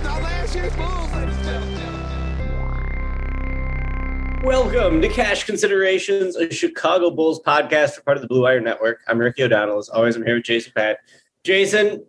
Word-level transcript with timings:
It's 0.00 0.08
not 0.08 0.22
last 0.22 0.54
year's 0.54 0.74
Bulls, 0.76 1.12
ladies 1.12 1.36
and 1.36 1.44
gentlemen. 1.44 1.82
Welcome 4.42 5.02
to 5.02 5.08
Cash 5.10 5.44
Considerations, 5.44 6.36
a 6.36 6.50
Chicago 6.50 7.10
Bulls 7.10 7.38
podcast 7.42 7.96
for 7.96 8.00
part 8.00 8.16
of 8.16 8.22
the 8.22 8.26
Blue 8.26 8.44
Wire 8.44 8.62
Network. 8.62 9.00
I'm 9.08 9.18
Ricky 9.18 9.42
O'Donnell. 9.42 9.76
As 9.76 9.90
always, 9.90 10.16
I'm 10.16 10.24
here 10.24 10.36
with 10.36 10.44
Jason 10.44 10.72
Patt. 10.74 11.00
Jason, 11.44 12.02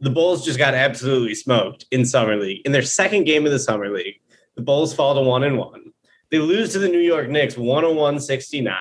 the 0.00 0.10
Bulls 0.10 0.44
just 0.44 0.58
got 0.58 0.74
absolutely 0.74 1.34
smoked 1.34 1.86
in 1.90 2.04
Summer 2.04 2.36
League. 2.36 2.60
In 2.66 2.72
their 2.72 2.82
second 2.82 3.24
game 3.24 3.46
of 3.46 3.52
the 3.52 3.58
Summer 3.58 3.88
League, 3.88 4.20
the 4.54 4.60
Bulls 4.60 4.92
fall 4.92 5.14
to 5.14 5.22
one 5.22 5.42
and 5.42 5.56
one. 5.56 5.94
They 6.30 6.40
lose 6.40 6.74
to 6.74 6.78
the 6.78 6.88
New 6.90 7.00
York 7.00 7.30
Knicks 7.30 7.56
101 7.56 8.20
69. 8.20 8.76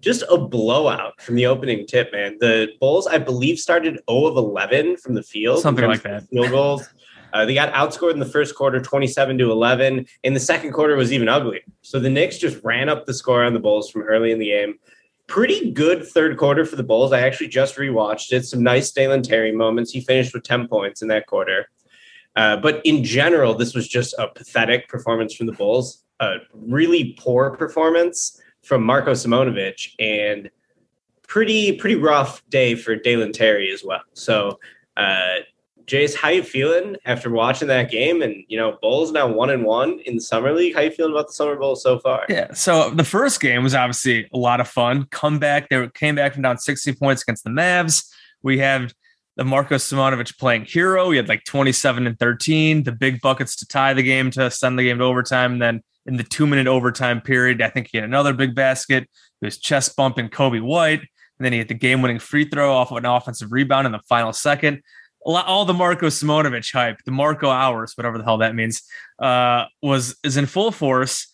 Just 0.00 0.24
a 0.28 0.36
blowout 0.36 1.22
from 1.22 1.36
the 1.36 1.46
opening 1.46 1.86
tip, 1.86 2.12
man. 2.12 2.36
The 2.38 2.68
Bulls, 2.80 3.06
I 3.06 3.16
believe, 3.16 3.58
started 3.58 3.98
0 4.10 4.26
of 4.26 4.36
11 4.36 4.98
from 4.98 5.14
the 5.14 5.22
field. 5.22 5.62
Something 5.62 5.86
like 5.86 6.02
that. 6.02 6.28
Field 6.28 6.50
goals. 6.50 6.86
Uh, 7.34 7.44
they 7.44 7.52
got 7.52 7.72
outscored 7.72 8.12
in 8.12 8.20
the 8.20 8.24
first 8.24 8.54
quarter, 8.54 8.80
27 8.80 9.36
to 9.38 9.50
11. 9.50 10.06
In 10.22 10.34
the 10.34 10.40
second 10.40 10.72
quarter 10.72 10.94
it 10.94 10.96
was 10.96 11.12
even 11.12 11.28
uglier. 11.28 11.62
So 11.82 11.98
the 11.98 12.08
Knicks 12.08 12.38
just 12.38 12.62
ran 12.62 12.88
up 12.88 13.06
the 13.06 13.12
score 13.12 13.42
on 13.42 13.52
the 13.52 13.58
Bulls 13.58 13.90
from 13.90 14.02
early 14.02 14.30
in 14.30 14.38
the 14.38 14.50
game. 14.50 14.78
Pretty 15.26 15.72
good 15.72 16.06
third 16.06 16.38
quarter 16.38 16.64
for 16.64 16.76
the 16.76 16.84
Bulls. 16.84 17.12
I 17.12 17.22
actually 17.22 17.48
just 17.48 17.74
rewatched 17.74 18.32
it. 18.32 18.44
Some 18.46 18.62
nice 18.62 18.92
Dalen 18.92 19.22
Terry 19.22 19.50
moments. 19.50 19.90
He 19.90 20.00
finished 20.00 20.32
with 20.32 20.44
10 20.44 20.68
points 20.68 21.02
in 21.02 21.08
that 21.08 21.26
quarter. 21.26 21.68
Uh, 22.36 22.56
but 22.56 22.80
in 22.84 23.02
general, 23.02 23.54
this 23.54 23.74
was 23.74 23.88
just 23.88 24.14
a 24.16 24.28
pathetic 24.28 24.88
performance 24.88 25.34
from 25.34 25.46
the 25.46 25.52
Bulls. 25.52 26.04
A 26.20 26.36
really 26.52 27.16
poor 27.18 27.56
performance 27.56 28.40
from 28.62 28.84
Marko 28.84 29.10
Simonovic 29.10 29.90
and 29.98 30.50
pretty 31.26 31.76
pretty 31.76 31.96
rough 31.96 32.48
day 32.48 32.76
for 32.76 32.94
Dalen 32.94 33.32
Terry 33.32 33.72
as 33.72 33.82
well. 33.84 34.02
So 34.12 34.60
uh, 34.96 35.38
Jace, 35.86 36.14
how 36.14 36.28
you 36.28 36.42
feeling 36.42 36.96
after 37.04 37.30
watching 37.30 37.68
that 37.68 37.90
game? 37.90 38.22
And 38.22 38.44
you 38.48 38.58
know, 38.58 38.78
Bulls 38.80 39.12
now 39.12 39.26
one 39.26 39.50
and 39.50 39.64
one 39.64 40.00
in 40.00 40.16
the 40.16 40.20
summer 40.20 40.52
league. 40.52 40.74
How 40.74 40.80
you 40.82 40.90
feeling 40.90 41.12
about 41.12 41.28
the 41.28 41.32
summer 41.32 41.56
bowl 41.56 41.76
so 41.76 41.98
far? 41.98 42.24
Yeah. 42.28 42.52
So 42.54 42.90
the 42.90 43.04
first 43.04 43.40
game 43.40 43.62
was 43.62 43.74
obviously 43.74 44.28
a 44.32 44.38
lot 44.38 44.60
of 44.60 44.68
fun. 44.68 45.06
Comeback. 45.10 45.68
They 45.68 45.88
came 45.94 46.14
back 46.14 46.34
from 46.34 46.42
down 46.42 46.58
60 46.58 46.94
points 46.94 47.22
against 47.22 47.44
the 47.44 47.50
Mavs. 47.50 48.10
We 48.42 48.58
have 48.58 48.92
the 49.36 49.44
Marko 49.44 49.76
Simonovic 49.76 50.38
playing 50.38 50.64
hero. 50.64 51.10
He 51.10 51.16
had 51.16 51.28
like 51.28 51.44
27 51.44 52.06
and 52.06 52.18
13, 52.18 52.84
the 52.84 52.92
big 52.92 53.20
buckets 53.20 53.56
to 53.56 53.66
tie 53.66 53.94
the 53.94 54.02
game 54.02 54.30
to 54.32 54.50
send 54.50 54.78
the 54.78 54.84
game 54.84 54.98
to 54.98 55.04
overtime. 55.04 55.54
And 55.54 55.62
then 55.62 55.82
in 56.06 56.16
the 56.16 56.22
two 56.22 56.46
minute 56.46 56.66
overtime 56.66 57.20
period, 57.20 57.60
I 57.60 57.68
think 57.68 57.88
he 57.90 57.98
had 57.98 58.04
another 58.04 58.32
big 58.32 58.54
basket. 58.54 59.08
He 59.40 59.46
was 59.46 59.58
chest 59.58 59.96
bumping 59.96 60.28
Coby 60.28 60.62
White. 60.62 61.00
And 61.00 61.44
then 61.44 61.52
he 61.52 61.58
had 61.58 61.68
the 61.68 61.74
game 61.74 62.00
winning 62.00 62.20
free 62.20 62.44
throw 62.44 62.72
off 62.72 62.92
of 62.92 62.98
an 62.98 63.06
offensive 63.06 63.50
rebound 63.50 63.86
in 63.86 63.92
the 63.92 64.00
final 64.08 64.32
second. 64.32 64.82
Lot- 65.24 65.46
All 65.46 65.64
the 65.64 65.74
Marko 65.74 66.06
Simonovic 66.06 66.72
hype, 66.72 66.98
the 67.04 67.12
Marko 67.12 67.48
hours, 67.50 67.92
whatever 67.96 68.18
the 68.18 68.24
hell 68.24 68.38
that 68.38 68.54
means, 68.54 68.82
uh, 69.18 69.64
was 69.82 70.16
is 70.24 70.36
in 70.36 70.46
full 70.46 70.70
force. 70.70 71.28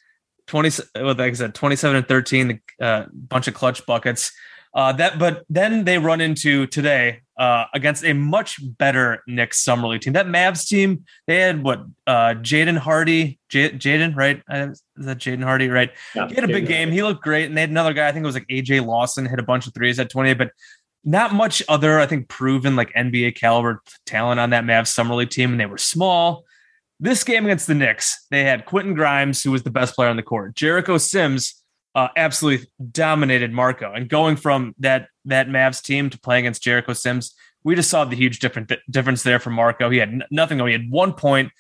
20 0.47 0.83
well, 0.97 1.15
like 1.15 1.21
I 1.21 1.33
said, 1.33 1.55
27 1.55 1.97
and 1.97 2.09
13, 2.09 2.61
a 2.81 2.85
uh, 2.85 3.07
bunch 3.13 3.47
of 3.47 3.55
clutch 3.55 3.87
buckets. 3.87 4.33
Uh, 4.73 4.93
that, 4.93 5.19
but 5.19 5.45
then 5.49 5.85
they 5.85 5.99
run 5.99 6.21
into 6.21 6.67
today 6.67 7.21
uh, 7.37 7.65
against 7.75 8.05
a 8.05 8.13
much 8.13 8.59
better 8.79 9.21
Knicks 9.27 9.61
summer 9.61 9.89
league 9.89 10.01
team. 10.01 10.13
That 10.13 10.27
Mavs 10.27 10.67
team, 10.69 11.05
they 11.27 11.41
had 11.41 11.63
what 11.63 11.81
uh, 12.07 12.35
Jaden 12.37 12.79
Hardy, 12.79 13.41
J- 13.49 13.71
Jaden, 13.71 14.15
right? 14.15 14.41
Is 14.49 14.83
that 14.97 15.19
Jaden 15.19 15.43
Hardy, 15.43 15.69
right? 15.69 15.91
Yeah, 16.15 16.29
He 16.29 16.35
had 16.37 16.45
a 16.45 16.49
big 16.49 16.65
Jaden 16.65 16.69
game. 16.69 16.91
He 16.93 17.03
looked 17.03 17.23
great, 17.23 17.47
and 17.47 17.57
they 17.57 17.63
had 17.63 17.71
another 17.71 17.93
guy. 17.93 18.07
I 18.09 18.13
think 18.13 18.23
it 18.23 18.27
was 18.27 18.35
like 18.37 18.47
AJ 18.47 18.87
Lawson 18.87 19.27
hit 19.27 19.41
a 19.41 19.43
bunch 19.45 19.67
of 19.67 19.75
threes 19.75 19.99
at 19.99 20.09
28, 20.11 20.35
but 20.39 20.51
not 21.05 21.35
much 21.35 21.63
other. 21.69 21.99
I 21.99 22.07
think 22.07 22.29
proven 22.29 22.77
like 22.77 22.93
NBA 22.93 23.37
caliber 23.37 23.83
talent 24.07 24.41
on 24.41 24.51
that 24.51 24.65
Mavs 24.65 24.89
summer 24.89 25.15
league 25.15 25.31
team, 25.31 25.53
and 25.53 25.61
they 25.61 25.67
were 25.67 25.79
small. 25.79 26.45
This 26.99 27.25
game 27.25 27.47
against 27.47 27.67
the 27.67 27.75
Knicks, 27.75 28.27
they 28.31 28.45
had 28.45 28.67
Quentin 28.67 28.95
Grimes, 28.95 29.43
who 29.43 29.51
was 29.51 29.63
the 29.63 29.71
best 29.71 29.95
player 29.95 30.11
on 30.11 30.17
the 30.17 30.23
court. 30.23 30.55
Jericho 30.55 30.99
Sims 30.99 31.63
uh, 31.95 32.09
absolutely 32.17 32.67
dominated 32.93 33.53
Marko, 33.53 33.93
and 33.93 34.09
going 34.09 34.37
from 34.37 34.75
that 34.79 35.09
that 35.25 35.49
Mavs 35.49 35.83
team 35.83 36.11
to 36.11 36.21
playing 36.21 36.45
against 36.45 36.63
Jericho 36.63 36.93
Sims, 36.93 37.35
we 37.65 37.75
just 37.75 37.91
saw 37.91 38.05
the 38.05 38.17
huge 38.17 38.39
different 38.39 38.73
difference 38.91 39.23
there 39.23 39.39
for 39.39 39.51
Marko. 39.51 39.91
He 39.91 39.99
had 39.99 40.11
n- 40.11 40.25
nothing 40.31 40.59
going. 40.59 40.73
He 40.73 40.79
had 40.79 40.91
one 40.91 41.13
point. 41.15 41.53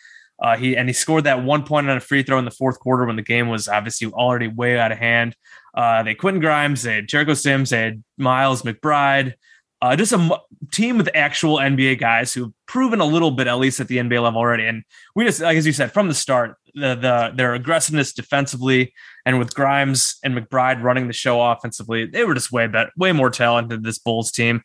Uh, 0.42 0.56
he 0.56 0.76
and 0.76 0.88
he 0.88 0.92
scored 0.92 1.24
that 1.24 1.42
one 1.42 1.64
point 1.64 1.88
on 1.88 1.96
a 1.96 2.00
free 2.00 2.22
throw 2.22 2.38
in 2.38 2.44
the 2.44 2.50
fourth 2.50 2.78
quarter 2.78 3.04
when 3.04 3.16
the 3.16 3.22
game 3.22 3.48
was 3.48 3.68
obviously 3.68 4.08
already 4.08 4.48
way 4.48 4.78
out 4.78 4.92
of 4.92 4.98
hand. 4.98 5.34
Uh, 5.74 6.02
they 6.02 6.10
had 6.10 6.18
Quentin 6.18 6.40
Grimes, 6.40 6.82
they 6.82 6.96
had 6.96 7.08
Jericho 7.08 7.34
Sims, 7.34 7.70
they 7.70 7.80
had 7.80 8.04
Miles 8.18 8.62
McBride. 8.62 9.34
Uh, 9.82 9.96
just 9.96 10.12
a 10.12 10.16
m- 10.16 10.32
team 10.72 10.98
with 10.98 11.08
actual 11.14 11.56
NBA 11.56 11.98
guys 11.98 12.34
who've 12.34 12.52
proven 12.66 13.00
a 13.00 13.04
little 13.04 13.30
bit, 13.30 13.46
at 13.46 13.58
least 13.58 13.80
at 13.80 13.88
the 13.88 13.96
NBA 13.96 14.22
level 14.22 14.38
already. 14.38 14.66
And 14.66 14.82
we 15.16 15.24
just, 15.24 15.40
like 15.40 15.56
as 15.56 15.66
you 15.66 15.72
said, 15.72 15.92
from 15.92 16.08
the 16.08 16.14
start, 16.14 16.56
the, 16.74 16.94
the 16.94 17.32
their 17.34 17.54
aggressiveness 17.54 18.12
defensively 18.12 18.92
and 19.24 19.38
with 19.38 19.54
Grimes 19.54 20.18
and 20.22 20.36
McBride 20.36 20.82
running 20.82 21.06
the 21.06 21.14
show 21.14 21.40
offensively, 21.40 22.06
they 22.06 22.24
were 22.24 22.34
just 22.34 22.52
way 22.52 22.66
better, 22.66 22.90
way 22.96 23.12
more 23.12 23.30
talented 23.30 23.70
than 23.70 23.82
this 23.82 23.98
Bulls 23.98 24.30
team. 24.30 24.62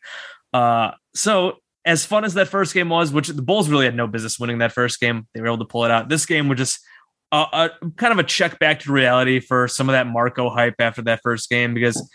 Uh, 0.52 0.90
so 1.14 1.56
as 1.86 2.04
fun 2.04 2.24
as 2.24 2.34
that 2.34 2.48
first 2.48 2.74
game 2.74 2.88
was, 2.88 3.12
which 3.12 3.28
the 3.28 3.42
Bulls 3.42 3.68
really 3.68 3.84
had 3.84 3.94
no 3.94 4.06
business 4.06 4.38
winning 4.38 4.58
that 4.58 4.72
first 4.72 5.00
game, 5.00 5.26
they 5.32 5.40
were 5.40 5.46
able 5.46 5.58
to 5.58 5.64
pull 5.64 5.84
it 5.84 5.90
out. 5.90 6.08
This 6.08 6.26
game 6.26 6.48
was 6.48 6.58
just 6.58 6.80
uh, 7.44 7.68
a, 7.82 7.90
kind 7.92 8.12
of 8.12 8.18
a 8.18 8.24
check 8.24 8.58
back 8.58 8.80
to 8.80 8.92
reality 8.92 9.40
for 9.40 9.68
some 9.68 9.88
of 9.88 9.92
that 9.94 10.06
Marko 10.06 10.50
hype 10.50 10.76
after 10.80 11.02
that 11.02 11.20
first 11.22 11.48
game 11.50 11.74
because 11.74 12.08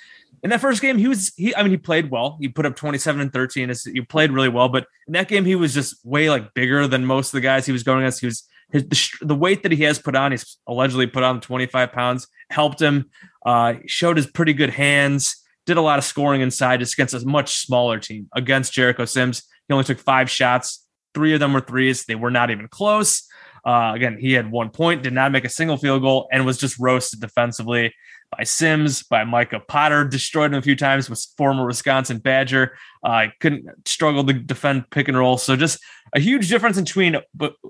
in 0.43 0.49
that 0.49 0.61
first 0.61 0.81
game 0.81 0.97
he 0.97 1.07
was 1.07 1.33
he 1.35 1.55
I 1.55 1.63
mean 1.63 1.71
he 1.71 1.77
played 1.77 2.09
well. 2.09 2.37
He 2.39 2.47
put 2.47 2.65
up 2.65 2.75
27 2.75 3.21
and 3.21 3.33
13. 3.33 3.63
It's- 3.69 3.83
He 3.83 4.01
played 4.01 4.31
really 4.31 4.49
well, 4.49 4.69
but 4.69 4.87
in 5.07 5.13
that 5.13 5.27
game 5.27 5.45
he 5.45 5.55
was 5.55 5.73
just 5.73 6.03
way 6.05 6.29
like 6.29 6.53
bigger 6.53 6.87
than 6.87 7.05
most 7.05 7.27
of 7.29 7.33
the 7.33 7.41
guys 7.41 7.65
he 7.65 7.71
was 7.71 7.83
going 7.83 7.99
against. 7.99 8.21
He 8.21 8.25
was 8.27 8.47
his 8.71 8.83
the, 8.87 9.25
the 9.25 9.35
weight 9.35 9.63
that 9.63 9.71
he 9.71 9.83
has 9.83 9.99
put 9.99 10.15
on, 10.15 10.31
he's 10.31 10.57
allegedly 10.67 11.07
put 11.07 11.23
on 11.23 11.41
25 11.41 11.91
pounds, 11.91 12.27
helped 12.49 12.81
him. 12.81 13.09
Uh, 13.45 13.73
showed 13.87 14.17
his 14.17 14.27
pretty 14.27 14.53
good 14.53 14.69
hands. 14.69 15.35
Did 15.65 15.77
a 15.77 15.81
lot 15.81 15.97
of 15.99 16.05
scoring 16.05 16.41
inside 16.41 16.79
just 16.79 16.93
against 16.93 17.13
a 17.13 17.25
much 17.25 17.55
smaller 17.55 17.99
team. 17.99 18.29
Against 18.35 18.71
Jericho 18.71 19.05
Sims, 19.05 19.43
he 19.67 19.73
only 19.73 19.83
took 19.83 19.99
five 19.99 20.29
shots. 20.29 20.85
Three 21.13 21.33
of 21.33 21.39
them 21.39 21.53
were 21.53 21.61
threes. 21.61 22.05
They 22.05 22.15
were 22.15 22.31
not 22.31 22.49
even 22.51 22.67
close. 22.67 23.27
Uh, 23.65 23.91
again, 23.93 24.17
he 24.19 24.33
had 24.33 24.51
one 24.51 24.69
point, 24.69 25.03
did 25.03 25.13
not 25.13 25.31
make 25.31 25.45
a 25.45 25.49
single 25.49 25.77
field 25.77 26.01
goal, 26.01 26.27
and 26.31 26.45
was 26.45 26.57
just 26.57 26.79
roasted 26.79 27.19
defensively 27.19 27.93
by 28.35 28.43
Sims, 28.43 29.03
by 29.03 29.23
Micah 29.23 29.59
Potter, 29.59 30.05
destroyed 30.05 30.51
him 30.51 30.57
a 30.57 30.61
few 30.61 30.75
times 30.75 31.09
with 31.09 31.25
former 31.37 31.65
Wisconsin 31.65 32.17
Badger. 32.17 32.77
Uh, 33.03 33.27
couldn't 33.39 33.65
struggle 33.85 34.23
to 34.23 34.33
defend 34.33 34.89
pick 34.89 35.07
and 35.07 35.17
roll. 35.17 35.37
So 35.37 35.55
just 35.55 35.79
a 36.15 36.19
huge 36.19 36.47
difference 36.47 36.79
between 36.79 37.17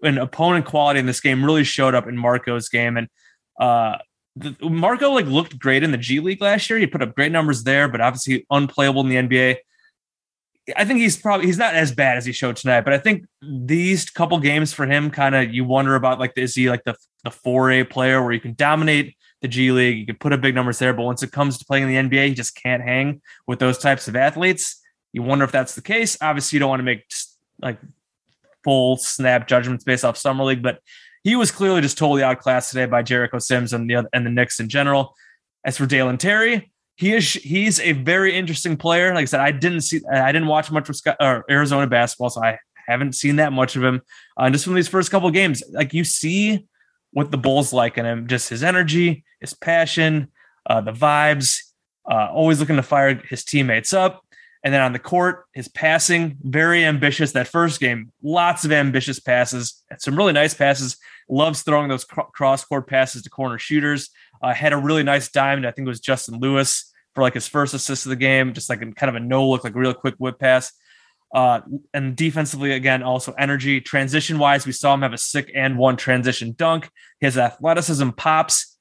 an 0.04 0.18
opponent 0.18 0.66
quality 0.66 1.00
in 1.00 1.08
this 1.08 1.20
game 1.20 1.44
really 1.44 1.64
showed 1.64 1.96
up 1.96 2.08
in 2.08 2.16
Marko's 2.16 2.70
game. 2.70 2.98
And 2.98 3.08
uh, 3.60 3.98
the, 4.36 4.56
Marko 4.62 5.12
like 5.12 5.26
looked 5.26 5.58
great 5.58 5.84
in 5.84 5.92
the 5.92 5.98
G 5.98 6.20
League 6.20 6.42
last 6.42 6.70
year. 6.70 6.78
He 6.78 6.88
put 6.88 7.02
up 7.02 7.16
great 7.16 7.32
numbers 7.32 7.64
there, 7.64 7.88
but 7.88 8.02
obviously 8.02 8.46
unplayable 8.52 9.02
in 9.02 9.10
the 9.10 9.16
NBA. 9.16 9.58
I 10.76 10.86
think 10.86 11.00
he's 11.00 11.18
probably 11.18 11.48
he's 11.48 11.58
not 11.58 11.74
as 11.74 11.92
bad 11.92 12.18
as 12.18 12.26
he 12.26 12.32
showed 12.32 12.56
tonight, 12.56 12.82
but 12.82 12.94
I 12.94 13.00
think 13.00 13.26
these 13.42 14.10
couple 14.10 14.40
games 14.40 14.74
for 14.74 14.86
him 14.86 15.10
kind 15.10 15.36
of 15.36 15.54
you 15.54 15.66
wonder 15.66 15.96
about 15.96 16.20
like 16.20 16.34
is 16.36 16.56
he 16.56 16.70
like 16.70 16.84
the 16.84 16.96
the 17.24 17.32
four 17.32 17.72
A 17.72 17.84
player 17.84 18.22
where 18.22 18.32
you 18.32 18.40
can 18.40 18.54
dominate 18.54 19.16
the 19.42 19.48
G 19.48 19.72
League, 19.72 19.98
you 19.98 20.06
can 20.06 20.18
put 20.18 20.34
up 20.34 20.42
big 20.42 20.54
numbers 20.54 20.78
there, 20.80 20.94
but 20.94 21.04
once 21.04 21.24
it 21.24 21.32
comes 21.32 21.58
to 21.58 21.66
playing 21.66 21.90
in 21.90 22.10
the 22.10 22.18
NBA, 22.18 22.28
he 22.30 22.34
just 22.34 22.56
can't 22.56 22.84
hang 22.84 23.22
with 23.48 23.60
those 23.60 23.80
types 23.80 24.08
of 24.08 24.16
athletes. 24.16 24.80
You 25.14 25.24
wonder 25.24 25.44
if 25.44 25.52
that's 25.52 25.76
the 25.76 25.82
case. 25.82 26.18
Obviously, 26.22 26.56
you 26.56 26.60
don't 26.60 26.70
want 26.70 26.80
to 26.80 26.84
make 26.84 27.12
like 27.60 27.80
full 28.64 28.98
snap 28.98 29.48
judgments 29.48 29.84
based 29.84 30.06
off 30.06 30.16
summer 30.16 30.44
league, 30.44 30.62
but 30.62 30.80
he 31.24 31.36
was 31.36 31.52
clearly 31.52 31.82
just 31.82 31.98
totally 31.98 32.24
outclassed 32.24 32.72
today 32.72 32.86
by 32.86 33.02
Jericho 33.02 33.40
Sims 33.40 33.74
and 33.74 33.90
the 33.90 34.08
and 34.14 34.26
the 34.26 34.30
Knicks 34.30 34.60
in 34.60 34.70
general. 34.70 35.16
As 35.64 35.78
for 35.78 35.86
Dalen 35.86 36.18
Terry, 36.18 36.72
he 36.96 37.14
is 37.14 37.34
he's 37.34 37.80
a 37.80 37.94
very 37.94 38.36
interesting 38.36 38.78
player. 38.78 39.14
Like 39.14 39.24
I 39.24 39.26
said, 39.26 39.40
I 39.40 39.52
didn't 39.52 39.82
see 39.82 40.02
I 40.12 40.32
didn't 40.32 40.48
watch 40.48 40.72
much 40.72 40.90
of 40.90 41.44
Arizona 41.50 41.88
basketball, 41.88 42.30
so 42.30 42.44
I 42.44 42.60
haven't 42.88 43.14
seen 43.14 43.38
that 43.38 43.54
much 43.54 43.76
of 43.76 43.84
him. 43.84 44.02
Uh, 44.38 44.50
just 44.50 44.66
from 44.66 44.76
these 44.76 44.88
first 44.88 45.12
couple 45.12 45.30
games, 45.32 45.64
like 45.72 45.94
you 45.94 46.04
see 46.04 46.68
what 47.12 47.32
the 47.32 47.38
Bulls 47.38 47.74
like 47.74 47.98
in 47.98 48.06
him, 48.06 48.28
just 48.28 48.50
his 48.50 48.64
energy, 48.64 49.24
his 49.40 49.54
passion, 49.54 50.32
uh, 50.66 50.82
the 50.82 50.94
vibes, 50.94 51.60
uh, 52.10 52.30
always 52.32 52.60
looking 52.60 52.76
to 52.78 52.84
fire 52.84 53.16
his 53.30 53.44
teammates 53.44 53.94
up. 53.94 54.24
And 54.64 54.74
then 54.74 54.82
on 54.82 54.94
the 54.94 55.00
court, 55.00 55.46
his 55.54 55.68
passing, 55.68 56.38
very 56.44 56.86
ambitious. 56.86 57.32
That 57.32 57.48
first 57.48 57.80
game, 57.80 58.12
lots 58.22 58.64
of 58.64 58.72
ambitious 58.72 59.20
passes, 59.20 59.84
some 59.98 60.16
really 60.16 60.34
nice 60.34 60.54
passes. 60.54 60.98
Loves 61.28 61.64
throwing 61.64 61.90
those 61.90 62.04
cross 62.04 62.64
court 62.64 62.88
passes 62.88 63.24
to 63.24 63.30
corner 63.30 63.58
shooters. 63.58 64.10
Uh, 64.42 64.54
had 64.54 64.74
a 64.74 64.78
really 64.78 65.04
nice 65.04 65.30
diamond. 65.30 65.68
I 65.68 65.72
think 65.72 65.86
it 65.86 65.90
was 65.90 66.00
Justin 66.00 66.40
Lewis 66.40 66.92
for 67.14 67.22
like 67.22 67.34
his 67.34 67.48
first 67.48 67.74
assist 67.74 68.06
of 68.06 68.10
the 68.10 68.16
game, 68.16 68.54
just 68.54 68.70
like 68.70 68.80
kind 68.80 69.10
of 69.10 69.16
a 69.16 69.20
no 69.20 69.48
look, 69.48 69.64
like 69.64 69.76
real 69.76 69.94
quick 69.94 70.16
whip 70.18 70.40
pass. 70.40 70.72
Uh, 71.34 71.62
and 71.94 72.16
defensively, 72.16 72.72
again, 72.72 73.04
also 73.04 73.34
energy. 73.38 73.80
Transition 73.80 74.38
wise, 74.38 74.66
we 74.66 74.72
saw 74.72 74.94
him 74.94 75.02
have 75.02 75.14
a 75.14 75.18
sick 75.18 75.52
and 75.56 75.78
one 75.78 75.96
transition 75.96 76.54
dunk. 76.58 76.90
His 77.20 77.38
athleticism 77.38 78.10
pops. 78.12 78.78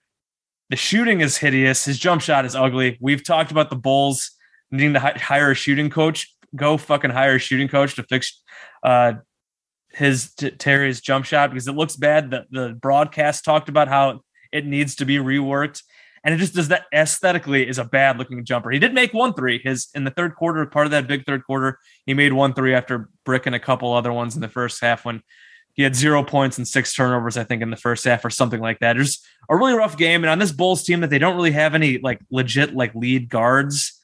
The 0.68 0.76
shooting 0.76 1.20
is 1.20 1.36
hideous. 1.36 1.84
His 1.84 1.98
jump 1.98 2.22
shot 2.22 2.44
is 2.44 2.56
ugly. 2.56 2.98
We've 3.00 3.22
talked 3.22 3.50
about 3.50 3.70
the 3.70 3.76
Bulls 3.76 4.32
needing 4.70 4.94
to 4.94 5.00
hire 5.00 5.50
a 5.50 5.54
shooting 5.54 5.90
coach. 5.90 6.34
Go 6.54 6.76
fucking 6.76 7.10
hire 7.10 7.36
a 7.36 7.38
shooting 7.38 7.68
coach 7.68 7.96
to 7.96 8.02
fix 8.04 8.42
uh, 8.82 9.14
his 9.92 10.34
Terry's 10.34 11.00
jump 11.00 11.24
shot 11.24 11.50
because 11.50 11.68
it 11.68 11.74
looks 11.74 11.96
bad. 11.96 12.30
The 12.30 12.46
the 12.50 12.68
broadcast 12.80 13.44
talked 13.44 13.68
about 13.68 13.88
how 13.88 14.22
it 14.52 14.66
needs 14.66 14.94
to 14.96 15.04
be 15.04 15.16
reworked, 15.16 15.82
and 16.24 16.34
it 16.34 16.38
just 16.38 16.54
does 16.54 16.68
that 16.68 16.86
aesthetically 16.92 17.68
is 17.68 17.78
a 17.78 17.84
bad 17.84 18.18
looking 18.18 18.44
jumper. 18.44 18.70
He 18.70 18.78
did 18.78 18.94
make 18.94 19.14
one 19.14 19.34
three. 19.34 19.60
His 19.62 19.88
in 19.94 20.04
the 20.04 20.10
third 20.10 20.34
quarter, 20.34 20.64
part 20.66 20.86
of 20.86 20.90
that 20.92 21.06
big 21.06 21.24
third 21.26 21.44
quarter, 21.44 21.78
he 22.06 22.14
made 22.14 22.32
one 22.32 22.54
three 22.54 22.74
after 22.74 23.08
bricking 23.24 23.54
a 23.54 23.60
couple 23.60 23.92
other 23.92 24.12
ones 24.12 24.34
in 24.34 24.40
the 24.40 24.48
first 24.48 24.80
half 24.80 25.04
when 25.04 25.22
he 25.72 25.82
had 25.82 25.94
zero 25.94 26.22
points 26.24 26.58
and 26.58 26.66
six 26.66 26.94
turnovers, 26.94 27.36
I 27.36 27.44
think, 27.44 27.62
in 27.62 27.70
the 27.70 27.76
first 27.76 28.04
half 28.04 28.24
or 28.24 28.30
something 28.30 28.60
like 28.60 28.80
that. 28.80 28.96
It's 28.96 29.24
a 29.48 29.56
really 29.56 29.74
rough 29.74 29.96
game, 29.96 30.24
and 30.24 30.30
on 30.30 30.38
this 30.38 30.52
Bulls 30.52 30.84
team 30.84 31.00
that 31.00 31.10
they 31.10 31.18
don't 31.18 31.36
really 31.36 31.52
have 31.52 31.74
any 31.74 31.98
like 31.98 32.20
legit 32.30 32.74
like 32.74 32.94
lead 32.94 33.28
guards. 33.28 33.96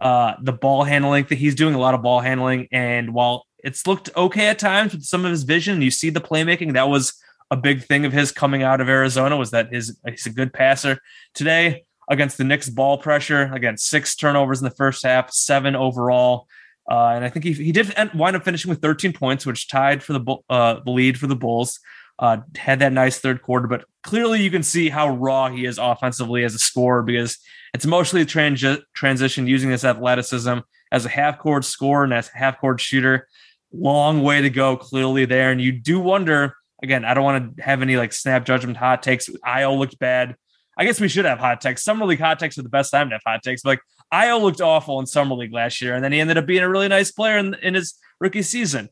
Uh, 0.00 0.34
the 0.42 0.52
ball 0.52 0.84
handling 0.84 1.24
that 1.28 1.36
he's 1.36 1.54
doing 1.54 1.74
a 1.74 1.78
lot 1.78 1.94
of 1.94 2.02
ball 2.02 2.20
handling, 2.20 2.68
and 2.72 3.14
while 3.14 3.46
it's 3.64 3.86
looked 3.86 4.10
okay 4.14 4.48
at 4.48 4.58
times 4.58 4.92
with 4.92 5.02
some 5.02 5.24
of 5.24 5.30
his 5.30 5.42
vision. 5.42 5.80
You 5.80 5.90
see 5.90 6.10
the 6.10 6.20
playmaking. 6.20 6.74
That 6.74 6.90
was 6.90 7.14
a 7.54 7.56
big 7.56 7.84
thing 7.84 8.04
of 8.04 8.12
his 8.12 8.32
coming 8.32 8.64
out 8.64 8.80
of 8.80 8.88
Arizona 8.88 9.36
was 9.36 9.52
that 9.52 9.72
his 9.72 9.96
he's 10.08 10.26
a 10.26 10.30
good 10.30 10.52
passer. 10.52 10.98
Today 11.34 11.84
against 12.10 12.36
the 12.36 12.42
Knicks 12.42 12.68
ball 12.68 12.98
pressure, 12.98 13.42
again, 13.54 13.76
six 13.76 14.16
turnovers 14.16 14.60
in 14.60 14.64
the 14.64 14.74
first 14.74 15.04
half, 15.04 15.32
seven 15.32 15.76
overall. 15.76 16.48
Uh, 16.90 17.10
and 17.10 17.24
I 17.24 17.30
think 17.30 17.44
he, 17.44 17.52
he 17.52 17.70
did 17.70 17.94
wind 18.12 18.34
up 18.34 18.44
finishing 18.44 18.68
with 18.68 18.82
13 18.82 19.12
points, 19.12 19.46
which 19.46 19.68
tied 19.68 20.02
for 20.02 20.14
the 20.14 20.36
uh, 20.50 20.80
lead 20.84 21.18
for 21.18 21.28
the 21.28 21.36
Bulls. 21.36 21.78
Uh, 22.18 22.38
had 22.56 22.80
that 22.80 22.92
nice 22.92 23.18
third 23.18 23.42
quarter, 23.42 23.66
but 23.66 23.84
clearly 24.02 24.40
you 24.42 24.50
can 24.50 24.62
see 24.62 24.88
how 24.88 25.08
raw 25.16 25.48
he 25.48 25.64
is 25.64 25.78
offensively 25.78 26.44
as 26.44 26.54
a 26.54 26.58
scorer 26.58 27.02
because 27.02 27.38
it's 27.72 27.86
mostly 27.86 28.20
a 28.20 28.26
transi- 28.26 28.82
transition 28.94 29.48
using 29.48 29.70
his 29.70 29.84
athleticism 29.84 30.58
as 30.92 31.06
a 31.06 31.08
half 31.08 31.38
court 31.38 31.64
scorer 31.64 32.04
and 32.04 32.14
as 32.14 32.30
a 32.32 32.38
half 32.38 32.60
court 32.60 32.80
shooter 32.80 33.26
long 33.72 34.22
way 34.22 34.40
to 34.40 34.50
go 34.50 34.76
clearly 34.76 35.24
there. 35.24 35.50
And 35.50 35.60
you 35.60 35.72
do 35.72 36.00
wonder, 36.00 36.56
again, 36.84 37.04
I 37.04 37.14
don't 37.14 37.24
want 37.24 37.56
to 37.56 37.62
have 37.62 37.82
any 37.82 37.96
like 37.96 38.12
snap 38.12 38.44
judgment 38.44 38.76
hot 38.76 39.02
takes. 39.02 39.28
Ayo 39.44 39.76
looked 39.76 39.98
bad. 39.98 40.36
I 40.76 40.84
guess 40.84 41.00
we 41.00 41.08
should 41.08 41.24
have 41.24 41.38
hot 41.38 41.60
takes. 41.60 41.82
Summer 41.82 42.04
League 42.06 42.20
hot 42.20 42.38
takes 42.38 42.58
are 42.58 42.62
the 42.62 42.68
best 42.68 42.92
time 42.92 43.08
to 43.08 43.14
have 43.14 43.22
hot 43.26 43.42
takes. 43.42 43.62
But 43.62 43.70
like 43.70 43.80
Ayo 44.12 44.40
looked 44.40 44.60
awful 44.60 45.00
in 45.00 45.06
Summer 45.06 45.34
League 45.34 45.52
last 45.52 45.80
year, 45.80 45.94
and 45.94 46.04
then 46.04 46.12
he 46.12 46.20
ended 46.20 46.38
up 46.38 46.46
being 46.46 46.62
a 46.62 46.68
really 46.68 46.88
nice 46.88 47.10
player 47.10 47.38
in, 47.38 47.54
in 47.54 47.74
his 47.74 47.94
rookie 48.20 48.42
season. 48.42 48.88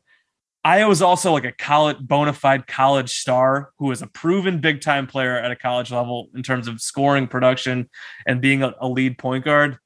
Ayo 0.65 0.87
was 0.87 1.01
also 1.01 1.33
like 1.33 1.43
a 1.43 1.51
college 1.51 1.97
bona 1.99 2.33
fide 2.33 2.67
college 2.67 3.19
star 3.19 3.71
who 3.79 3.91
is 3.91 4.01
a 4.01 4.07
proven 4.07 4.59
big 4.59 4.81
time 4.81 5.07
player 5.07 5.37
at 5.37 5.51
a 5.51 5.57
college 5.57 5.91
level 5.91 6.29
in 6.33 6.41
terms 6.41 6.67
of 6.67 6.81
scoring 6.81 7.27
production 7.27 7.89
and 8.25 8.41
being 8.41 8.63
a, 8.63 8.73
a 8.79 8.87
lead 8.87 9.17
point 9.17 9.43
guard. 9.43 9.77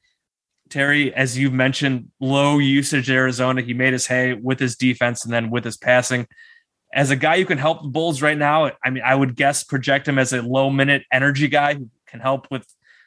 Terry, 0.69 1.13
as 1.13 1.37
you've 1.37 1.53
mentioned, 1.53 2.11
low 2.19 2.59
usage 2.59 3.09
Arizona. 3.09 3.61
He 3.61 3.73
made 3.73 3.93
his 3.93 4.05
hay 4.05 4.33
with 4.33 4.59
his 4.59 4.75
defense 4.75 5.25
and 5.25 5.33
then 5.33 5.49
with 5.49 5.63
his 5.63 5.77
passing. 5.77 6.27
As 6.97 7.11
a 7.11 7.15
guy 7.15 7.37
who 7.37 7.45
can 7.45 7.57
help 7.57 7.83
the 7.83 7.87
Bulls 7.87 8.21
right 8.21 8.37
now, 8.37 8.71
I 8.83 8.89
mean, 8.89 9.03
I 9.05 9.15
would 9.15 9.35
guess 9.35 9.63
project 9.63 10.07
him 10.07 10.19
as 10.19 10.33
a 10.33 10.41
low 10.41 10.69
minute 10.69 11.03
energy 11.11 11.47
guy 11.47 11.75
who 11.75 11.89
can 12.07 12.19
help 12.19 12.47
with 12.51 12.65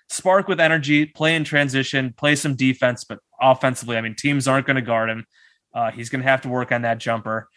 spark 0.08 0.48
with 0.48 0.60
energy, 0.60 1.06
play 1.06 1.34
in 1.34 1.44
transition, 1.44 2.14
play 2.16 2.36
some 2.36 2.54
defense, 2.54 3.04
but 3.04 3.18
offensively, 3.40 3.96
I 3.96 4.00
mean, 4.00 4.14
teams 4.14 4.48
aren't 4.48 4.66
going 4.66 4.76
to 4.76 4.82
guard 4.82 5.10
him. 5.10 5.26
Uh, 5.74 5.90
he's 5.90 6.08
going 6.08 6.22
to 6.22 6.28
have 6.28 6.42
to 6.42 6.48
work 6.48 6.72
on 6.72 6.82
that 6.82 6.98
jumper. 6.98 7.48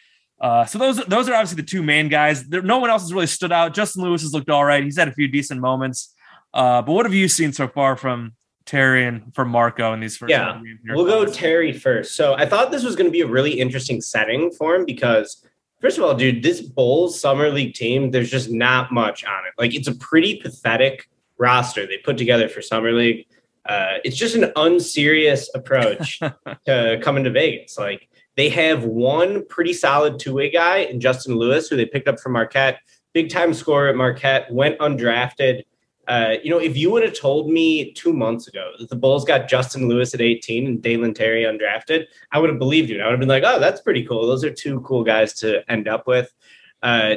Uh, 0.41 0.65
so 0.65 0.77
those 0.77 0.97
those 1.05 1.29
are 1.29 1.35
obviously 1.35 1.57
the 1.61 1.67
two 1.67 1.81
main 1.83 2.09
guys. 2.09 2.43
There, 2.49 2.61
no 2.61 2.79
one 2.79 2.89
else 2.89 3.03
has 3.03 3.13
really 3.13 3.27
stood 3.27 3.51
out. 3.51 3.73
Justin 3.73 4.03
Lewis 4.03 4.23
has 4.23 4.33
looked 4.33 4.49
all 4.49 4.65
right. 4.65 4.83
He's 4.83 4.97
had 4.97 5.07
a 5.07 5.13
few 5.13 5.27
decent 5.27 5.61
moments. 5.61 6.13
Uh, 6.53 6.81
but 6.81 6.91
what 6.91 7.05
have 7.05 7.13
you 7.13 7.27
seen 7.27 7.53
so 7.53 7.67
far 7.67 7.95
from 7.95 8.33
Terry 8.65 9.05
and 9.05 9.33
from 9.35 9.49
Marco 9.49 9.93
in 9.93 9.99
these 9.99 10.15
first. 10.15 10.29
Yeah, 10.29 10.61
we'll 10.89 11.05
go 11.05 11.25
Terry 11.25 11.73
first. 11.73 12.15
So 12.15 12.33
I 12.33 12.45
thought 12.45 12.71
this 12.71 12.83
was 12.83 12.95
going 12.95 13.07
to 13.07 13.11
be 13.11 13.21
a 13.21 13.27
really 13.27 13.59
interesting 13.59 13.99
setting 13.99 14.51
for 14.51 14.75
him 14.75 14.85
because, 14.85 15.45
first 15.83 15.97
of 15.97 16.03
all, 16.03 16.15
dude, 16.15 16.41
this 16.41 16.61
Bulls 16.61 17.19
summer 17.19 17.49
league 17.49 17.73
team, 17.75 18.09
there's 18.09 18.31
just 18.31 18.49
not 18.49 18.91
much 18.91 19.23
on 19.25 19.45
it. 19.45 19.53
Like 19.59 19.75
it's 19.75 19.87
a 19.87 19.95
pretty 19.95 20.37
pathetic 20.37 21.09
roster 21.37 21.85
they 21.85 21.97
put 21.97 22.17
together 22.17 22.47
for 22.47 22.61
summer 22.61 22.93
league. 22.93 23.27
Uh, 23.65 23.95
it's 24.03 24.15
just 24.15 24.35
an 24.35 24.51
unserious 24.55 25.49
approach 25.53 26.19
to 26.65 26.99
coming 27.03 27.25
to 27.25 27.29
Vegas. 27.29 27.77
Like 27.77 28.07
they 28.35 28.49
have 28.49 28.85
one 28.85 29.45
pretty 29.47 29.73
solid 29.73 30.19
two 30.19 30.33
way 30.33 30.49
guy 30.49 30.77
in 30.77 30.99
Justin 30.99 31.35
Lewis, 31.35 31.67
who 31.67 31.75
they 31.75 31.85
picked 31.85 32.07
up 32.07 32.19
from 32.19 32.31
Marquette, 32.31 32.79
big 33.13 33.29
time 33.29 33.53
scorer 33.53 33.89
at 33.89 33.95
Marquette, 33.95 34.51
went 34.51 34.79
undrafted 34.79 35.63
uh, 36.07 36.35
you 36.43 36.49
know, 36.49 36.59
if 36.59 36.75
you 36.75 36.91
would 36.91 37.03
have 37.03 37.17
told 37.17 37.49
me 37.49 37.93
two 37.93 38.11
months 38.11 38.47
ago 38.47 38.71
that 38.79 38.89
the 38.89 38.95
Bulls 38.95 39.23
got 39.23 39.47
Justin 39.47 39.87
Lewis 39.87 40.13
at 40.13 40.21
18 40.21 40.67
and 40.67 40.81
Dalen 40.81 41.13
Terry 41.13 41.43
undrafted, 41.43 42.07
I 42.31 42.39
would 42.39 42.49
have 42.49 42.59
believed 42.59 42.89
you. 42.89 43.01
I 43.01 43.05
would 43.05 43.11
have 43.11 43.19
been 43.19 43.29
like, 43.29 43.43
oh, 43.45 43.59
that's 43.59 43.81
pretty 43.81 44.05
cool. 44.05 44.27
Those 44.27 44.43
are 44.43 44.51
two 44.51 44.81
cool 44.81 45.03
guys 45.03 45.33
to 45.35 45.69
end 45.71 45.87
up 45.87 46.05
with. 46.05 46.33
Uh, 46.81 47.15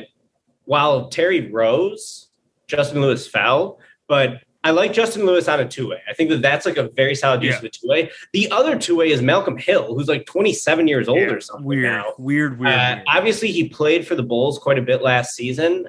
while 0.65 1.09
Terry 1.09 1.51
rose, 1.51 2.29
Justin 2.69 3.01
Lewis 3.01 3.27
fell, 3.27 3.81
but 4.07 4.43
I 4.63 4.71
like 4.71 4.93
Justin 4.93 5.25
Lewis 5.27 5.49
on 5.49 5.61
a 5.61 5.69
two 5.69 5.89
way. 5.89 6.03
I 6.09 6.13
think 6.13 6.31
that 6.31 6.43
that's 6.43 6.67
like 6.67 6.77
a 6.77 6.89
very 6.89 7.15
solid 7.15 7.43
use 7.43 7.53
yeah. 7.53 7.59
of 7.59 7.65
a 7.65 7.69
two 7.69 7.89
way. 7.89 8.11
The 8.33 8.51
other 8.51 8.77
two 8.77 8.97
way 8.97 9.11
is 9.11 9.23
Malcolm 9.23 9.57
Hill, 9.57 9.95
who's 9.95 10.09
like 10.09 10.27
27 10.27 10.89
years 10.89 11.09
old 11.09 11.21
yeah, 11.21 11.27
or 11.27 11.41
something. 11.41 11.65
Weird, 11.65 11.85
now. 11.85 12.15
weird, 12.19 12.59
weird, 12.59 12.73
uh, 12.73 12.95
weird. 12.97 13.05
Obviously, 13.09 13.53
he 13.53 13.69
played 13.69 14.07
for 14.07 14.17
the 14.17 14.25
Bulls 14.25 14.59
quite 14.59 14.79
a 14.79 14.83
bit 14.83 15.03
last 15.03 15.37
season 15.37 15.87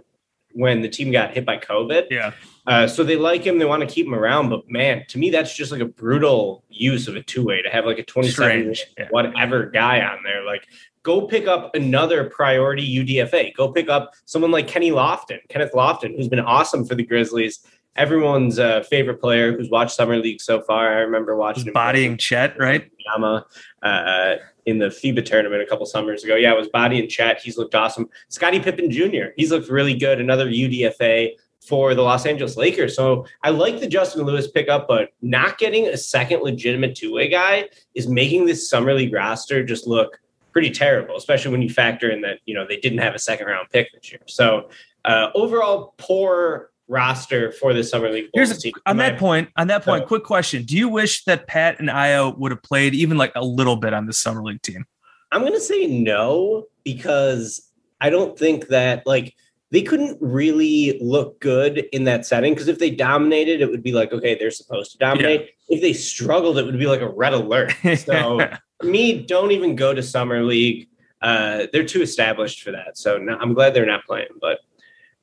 when 0.53 0.81
the 0.81 0.89
team 0.89 1.11
got 1.11 1.31
hit 1.31 1.45
by 1.45 1.57
COVID. 1.57 2.07
Yeah. 2.11 2.33
Uh, 2.67 2.85
so 2.85 3.03
they 3.03 3.15
like 3.15 3.43
him. 3.43 3.57
They 3.57 3.65
want 3.65 3.81
to 3.81 3.87
keep 3.87 4.05
him 4.05 4.13
around. 4.13 4.49
But 4.49 4.69
man, 4.69 5.05
to 5.07 5.17
me, 5.17 5.29
that's 5.29 5.55
just 5.55 5.71
like 5.71 5.81
a 5.81 5.85
brutal 5.85 6.63
use 6.69 7.07
of 7.07 7.15
a 7.15 7.23
two 7.23 7.45
way 7.45 7.61
to 7.61 7.69
have 7.69 7.85
like 7.85 7.97
a 7.97 8.03
27 8.03 8.75
yeah. 8.97 9.07
whatever 9.09 9.67
guy 9.67 10.01
on 10.01 10.21
there. 10.23 10.43
Like, 10.43 10.67
go 11.03 11.25
pick 11.27 11.47
up 11.47 11.73
another 11.75 12.29
priority 12.29 12.85
UDFA. 12.85 13.55
Go 13.55 13.71
pick 13.71 13.89
up 13.89 14.13
someone 14.25 14.51
like 14.51 14.67
Kenny 14.67 14.91
Lofton, 14.91 15.39
Kenneth 15.47 15.71
Lofton, 15.73 16.15
who's 16.15 16.27
been 16.27 16.41
awesome 16.41 16.85
for 16.85 16.95
the 16.95 17.03
Grizzlies 17.03 17.65
everyone's 17.97 18.59
uh, 18.59 18.83
favorite 18.83 19.19
player 19.19 19.57
who's 19.57 19.69
watched 19.69 19.95
summer 19.95 20.17
league 20.17 20.39
so 20.39 20.61
far. 20.61 20.93
I 20.93 20.99
remember 20.99 21.35
watching 21.35 21.65
him 21.65 21.73
bodying 21.73 22.17
Chet, 22.17 22.57
right? 22.59 22.89
Yama 23.05 23.45
uh, 23.81 24.35
in 24.65 24.77
the 24.77 24.87
FIBA 24.87 25.25
tournament 25.25 25.61
a 25.61 25.65
couple 25.65 25.85
summers 25.85 26.23
ago. 26.23 26.35
Yeah, 26.35 26.53
it 26.53 26.57
was 26.57 26.69
Body 26.69 26.99
and 26.99 27.09
Chet. 27.09 27.41
He's 27.41 27.57
looked 27.57 27.75
awesome. 27.75 28.09
Scottie 28.29 28.59
Pippen 28.59 28.91
Jr. 28.91 29.31
He's 29.35 29.51
looked 29.51 29.69
really 29.69 29.95
good. 29.95 30.21
Another 30.21 30.47
UDFA 30.47 31.31
for 31.67 31.93
the 31.93 32.01
Los 32.01 32.25
Angeles 32.25 32.55
Lakers. 32.55 32.95
So 32.95 33.25
I 33.43 33.49
like 33.49 33.79
the 33.79 33.87
Justin 33.87 34.23
Lewis 34.23 34.47
pickup, 34.47 34.87
but 34.87 35.09
not 35.21 35.57
getting 35.57 35.87
a 35.87 35.97
second 35.97 36.41
legitimate 36.41 36.95
two 36.95 37.13
way 37.13 37.27
guy 37.27 37.69
is 37.95 38.07
making 38.07 38.45
this 38.45 38.69
summer 38.69 38.93
league 38.93 39.13
roster 39.13 39.63
just 39.63 39.87
look 39.87 40.19
pretty 40.51 40.71
terrible, 40.71 41.15
especially 41.15 41.51
when 41.51 41.61
you 41.61 41.69
factor 41.69 42.09
in 42.09 42.21
that 42.21 42.39
you 42.45 42.55
know 42.55 42.65
they 42.67 42.77
didn't 42.77 42.99
have 42.99 43.13
a 43.13 43.19
second 43.19 43.47
round 43.47 43.67
pick 43.69 43.91
this 43.93 44.11
year. 44.11 44.21
So 44.27 44.69
uh, 45.05 45.29
overall, 45.35 45.93
poor 45.97 46.71
roster 46.87 47.51
for 47.51 47.73
the 47.73 47.83
summer 47.83 48.09
league. 48.09 48.29
Here's 48.33 48.65
a, 48.65 48.71
on 48.85 48.97
that 48.97 49.17
point. 49.17 49.49
On 49.57 49.67
that 49.67 49.83
point, 49.83 50.03
so, 50.03 50.07
quick 50.07 50.23
question: 50.23 50.63
Do 50.63 50.77
you 50.77 50.89
wish 50.89 51.25
that 51.25 51.47
Pat 51.47 51.79
and 51.79 51.89
Ayo 51.89 52.37
would 52.37 52.51
have 52.51 52.63
played 52.63 52.95
even 52.95 53.17
like 53.17 53.33
a 53.35 53.43
little 53.43 53.75
bit 53.75 53.93
on 53.93 54.05
the 54.05 54.13
summer 54.13 54.41
league 54.43 54.61
team? 54.61 54.85
I'm 55.31 55.41
going 55.41 55.53
to 55.53 55.59
say 55.59 55.87
no 55.87 56.65
because 56.83 57.69
I 57.99 58.09
don't 58.09 58.39
think 58.39 58.67
that 58.67 59.05
like 59.05 59.35
they 59.71 59.81
couldn't 59.81 60.17
really 60.21 60.97
look 61.01 61.39
good 61.39 61.87
in 61.91 62.05
that 62.05 62.25
setting 62.25 62.53
because 62.53 62.67
if 62.67 62.79
they 62.79 62.89
dominated, 62.89 63.61
it 63.61 63.69
would 63.69 63.83
be 63.83 63.91
like, 63.91 64.13
okay, 64.13 64.35
they're 64.35 64.51
supposed 64.51 64.91
to 64.93 64.97
dominate. 64.97 65.41
Yeah. 65.41 65.75
If 65.75 65.81
they 65.81 65.93
struggled, 65.93 66.57
it 66.57 66.65
would 66.65 66.79
be 66.79 66.87
like 66.87 67.01
a 67.01 67.09
red 67.09 67.33
alert. 67.33 67.73
So, 67.97 68.39
me, 68.83 69.25
don't 69.25 69.51
even 69.51 69.75
go 69.75 69.93
to 69.93 70.01
summer 70.01 70.43
league. 70.43 70.87
Uh, 71.21 71.67
they're 71.73 71.85
too 71.85 72.01
established 72.01 72.63
for 72.63 72.71
that. 72.71 72.97
So, 72.97 73.17
no, 73.17 73.37
I'm 73.37 73.53
glad 73.53 73.73
they're 73.73 73.85
not 73.85 74.05
playing. 74.05 74.29
But 74.39 74.59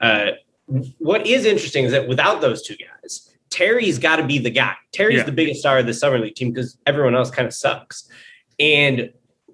uh, 0.00 0.32
what 0.98 1.26
is 1.26 1.46
interesting 1.46 1.84
is 1.84 1.92
that 1.92 2.06
without 2.06 2.42
those 2.42 2.62
two 2.62 2.76
guys, 2.76 3.30
Terry's 3.48 3.98
got 3.98 4.16
to 4.16 4.26
be 4.26 4.38
the 4.38 4.50
guy. 4.50 4.74
Terry's 4.92 5.18
yeah. 5.18 5.24
the 5.24 5.32
biggest 5.32 5.60
star 5.60 5.78
of 5.78 5.86
the 5.86 5.94
summer 5.94 6.18
league 6.18 6.34
team 6.34 6.50
because 6.52 6.76
everyone 6.86 7.14
else 7.14 7.30
kind 7.30 7.46
of 7.46 7.54
sucks. 7.54 8.08
And 8.58 9.10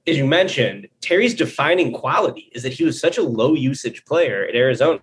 as 0.06 0.16
you 0.16 0.26
mentioned, 0.26 0.88
Terry's 1.00 1.34
defining 1.34 1.92
quality 1.92 2.50
is 2.52 2.62
that 2.62 2.72
he 2.72 2.84
was 2.84 3.00
such 3.00 3.18
a 3.18 3.22
low 3.22 3.54
usage 3.54 4.04
player 4.04 4.44
at 4.44 4.54
Arizona. 4.54 5.00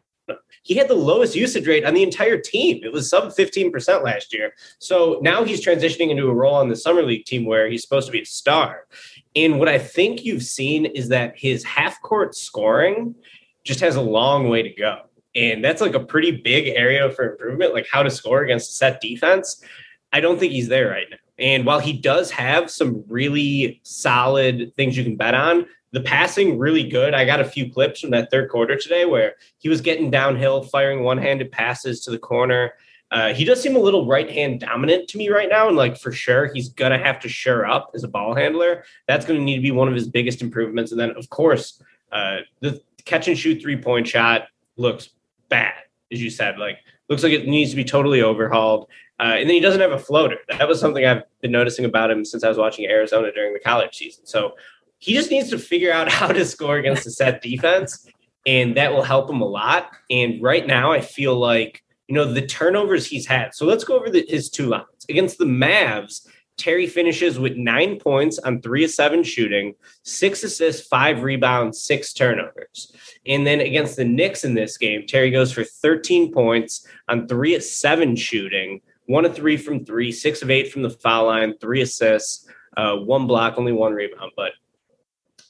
He 0.63 0.75
had 0.75 0.89
the 0.89 0.95
lowest 0.95 1.35
usage 1.35 1.65
rate 1.65 1.85
on 1.85 1.93
the 1.93 2.03
entire 2.03 2.37
team. 2.37 2.81
It 2.83 2.91
was 2.91 3.09
sub 3.09 3.29
15% 3.29 4.03
last 4.03 4.33
year. 4.33 4.53
So 4.79 5.19
now 5.21 5.45
he's 5.45 5.65
transitioning 5.65 6.09
into 6.09 6.27
a 6.27 6.33
role 6.33 6.55
on 6.55 6.67
the 6.67 6.75
summer 6.75 7.03
league 7.03 7.25
team 7.25 7.45
where 7.45 7.69
he's 7.69 7.83
supposed 7.83 8.07
to 8.07 8.11
be 8.11 8.21
a 8.21 8.25
star. 8.25 8.87
And 9.35 9.59
what 9.59 9.69
I 9.69 9.77
think 9.77 10.25
you've 10.25 10.43
seen 10.43 10.85
is 10.85 11.07
that 11.09 11.37
his 11.37 11.63
half 11.63 12.01
court 12.01 12.35
scoring 12.35 13.15
just 13.63 13.79
has 13.79 13.95
a 13.95 14.01
long 14.01 14.49
way 14.49 14.61
to 14.63 14.69
go. 14.69 15.03
And 15.35 15.63
that's 15.63 15.81
like 15.81 15.93
a 15.93 15.99
pretty 15.99 16.31
big 16.31 16.67
area 16.67 17.09
for 17.11 17.31
improvement, 17.31 17.73
like 17.73 17.87
how 17.89 18.03
to 18.03 18.09
score 18.09 18.41
against 18.41 18.75
set 18.75 18.99
defense. 18.99 19.63
I 20.11 20.19
don't 20.19 20.39
think 20.39 20.51
he's 20.51 20.67
there 20.67 20.89
right 20.89 21.07
now. 21.09 21.17
And 21.39 21.65
while 21.65 21.79
he 21.79 21.93
does 21.93 22.31
have 22.31 22.71
some 22.71 23.03
really 23.07 23.79
solid 23.83 24.73
things 24.75 24.97
you 24.97 25.03
can 25.03 25.15
bet 25.15 25.33
on, 25.33 25.67
the 25.91 26.01
passing 26.01 26.57
really 26.57 26.83
good. 26.83 27.13
I 27.13 27.25
got 27.25 27.39
a 27.39 27.45
few 27.45 27.71
clips 27.71 28.01
from 28.01 28.11
that 28.11 28.29
third 28.29 28.49
quarter 28.49 28.75
today 28.75 29.05
where 29.05 29.35
he 29.57 29.69
was 29.69 29.81
getting 29.81 30.11
downhill, 30.11 30.63
firing 30.63 31.03
one-handed 31.03 31.51
passes 31.51 32.01
to 32.01 32.11
the 32.11 32.19
corner. 32.19 32.73
Uh, 33.09 33.33
he 33.33 33.45
does 33.45 33.61
seem 33.61 33.75
a 33.75 33.79
little 33.79 34.05
right 34.05 34.29
hand 34.29 34.59
dominant 34.59 35.07
to 35.09 35.17
me 35.17 35.29
right 35.29 35.47
now, 35.49 35.67
and 35.67 35.77
like 35.77 35.97
for 35.97 36.11
sure, 36.11 36.51
he's 36.53 36.69
gonna 36.69 36.97
have 36.97 37.19
to 37.21 37.29
shore 37.29 37.65
up 37.65 37.91
as 37.95 38.03
a 38.03 38.07
ball 38.07 38.35
handler. 38.35 38.83
That's 39.07 39.25
gonna 39.25 39.39
need 39.39 39.55
to 39.55 39.61
be 39.61 39.71
one 39.71 39.87
of 39.87 39.93
his 39.93 40.09
biggest 40.09 40.41
improvements. 40.41 40.91
And 40.91 40.99
then, 40.99 41.11
of 41.11 41.29
course, 41.29 41.81
uh, 42.11 42.39
the 42.59 42.81
catch 43.05 43.29
and 43.29 43.37
shoot 43.37 43.61
three 43.61 43.77
point 43.81 44.07
shot 44.07 44.47
looks 44.75 45.11
bad, 45.47 45.73
as 46.11 46.21
you 46.21 46.29
said. 46.29 46.59
Like 46.59 46.79
looks 47.07 47.23
like 47.23 47.31
it 47.31 47.47
needs 47.47 47.69
to 47.69 47.77
be 47.77 47.85
totally 47.85 48.21
overhauled. 48.21 48.87
Uh, 49.19 49.35
and 49.37 49.49
then 49.49 49.55
he 49.55 49.59
doesn't 49.59 49.81
have 49.81 49.91
a 49.91 49.99
floater. 49.99 50.37
That 50.47 50.67
was 50.67 50.79
something 50.79 51.05
I've 51.05 51.23
been 51.41 51.51
noticing 51.51 51.85
about 51.85 52.11
him 52.11 52.23
since 52.23 52.43
I 52.43 52.49
was 52.49 52.57
watching 52.57 52.85
Arizona 52.85 53.31
during 53.31 53.53
the 53.53 53.59
college 53.59 53.95
season. 53.95 54.25
So 54.25 54.53
he 54.99 55.13
just 55.13 55.31
needs 55.31 55.49
to 55.49 55.59
figure 55.59 55.91
out 55.91 56.11
how 56.11 56.27
to 56.27 56.45
score 56.45 56.77
against 56.77 57.07
a 57.07 57.11
set 57.11 57.41
defense, 57.41 58.07
and 58.45 58.75
that 58.77 58.93
will 58.93 59.03
help 59.03 59.29
him 59.29 59.41
a 59.41 59.47
lot. 59.47 59.89
And 60.09 60.41
right 60.41 60.65
now, 60.65 60.91
I 60.91 61.01
feel 61.01 61.35
like 61.35 61.83
you 62.07 62.15
know 62.15 62.31
the 62.31 62.45
turnovers 62.45 63.05
he's 63.05 63.25
had. 63.25 63.53
So 63.53 63.65
let's 63.65 63.83
go 63.83 63.97
over 63.97 64.09
the, 64.09 64.25
his 64.27 64.49
two 64.49 64.67
lines 64.67 65.05
against 65.09 65.37
the 65.37 65.45
Mavs. 65.45 66.27
Terry 66.57 66.87
finishes 66.87 67.37
with 67.37 67.55
nine 67.55 67.99
points 67.99 68.39
on 68.39 68.61
three 68.61 68.83
of 68.83 68.89
seven 68.89 69.21
shooting, 69.21 69.75
six 70.01 70.43
assists, 70.43 70.87
five 70.87 71.21
rebounds, 71.21 71.79
six 71.79 72.13
turnovers. 72.13 72.91
And 73.27 73.45
then 73.45 73.61
against 73.61 73.95
the 73.95 74.05
Knicks 74.05 74.43
in 74.43 74.55
this 74.55 74.75
game, 74.75 75.05
Terry 75.05 75.29
goes 75.29 75.51
for 75.51 75.63
13 75.63 76.33
points 76.33 76.87
on 77.07 77.27
three 77.27 77.53
of 77.53 77.61
seven 77.61 78.15
shooting, 78.15 78.81
one 79.07 79.25
of 79.25 79.35
three 79.35 79.57
from 79.57 79.83
three, 79.83 80.11
six 80.11 80.41
of 80.41 80.49
eight 80.49 80.71
from 80.71 80.83
the 80.83 80.89
foul 80.89 81.25
line, 81.25 81.57
three 81.57 81.81
assists, 81.81 82.47
uh, 82.77 82.95
one 82.95 83.27
block, 83.27 83.55
only 83.57 83.71
one 83.71 83.93
rebound. 83.93 84.31
But 84.35 84.51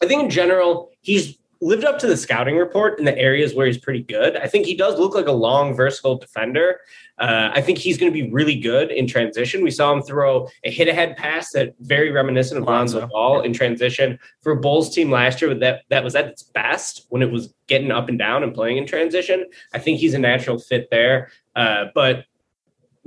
I 0.01 0.07
think 0.07 0.23
in 0.23 0.29
general, 0.29 0.91
he's 1.01 1.37
lived 1.59 1.83
up 1.83 1.97
to 1.99 2.07
the 2.07 2.15
scouting 2.17 2.55
report 2.55 2.99
in 2.99 3.05
the 3.05 3.17
areas 3.17 3.55
where 3.55 3.65
he's 3.65 3.77
pretty 3.77 4.03
good. 4.03 4.37
I 4.37 4.47
think 4.47 4.65
he 4.65 4.75
does 4.75 4.99
look 4.99 5.15
like 5.15 5.27
a 5.27 5.31
long, 5.31 5.75
versatile 5.75 6.17
defender. 6.17 6.81
Uh, 7.17 7.49
I 7.51 7.61
think 7.61 7.79
he's 7.79 7.97
going 7.97 8.11
to 8.11 8.23
be 8.23 8.29
really 8.29 8.59
good 8.59 8.91
in 8.91 9.07
transition. 9.07 9.63
We 9.63 9.71
saw 9.71 9.91
him 9.91 10.03
throw 10.03 10.47
a 10.63 10.71
hit 10.71 10.87
ahead 10.87 11.17
pass 11.17 11.51
that 11.53 11.73
very 11.79 12.11
reminiscent 12.11 12.61
of 12.61 12.67
Lonzo 12.67 13.07
Ball 13.07 13.41
in 13.41 13.53
transition 13.53 14.19
for 14.41 14.51
a 14.51 14.57
Bulls 14.57 14.93
team 14.93 15.09
last 15.09 15.41
year. 15.41 15.53
That 15.55 15.81
that 15.89 16.03
was 16.03 16.15
at 16.15 16.25
its 16.25 16.43
best 16.43 17.07
when 17.09 17.23
it 17.23 17.31
was 17.31 17.53
getting 17.65 17.91
up 17.91 18.07
and 18.07 18.19
down 18.19 18.43
and 18.43 18.53
playing 18.53 18.77
in 18.77 18.85
transition. 18.85 19.45
I 19.73 19.79
think 19.79 19.99
he's 19.99 20.13
a 20.13 20.19
natural 20.19 20.59
fit 20.59 20.89
there. 20.91 21.31
Uh, 21.55 21.85
but 21.95 22.25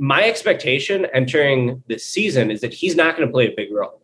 my 0.00 0.24
expectation 0.24 1.06
entering 1.12 1.82
this 1.86 2.06
season 2.06 2.50
is 2.50 2.62
that 2.62 2.72
he's 2.72 2.96
not 2.96 3.16
going 3.16 3.28
to 3.28 3.32
play 3.32 3.48
a 3.48 3.54
big 3.54 3.70
role. 3.70 4.00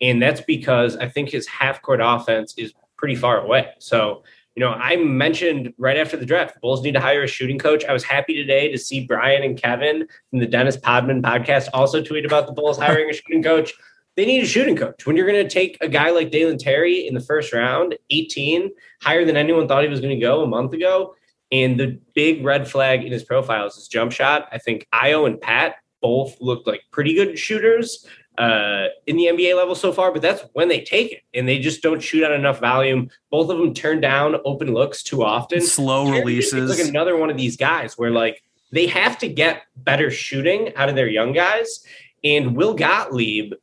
And 0.00 0.22
that's 0.22 0.40
because 0.40 0.96
I 0.96 1.08
think 1.08 1.28
his 1.28 1.48
half 1.48 1.82
court 1.82 2.00
offense 2.00 2.54
is 2.56 2.72
pretty 2.96 3.16
far 3.16 3.40
away. 3.40 3.72
So, 3.80 4.22
you 4.54 4.60
know, 4.60 4.70
I 4.70 4.94
mentioned 4.94 5.74
right 5.76 5.96
after 5.96 6.16
the 6.16 6.24
draft, 6.24 6.60
Bulls 6.60 6.84
need 6.84 6.92
to 6.92 7.00
hire 7.00 7.24
a 7.24 7.26
shooting 7.26 7.58
coach. 7.58 7.84
I 7.84 7.92
was 7.92 8.04
happy 8.04 8.34
today 8.34 8.70
to 8.70 8.78
see 8.78 9.06
Brian 9.06 9.42
and 9.42 9.60
Kevin 9.60 10.06
from 10.30 10.38
the 10.38 10.46
Dennis 10.46 10.76
Podman 10.76 11.20
podcast 11.20 11.66
also 11.74 12.00
tweet 12.00 12.24
about 12.24 12.46
the 12.46 12.52
Bulls 12.52 12.78
hiring 12.78 13.10
a 13.10 13.12
shooting 13.12 13.42
coach. 13.42 13.74
They 14.14 14.26
need 14.26 14.44
a 14.44 14.46
shooting 14.46 14.76
coach. 14.76 15.04
When 15.04 15.16
you're 15.16 15.26
going 15.26 15.42
to 15.42 15.52
take 15.52 15.76
a 15.80 15.88
guy 15.88 16.10
like 16.10 16.30
Dalen 16.30 16.58
Terry 16.58 17.08
in 17.08 17.14
the 17.14 17.20
first 17.20 17.52
round, 17.52 17.98
18, 18.10 18.70
higher 19.02 19.24
than 19.24 19.36
anyone 19.36 19.66
thought 19.66 19.82
he 19.82 19.88
was 19.88 20.00
going 20.00 20.14
to 20.14 20.24
go 20.24 20.44
a 20.44 20.46
month 20.46 20.74
ago, 20.74 21.16
and 21.52 21.78
the 21.78 21.98
big 22.14 22.44
red 22.44 22.68
flag 22.68 23.04
in 23.04 23.12
his 23.12 23.24
profile 23.24 23.66
is 23.66 23.76
his 23.76 23.88
jump 23.88 24.12
shot. 24.12 24.48
I 24.52 24.58
think 24.58 24.86
Ayo 24.92 25.26
and 25.26 25.40
Pat 25.40 25.76
both 26.00 26.40
looked 26.40 26.66
like 26.66 26.82
pretty 26.90 27.14
good 27.14 27.38
shooters 27.38 28.06
uh, 28.38 28.86
in 29.06 29.16
the 29.16 29.26
NBA 29.26 29.56
level 29.56 29.74
so 29.74 29.92
far, 29.92 30.12
but 30.12 30.22
that's 30.22 30.44
when 30.52 30.68
they 30.68 30.80
take 30.80 31.12
it 31.12 31.22
and 31.32 31.46
they 31.46 31.58
just 31.58 31.82
don't 31.82 32.02
shoot 32.02 32.24
at 32.24 32.32
enough 32.32 32.60
volume. 32.60 33.08
Both 33.30 33.50
of 33.50 33.58
them 33.58 33.74
turn 33.74 34.00
down 34.00 34.36
open 34.44 34.72
looks 34.72 35.02
too 35.02 35.22
often. 35.22 35.60
Slow 35.60 36.10
releases. 36.10 36.70
It's 36.70 36.80
like 36.80 36.88
another 36.88 37.16
one 37.16 37.30
of 37.30 37.36
these 37.36 37.56
guys 37.56 37.96
where 37.96 38.10
like 38.10 38.42
they 38.72 38.86
have 38.88 39.18
to 39.18 39.28
get 39.28 39.62
better 39.76 40.10
shooting 40.10 40.74
out 40.74 40.88
of 40.88 40.96
their 40.96 41.08
young 41.08 41.32
guys. 41.32 41.84
And 42.24 42.56
Will 42.56 42.74
Gottlieb 42.74 43.54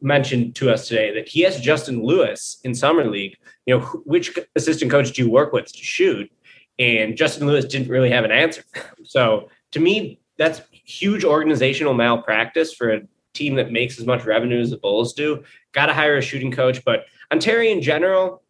mentioned 0.00 0.54
to 0.56 0.70
us 0.70 0.88
today 0.88 1.14
that 1.14 1.28
he 1.28 1.42
has 1.42 1.60
Justin 1.60 2.02
Lewis 2.02 2.58
in 2.64 2.74
summer 2.74 3.04
league. 3.04 3.36
You 3.66 3.78
know, 3.78 3.84
which 4.04 4.36
assistant 4.56 4.90
coach 4.90 5.12
do 5.12 5.22
you 5.22 5.30
work 5.30 5.52
with 5.52 5.72
to 5.72 5.78
shoot? 5.78 6.30
And 6.78 7.16
Justin 7.16 7.46
Lewis 7.46 7.64
didn't 7.64 7.88
really 7.88 8.10
have 8.10 8.24
an 8.24 8.30
answer. 8.30 8.62
So 9.04 9.48
to 9.72 9.80
me, 9.80 10.20
that's 10.36 10.60
huge 10.70 11.24
organizational 11.24 11.94
malpractice 11.94 12.72
for 12.72 12.90
a 12.90 13.00
team 13.34 13.56
that 13.56 13.72
makes 13.72 13.98
as 13.98 14.06
much 14.06 14.24
revenue 14.24 14.60
as 14.60 14.70
the 14.70 14.76
Bulls 14.76 15.12
do. 15.12 15.42
Got 15.72 15.86
to 15.86 15.94
hire 15.94 16.16
a 16.16 16.22
shooting 16.22 16.52
coach, 16.52 16.84
but 16.84 17.06
on 17.30 17.38
Terry 17.38 17.70
in 17.70 17.82
general, 17.82 18.42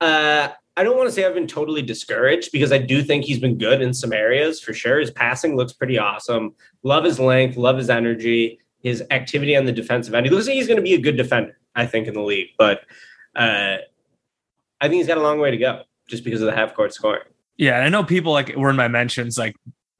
uh, 0.00 0.48
I 0.76 0.82
don't 0.82 0.96
want 0.96 1.08
to 1.08 1.12
say 1.12 1.24
I've 1.24 1.34
been 1.34 1.46
totally 1.46 1.82
discouraged 1.82 2.50
because 2.52 2.72
I 2.72 2.78
do 2.78 3.02
think 3.02 3.24
he's 3.24 3.38
been 3.38 3.58
good 3.58 3.80
in 3.80 3.94
some 3.94 4.12
areas 4.12 4.60
for 4.60 4.74
sure. 4.74 4.98
His 4.98 5.10
passing 5.10 5.56
looks 5.56 5.72
pretty 5.72 5.98
awesome. 5.98 6.54
Love 6.82 7.04
his 7.04 7.20
length, 7.20 7.56
love 7.56 7.76
his 7.76 7.90
energy, 7.90 8.58
his 8.80 9.02
activity 9.10 9.56
on 9.56 9.64
the 9.64 9.72
defensive 9.72 10.14
end. 10.14 10.26
He 10.26 10.30
looks 10.30 10.46
like 10.46 10.54
he's 10.54 10.66
going 10.66 10.78
to 10.78 10.82
be 10.82 10.94
a 10.94 11.00
good 11.00 11.16
defender, 11.16 11.56
I 11.74 11.86
think, 11.86 12.08
in 12.08 12.14
the 12.14 12.22
league. 12.22 12.50
But 12.58 12.80
uh, 13.36 13.76
I 14.80 14.88
think 14.88 14.94
he's 14.94 15.06
got 15.06 15.18
a 15.18 15.22
long 15.22 15.38
way 15.38 15.52
to 15.52 15.56
go 15.56 15.82
just 16.08 16.24
because 16.24 16.40
of 16.40 16.46
the 16.46 16.54
half 16.54 16.74
court 16.74 16.92
scoring. 16.92 17.22
Yeah, 17.56 17.78
I 17.78 17.88
know 17.88 18.04
people 18.04 18.32
like 18.32 18.54
were 18.56 18.70
in 18.70 18.76
my 18.76 18.88
mentions 18.88 19.38
like 19.38 19.54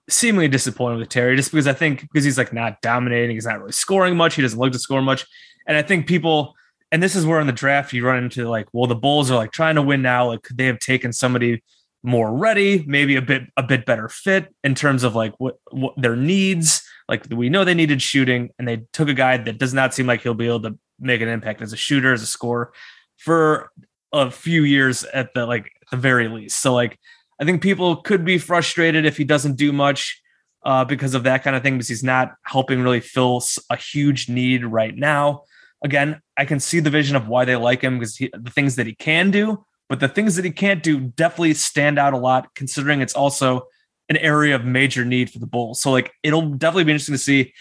seemingly 0.08 0.48
disappointed 0.48 0.98
with 0.98 1.08
Terry 1.08 1.36
just 1.36 1.50
because 1.50 1.66
I 1.66 1.72
think 1.72 2.02
because 2.02 2.24
he's 2.24 2.38
like 2.38 2.52
not 2.52 2.80
dominating, 2.82 3.36
he's 3.36 3.46
not 3.46 3.60
really 3.60 3.72
scoring 3.72 4.16
much, 4.16 4.34
he 4.34 4.42
doesn't 4.42 4.58
look 4.58 4.72
to 4.72 4.78
score 4.78 5.02
much. 5.02 5.24
And 5.66 5.76
I 5.76 5.82
think 5.82 6.06
people, 6.06 6.54
and 6.92 7.02
this 7.02 7.14
is 7.14 7.24
where 7.24 7.40
in 7.40 7.46
the 7.46 7.52
draft 7.52 7.92
you 7.92 8.04
run 8.04 8.22
into 8.22 8.48
like, 8.48 8.66
well, 8.72 8.86
the 8.86 8.94
Bulls 8.94 9.30
are 9.30 9.36
like 9.36 9.52
trying 9.52 9.76
to 9.76 9.82
win 9.82 10.02
now. 10.02 10.28
Like 10.28 10.42
could 10.42 10.58
they 10.58 10.66
have 10.66 10.78
taken 10.78 11.12
somebody 11.12 11.62
more 12.02 12.36
ready, 12.36 12.84
maybe 12.86 13.16
a 13.16 13.22
bit 13.22 13.44
a 13.56 13.62
bit 13.62 13.86
better 13.86 14.08
fit 14.08 14.54
in 14.62 14.74
terms 14.74 15.04
of 15.04 15.14
like 15.14 15.32
what, 15.38 15.56
what 15.70 15.94
their 15.96 16.16
needs. 16.16 16.82
Like 17.08 17.26
we 17.30 17.48
know 17.48 17.64
they 17.64 17.74
needed 17.74 18.02
shooting, 18.02 18.50
and 18.58 18.68
they 18.68 18.82
took 18.92 19.08
a 19.08 19.14
guy 19.14 19.36
that 19.36 19.58
does 19.58 19.74
not 19.74 19.94
seem 19.94 20.06
like 20.06 20.22
he'll 20.22 20.34
be 20.34 20.46
able 20.46 20.62
to 20.62 20.78
make 21.00 21.20
an 21.20 21.28
impact 21.28 21.62
as 21.62 21.72
a 21.72 21.76
shooter, 21.76 22.12
as 22.12 22.22
a 22.22 22.26
scorer 22.26 22.72
for 23.16 23.70
a 24.12 24.30
few 24.30 24.62
years 24.62 25.04
at 25.04 25.34
the 25.34 25.44
like 25.44 25.72
the 25.90 25.96
very 25.96 26.28
least. 26.28 26.60
So 26.60 26.74
like 26.74 26.98
I 27.40 27.44
think 27.44 27.62
people 27.62 27.96
could 27.96 28.24
be 28.24 28.38
frustrated 28.38 29.04
if 29.06 29.16
he 29.16 29.24
doesn't 29.24 29.56
do 29.56 29.72
much. 29.72 30.20
uh, 30.64 30.84
because 30.84 31.14
of 31.14 31.24
that 31.24 31.42
kind 31.42 31.54
of 31.54 31.62
thing, 31.62 31.74
because 31.74 31.88
he's 31.88 32.02
not 32.02 32.34
helping 32.42 32.82
really 32.82 33.00
fill 33.00 33.42
a 33.70 33.76
huge 33.76 34.28
need 34.28 34.64
right 34.64 34.96
now. 34.96 35.42
Again, 35.82 36.20
I 36.38 36.46
can 36.46 36.60
see 36.60 36.80
the 36.80 36.90
vision 36.90 37.16
of 37.16 37.28
why 37.28 37.44
they 37.44 37.56
like 37.56 37.82
him 37.82 37.98
because 37.98 38.16
he, 38.16 38.30
the 38.32 38.50
things 38.50 38.76
that 38.76 38.86
he 38.86 38.94
can 38.94 39.30
do, 39.30 39.64
but 39.88 40.00
the 40.00 40.08
things 40.08 40.36
that 40.36 40.44
he 40.44 40.50
can't 40.50 40.82
do 40.82 41.00
definitely 41.00 41.54
stand 41.54 41.98
out 41.98 42.14
a 42.14 42.18
lot, 42.18 42.54
considering 42.54 43.02
it's 43.02 43.14
also 43.14 43.66
an 44.08 44.16
area 44.16 44.54
of 44.54 44.64
major 44.64 45.04
need 45.04 45.30
for 45.30 45.38
the 45.38 45.46
Bulls. 45.46 45.80
So, 45.80 45.90
like, 45.90 46.12
it'll 46.22 46.50
definitely 46.50 46.84
be 46.84 46.92
interesting 46.92 47.14
to 47.14 47.18
see 47.18 47.52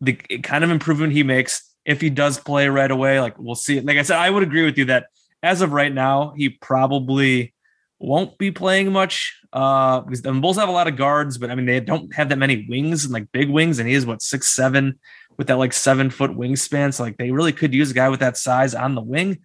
the 0.00 0.12
kind 0.14 0.64
of 0.64 0.70
improvement 0.70 1.12
he 1.12 1.22
makes 1.22 1.74
if 1.86 2.00
he 2.00 2.10
does 2.10 2.38
play 2.38 2.68
right 2.68 2.90
away. 2.90 3.20
Like, 3.20 3.38
we'll 3.38 3.54
see. 3.54 3.80
Like 3.80 3.96
I 3.96 4.02
said, 4.02 4.18
I 4.18 4.28
would 4.28 4.42
agree 4.42 4.64
with 4.64 4.76
you 4.76 4.86
that 4.86 5.06
as 5.42 5.62
of 5.62 5.72
right 5.72 5.92
now, 5.92 6.34
he 6.36 6.48
probably 6.48 7.54
won't 7.98 8.38
be 8.38 8.50
playing 8.50 8.92
much 8.92 9.38
uh, 9.52 10.00
because 10.00 10.22
the 10.22 10.32
Bulls 10.32 10.56
have 10.56 10.68
a 10.68 10.72
lot 10.72 10.88
of 10.88 10.96
guards, 10.96 11.38
but 11.38 11.50
I 11.50 11.54
mean 11.54 11.66
they 11.66 11.80
don't 11.80 12.14
have 12.14 12.28
that 12.30 12.38
many 12.38 12.66
wings 12.68 13.04
and 13.04 13.12
like 13.12 13.30
big 13.32 13.50
wings, 13.50 13.78
and 13.78 13.88
he 13.88 13.94
is 13.94 14.06
what 14.06 14.22
six 14.22 14.48
seven 14.48 14.98
with 15.36 15.48
that 15.48 15.58
like 15.58 15.72
seven 15.72 16.10
foot 16.10 16.30
wingspan. 16.30 16.94
So 16.94 17.02
like 17.02 17.18
they 17.18 17.30
really 17.30 17.52
could 17.52 17.74
use 17.74 17.90
a 17.90 17.94
guy 17.94 18.08
with 18.08 18.20
that 18.20 18.36
size 18.36 18.74
on 18.74 18.94
the 18.94 19.02
wing, 19.02 19.38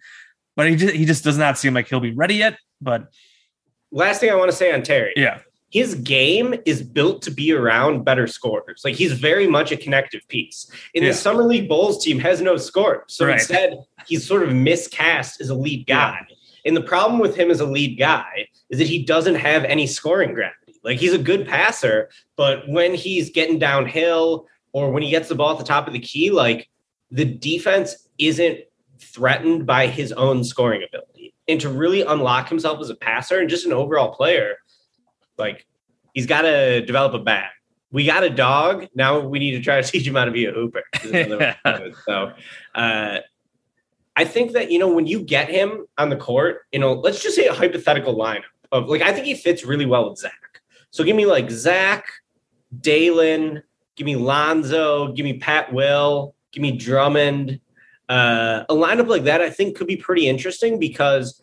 but 0.54 0.68
he 0.68 0.76
just 0.76 0.94
he 0.94 1.04
just 1.04 1.24
does 1.24 1.38
not 1.38 1.58
seem 1.58 1.74
like 1.74 1.88
he'll 1.88 2.00
be 2.00 2.14
ready 2.14 2.36
yet. 2.36 2.58
But 2.80 3.08
last 3.90 4.20
thing 4.20 4.30
I 4.30 4.34
want 4.34 4.50
to 4.50 4.56
say 4.56 4.72
on 4.72 4.82
Terry, 4.82 5.12
yeah, 5.16 5.40
his 5.76 5.94
game 5.96 6.54
is 6.64 6.82
built 6.82 7.20
to 7.20 7.30
be 7.30 7.52
around 7.52 8.02
better 8.02 8.26
scorers. 8.26 8.80
Like 8.82 8.94
he's 8.94 9.12
very 9.12 9.46
much 9.46 9.72
a 9.72 9.76
connective 9.76 10.26
piece. 10.28 10.70
In 10.94 11.02
yeah. 11.02 11.10
the 11.10 11.14
summer 11.14 11.42
league 11.42 11.68
Bulls 11.68 12.02
team 12.02 12.18
has 12.20 12.40
no 12.40 12.56
scorers, 12.56 13.02
so 13.08 13.26
right. 13.26 13.34
instead 13.34 13.76
he's 14.06 14.26
sort 14.26 14.42
of 14.42 14.54
miscast 14.54 15.38
as 15.38 15.50
a 15.50 15.54
lead 15.54 15.86
guy. 15.86 16.26
Yeah. 16.30 16.36
And 16.64 16.74
the 16.78 16.80
problem 16.80 17.20
with 17.20 17.36
him 17.36 17.50
as 17.50 17.60
a 17.60 17.66
lead 17.66 17.98
guy 17.98 18.48
is 18.70 18.78
that 18.78 18.86
he 18.86 19.04
doesn't 19.04 19.34
have 19.34 19.64
any 19.64 19.86
scoring 19.86 20.32
gravity. 20.32 20.80
Like 20.82 20.98
he's 20.98 21.12
a 21.12 21.18
good 21.18 21.46
passer, 21.46 22.08
but 22.36 22.66
when 22.70 22.94
he's 22.94 23.28
getting 23.28 23.58
downhill 23.58 24.46
or 24.72 24.90
when 24.90 25.02
he 25.02 25.10
gets 25.10 25.28
the 25.28 25.34
ball 25.34 25.52
at 25.52 25.58
the 25.58 25.64
top 25.64 25.86
of 25.86 25.92
the 25.92 26.00
key, 26.00 26.30
like 26.30 26.70
the 27.10 27.26
defense 27.26 28.08
isn't 28.16 28.60
threatened 28.98 29.66
by 29.66 29.88
his 29.88 30.10
own 30.12 30.42
scoring 30.42 30.82
ability. 30.88 31.34
And 31.48 31.60
to 31.60 31.68
really 31.68 32.00
unlock 32.00 32.48
himself 32.48 32.80
as 32.80 32.88
a 32.88 32.94
passer 32.94 33.40
and 33.40 33.50
just 33.50 33.66
an 33.66 33.74
overall 33.74 34.14
player, 34.14 34.56
like 35.38 35.66
he's 36.12 36.26
got 36.26 36.42
to 36.42 36.84
develop 36.84 37.14
a 37.14 37.18
bat. 37.18 37.50
We 37.92 38.04
got 38.04 38.24
a 38.24 38.30
dog. 38.30 38.88
Now 38.94 39.20
we 39.20 39.38
need 39.38 39.52
to 39.52 39.60
try 39.62 39.80
to 39.80 39.88
teach 39.92 40.06
him 40.06 40.14
how 40.14 40.24
to 40.24 40.30
be 40.30 40.46
a 40.46 40.52
hooper. 40.52 40.82
so, 42.04 42.32
uh, 42.74 43.18
I 44.18 44.24
think 44.24 44.52
that 44.52 44.70
you 44.70 44.78
know 44.78 44.88
when 44.88 45.06
you 45.06 45.20
get 45.20 45.48
him 45.48 45.86
on 45.98 46.08
the 46.08 46.16
court, 46.16 46.62
you 46.72 46.78
know, 46.78 46.94
let's 46.94 47.22
just 47.22 47.36
say 47.36 47.46
a 47.46 47.52
hypothetical 47.52 48.16
lineup 48.16 48.44
of 48.72 48.88
like 48.88 49.02
I 49.02 49.12
think 49.12 49.26
he 49.26 49.34
fits 49.34 49.64
really 49.64 49.86
well 49.86 50.10
with 50.10 50.18
Zach. 50.18 50.62
So 50.90 51.04
give 51.04 51.16
me 51.16 51.26
like 51.26 51.50
Zach, 51.50 52.06
Dalen, 52.80 53.62
give 53.96 54.06
me 54.06 54.16
Lonzo, 54.16 55.12
give 55.12 55.24
me 55.24 55.38
Pat 55.38 55.72
Will, 55.72 56.34
give 56.52 56.62
me 56.62 56.72
Drummond. 56.72 57.60
Uh, 58.08 58.64
a 58.68 58.74
lineup 58.74 59.08
like 59.08 59.24
that 59.24 59.40
I 59.40 59.50
think 59.50 59.76
could 59.76 59.88
be 59.88 59.96
pretty 59.96 60.28
interesting 60.28 60.78
because 60.78 61.42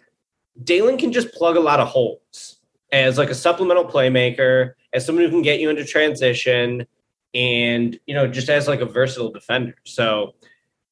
Dalen 0.64 0.98
can 0.98 1.12
just 1.12 1.32
plug 1.34 1.58
a 1.58 1.60
lot 1.60 1.80
of 1.80 1.88
holes 1.88 2.53
as 2.94 3.18
like 3.18 3.32
a 3.32 3.36
supplemental 3.36 3.84
playmaker, 3.84 4.74
as 4.94 5.06
someone 5.06 5.26
who 5.26 5.32
can 5.32 5.42
get 5.42 5.60
you 5.60 5.70
into 5.70 5.84
transition, 5.84 6.86
and 7.34 8.00
you 8.06 8.14
know 8.14 8.28
just 8.28 8.48
as 8.48 8.68
like 8.68 8.80
a 8.80 8.86
versatile 8.86 9.32
defender. 9.32 9.76
So 9.84 10.36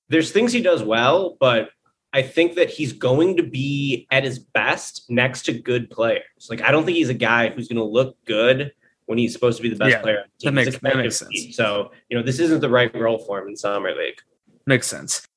there's 0.09 0.31
things 0.31 0.51
he 0.51 0.61
does 0.61 0.83
well, 0.83 1.37
but 1.39 1.69
I 2.11 2.23
think 2.23 2.55
that 2.55 2.69
he's 2.69 2.91
going 2.91 3.37
to 3.37 3.43
be 3.43 4.07
at 4.11 4.23
his 4.23 4.39
best 4.39 5.05
next 5.09 5.43
to 5.43 5.53
good 5.53 5.89
players. 5.89 6.23
Like 6.49 6.61
I 6.61 6.71
don't 6.71 6.85
think 6.85 6.97
he's 6.97 7.09
a 7.09 7.13
guy 7.13 7.49
who's 7.49 7.67
going 7.67 7.77
to 7.77 7.83
look 7.85 8.17
good 8.25 8.73
when 9.05 9.17
he's 9.17 9.31
supposed 9.31 9.57
to 9.57 9.63
be 9.63 9.69
the 9.69 9.75
best 9.75 9.91
yeah, 9.91 10.01
player. 10.01 10.25
That 10.41 10.53
makes, 10.53 10.77
that 10.79 10.97
makes 10.97 11.17
sense. 11.17 11.55
So 11.55 11.91
you 12.09 12.17
know 12.17 12.23
this 12.23 12.39
isn't 12.39 12.61
the 12.61 12.69
right 12.69 12.93
role 12.95 13.19
for 13.19 13.39
him 13.39 13.47
in 13.47 13.55
summer 13.55 13.95
league. 13.95 14.19
Makes 14.65 14.87
sense. 14.87 15.27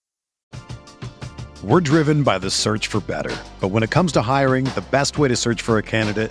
We're 1.63 1.81
driven 1.81 2.23
by 2.23 2.39
the 2.39 2.51
search 2.51 2.89
for 2.89 3.01
better, 3.01 3.35
but 3.61 3.69
when 3.69 3.83
it 3.83 3.91
comes 3.91 4.13
to 4.13 4.23
hiring, 4.23 4.65
the 4.67 4.85
best 4.91 5.19
way 5.19 5.29
to 5.29 5.37
search 5.37 5.63
for 5.63 5.79
a 5.79 5.83
candidate 5.83 6.31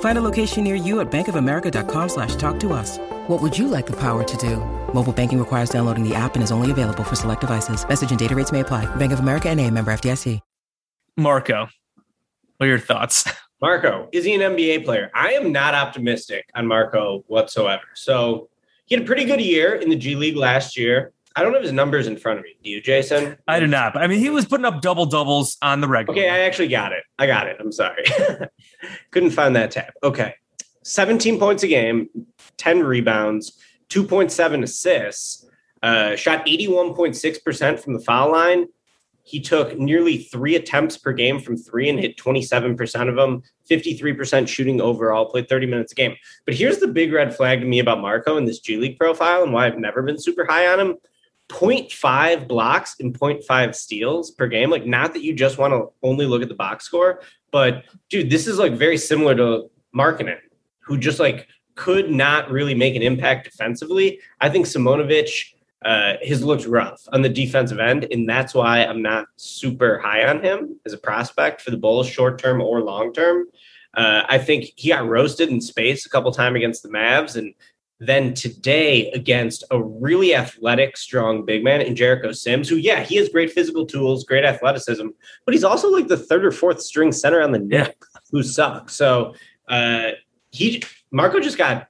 Find 0.00 0.18
a 0.18 0.22
location 0.22 0.64
near 0.64 0.74
you 0.74 1.00
at 1.00 1.10
bankofamerica.com 1.10 2.08
slash 2.10 2.36
talk 2.36 2.60
to 2.60 2.74
us. 2.74 2.98
What 3.28 3.40
would 3.40 3.56
you 3.56 3.66
like 3.68 3.86
the 3.86 3.96
power 3.96 4.22
to 4.22 4.36
do? 4.36 4.56
Mobile 4.92 5.14
banking 5.14 5.38
requires 5.38 5.70
downloading 5.70 6.06
the 6.06 6.14
app 6.14 6.34
and 6.34 6.42
is 6.42 6.52
only 6.52 6.70
available 6.70 7.04
for 7.04 7.16
select 7.16 7.40
devices. 7.40 7.88
Message 7.88 8.10
and 8.10 8.18
data 8.18 8.34
rates 8.34 8.52
may 8.52 8.60
apply. 8.60 8.84
Bank 8.96 9.12
of 9.12 9.20
America 9.20 9.48
and 9.48 9.58
a 9.58 9.70
member 9.70 9.90
FDIC. 9.90 10.40
Marko, 11.16 11.68
what 12.56 12.66
are 12.66 12.68
your 12.68 12.78
thoughts? 12.78 13.30
Marko, 13.60 14.08
is 14.12 14.24
he 14.24 14.34
an 14.34 14.40
NBA 14.40 14.84
player? 14.84 15.10
I 15.14 15.32
am 15.32 15.52
not 15.52 15.74
optimistic 15.74 16.48
on 16.54 16.66
Marko 16.66 17.24
whatsoever. 17.26 17.82
So 17.94 18.48
he 18.86 18.94
had 18.94 19.04
a 19.04 19.06
pretty 19.06 19.24
good 19.24 19.40
year 19.40 19.74
in 19.74 19.90
the 19.90 19.96
G 19.96 20.14
League 20.14 20.36
last 20.36 20.78
year. 20.78 21.12
I 21.40 21.42
don't 21.42 21.54
have 21.54 21.62
his 21.62 21.72
numbers 21.72 22.06
in 22.06 22.18
front 22.18 22.38
of 22.38 22.44
me. 22.44 22.54
Do 22.62 22.68
you, 22.68 22.82
Jason? 22.82 23.38
I 23.48 23.60
do 23.60 23.66
not. 23.66 23.94
But 23.94 24.02
I 24.02 24.08
mean, 24.08 24.18
he 24.18 24.28
was 24.28 24.44
putting 24.44 24.66
up 24.66 24.82
double 24.82 25.06
doubles 25.06 25.56
on 25.62 25.80
the 25.80 25.88
regular. 25.88 26.20
Okay, 26.20 26.28
I 26.28 26.40
actually 26.40 26.68
got 26.68 26.92
it. 26.92 27.02
I 27.18 27.26
got 27.26 27.46
it. 27.46 27.56
I'm 27.58 27.72
sorry. 27.72 28.04
Couldn't 29.10 29.30
find 29.30 29.56
that 29.56 29.70
tab. 29.70 29.90
Okay. 30.02 30.34
17 30.82 31.38
points 31.38 31.62
a 31.62 31.66
game, 31.68 32.10
10 32.58 32.82
rebounds, 32.82 33.58
2.7 33.88 34.62
assists, 34.62 35.46
uh, 35.82 36.14
shot 36.14 36.44
81.6% 36.44 37.80
from 37.80 37.94
the 37.94 38.00
foul 38.00 38.32
line, 38.32 38.66
he 39.30 39.40
took 39.40 39.78
nearly 39.78 40.18
three 40.18 40.56
attempts 40.56 40.96
per 40.96 41.12
game 41.12 41.38
from 41.38 41.56
three 41.56 41.88
and 41.88 42.00
hit 42.00 42.16
27% 42.16 43.08
of 43.08 43.14
them, 43.14 43.42
53% 43.70 44.48
shooting 44.48 44.80
overall, 44.80 45.26
played 45.26 45.48
30 45.48 45.66
minutes 45.66 45.92
a 45.92 45.94
game. 45.94 46.16
But 46.46 46.54
here's 46.54 46.78
the 46.78 46.88
big 46.88 47.12
red 47.12 47.34
flag 47.34 47.60
to 47.60 47.66
me 47.66 47.78
about 47.78 48.00
Marko 48.00 48.36
in 48.38 48.44
this 48.44 48.58
G 48.58 48.76
League 48.76 48.98
profile 48.98 49.42
and 49.42 49.52
why 49.52 49.66
I've 49.66 49.78
never 49.78 50.02
been 50.02 50.18
super 50.18 50.44
high 50.44 50.66
on 50.66 50.80
him. 50.80 50.96
0.5 51.50 52.48
blocks 52.48 52.96
and 53.00 53.18
0.5 53.18 53.74
steals 53.74 54.30
per 54.30 54.46
game. 54.46 54.70
Like, 54.70 54.86
not 54.86 55.12
that 55.14 55.22
you 55.22 55.34
just 55.34 55.58
want 55.58 55.72
to 55.72 55.88
only 56.02 56.26
look 56.26 56.42
at 56.42 56.48
the 56.48 56.54
box 56.54 56.84
score, 56.84 57.20
but 57.50 57.84
dude, 58.08 58.30
this 58.30 58.46
is 58.46 58.58
like 58.58 58.72
very 58.72 58.96
similar 58.96 59.34
to 59.34 59.70
Markkanen, 59.94 60.38
who 60.80 60.96
just 60.96 61.20
like 61.20 61.48
could 61.74 62.10
not 62.10 62.50
really 62.50 62.74
make 62.74 62.94
an 62.94 63.02
impact 63.02 63.44
defensively. 63.44 64.20
I 64.40 64.48
think 64.48 64.66
Simonovic 64.66 65.54
uh, 65.84 66.14
his 66.20 66.44
looks 66.44 66.66
rough 66.66 67.00
on 67.12 67.22
the 67.22 67.28
defensive 67.28 67.78
end, 67.78 68.06
and 68.10 68.28
that's 68.28 68.54
why 68.54 68.84
I'm 68.84 69.00
not 69.00 69.26
super 69.36 69.98
high 69.98 70.26
on 70.26 70.42
him 70.42 70.78
as 70.84 70.92
a 70.92 70.98
prospect 70.98 71.62
for 71.62 71.70
the 71.70 71.78
Bulls, 71.78 72.06
short 72.06 72.38
term 72.38 72.60
or 72.60 72.82
long 72.82 73.12
term. 73.12 73.46
Uh, 73.94 74.22
I 74.28 74.38
think 74.38 74.66
he 74.76 74.90
got 74.90 75.08
roasted 75.08 75.48
in 75.48 75.60
space 75.60 76.04
a 76.04 76.10
couple 76.10 76.30
times 76.32 76.56
against 76.56 76.82
the 76.82 76.90
Mavs, 76.90 77.36
and 77.36 77.54
then 78.00 78.32
today 78.32 79.10
against 79.12 79.62
a 79.70 79.80
really 79.82 80.34
athletic, 80.34 80.96
strong 80.96 81.44
big 81.44 81.62
man 81.62 81.82
in 81.82 81.94
Jericho 81.94 82.32
Sims, 82.32 82.66
who, 82.68 82.76
yeah, 82.76 83.02
he 83.04 83.16
has 83.16 83.28
great 83.28 83.52
physical 83.52 83.84
tools, 83.86 84.24
great 84.24 84.44
athleticism, 84.44 85.06
but 85.44 85.52
he's 85.54 85.64
also 85.64 85.90
like 85.90 86.08
the 86.08 86.16
third 86.16 86.44
or 86.44 86.50
fourth 86.50 86.80
string 86.80 87.12
center 87.12 87.42
on 87.42 87.52
the 87.52 87.58
Knicks 87.58 88.08
Yeah. 88.14 88.20
who 88.32 88.42
sucks. 88.42 88.94
So 88.94 89.34
uh, 89.68 90.12
he 90.50 90.82
Marko 91.10 91.40
just 91.40 91.58
got 91.58 91.88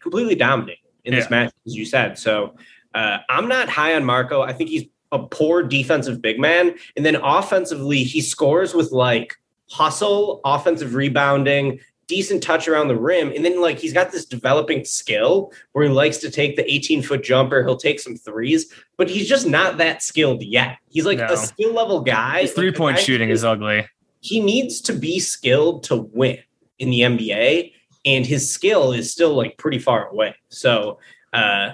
completely 0.00 0.34
dominated 0.34 0.80
in 1.04 1.14
this 1.14 1.26
Yeah. 1.26 1.30
match, 1.44 1.52
as 1.66 1.76
you 1.76 1.84
said. 1.84 2.18
So 2.18 2.56
uh, 2.94 3.18
I'm 3.28 3.46
not 3.46 3.68
high 3.68 3.94
on 3.94 4.04
Marko. 4.04 4.40
I 4.40 4.52
think 4.54 4.70
he's 4.70 4.84
a 5.12 5.18
poor 5.18 5.62
defensive 5.62 6.22
big 6.22 6.40
man, 6.40 6.74
and 6.96 7.04
then 7.04 7.16
offensively, 7.16 8.02
he 8.02 8.20
scores 8.20 8.74
with 8.74 8.92
like 8.92 9.34
hustle, 9.70 10.40
offensive 10.44 10.94
rebounding, 10.94 11.80
decent 12.14 12.42
touch 12.42 12.68
around 12.68 12.86
the 12.88 12.96
rim. 12.96 13.32
And 13.34 13.44
then 13.44 13.60
like 13.60 13.78
he's 13.78 13.92
got 13.92 14.12
this 14.12 14.24
developing 14.24 14.84
skill 14.84 15.52
where 15.72 15.84
he 15.84 15.90
likes 15.90 16.18
to 16.18 16.30
take 16.30 16.54
the 16.54 16.64
18 16.72 17.02
foot 17.02 17.24
jumper. 17.24 17.64
He'll 17.64 17.76
take 17.76 17.98
some 17.98 18.14
threes, 18.16 18.72
but 18.96 19.10
he's 19.10 19.28
just 19.28 19.46
not 19.48 19.78
that 19.78 20.02
skilled 20.02 20.42
yet. 20.44 20.78
He's 20.90 21.04
like 21.06 21.18
No. 21.18 21.26
a 21.26 21.36
skill 21.36 21.72
level 21.74 22.00
guy. 22.02 22.42
His 22.42 22.52
three 22.52 22.70
point 22.72 22.98
shooting 23.00 23.30
is 23.30 23.42
ugly. 23.44 23.86
he 24.20 24.38
needs 24.40 24.80
to 24.82 24.92
be 24.92 25.18
skilled 25.18 25.82
to 25.84 25.96
win 25.96 26.38
in 26.78 26.90
the 26.90 27.00
NBA, 27.00 27.72
and 28.06 28.24
his 28.24 28.48
skill 28.50 28.92
is 28.92 29.10
still 29.10 29.34
like 29.34 29.56
pretty 29.58 29.78
far 29.78 30.06
away. 30.08 30.34
So 30.50 30.98
uh, 31.32 31.70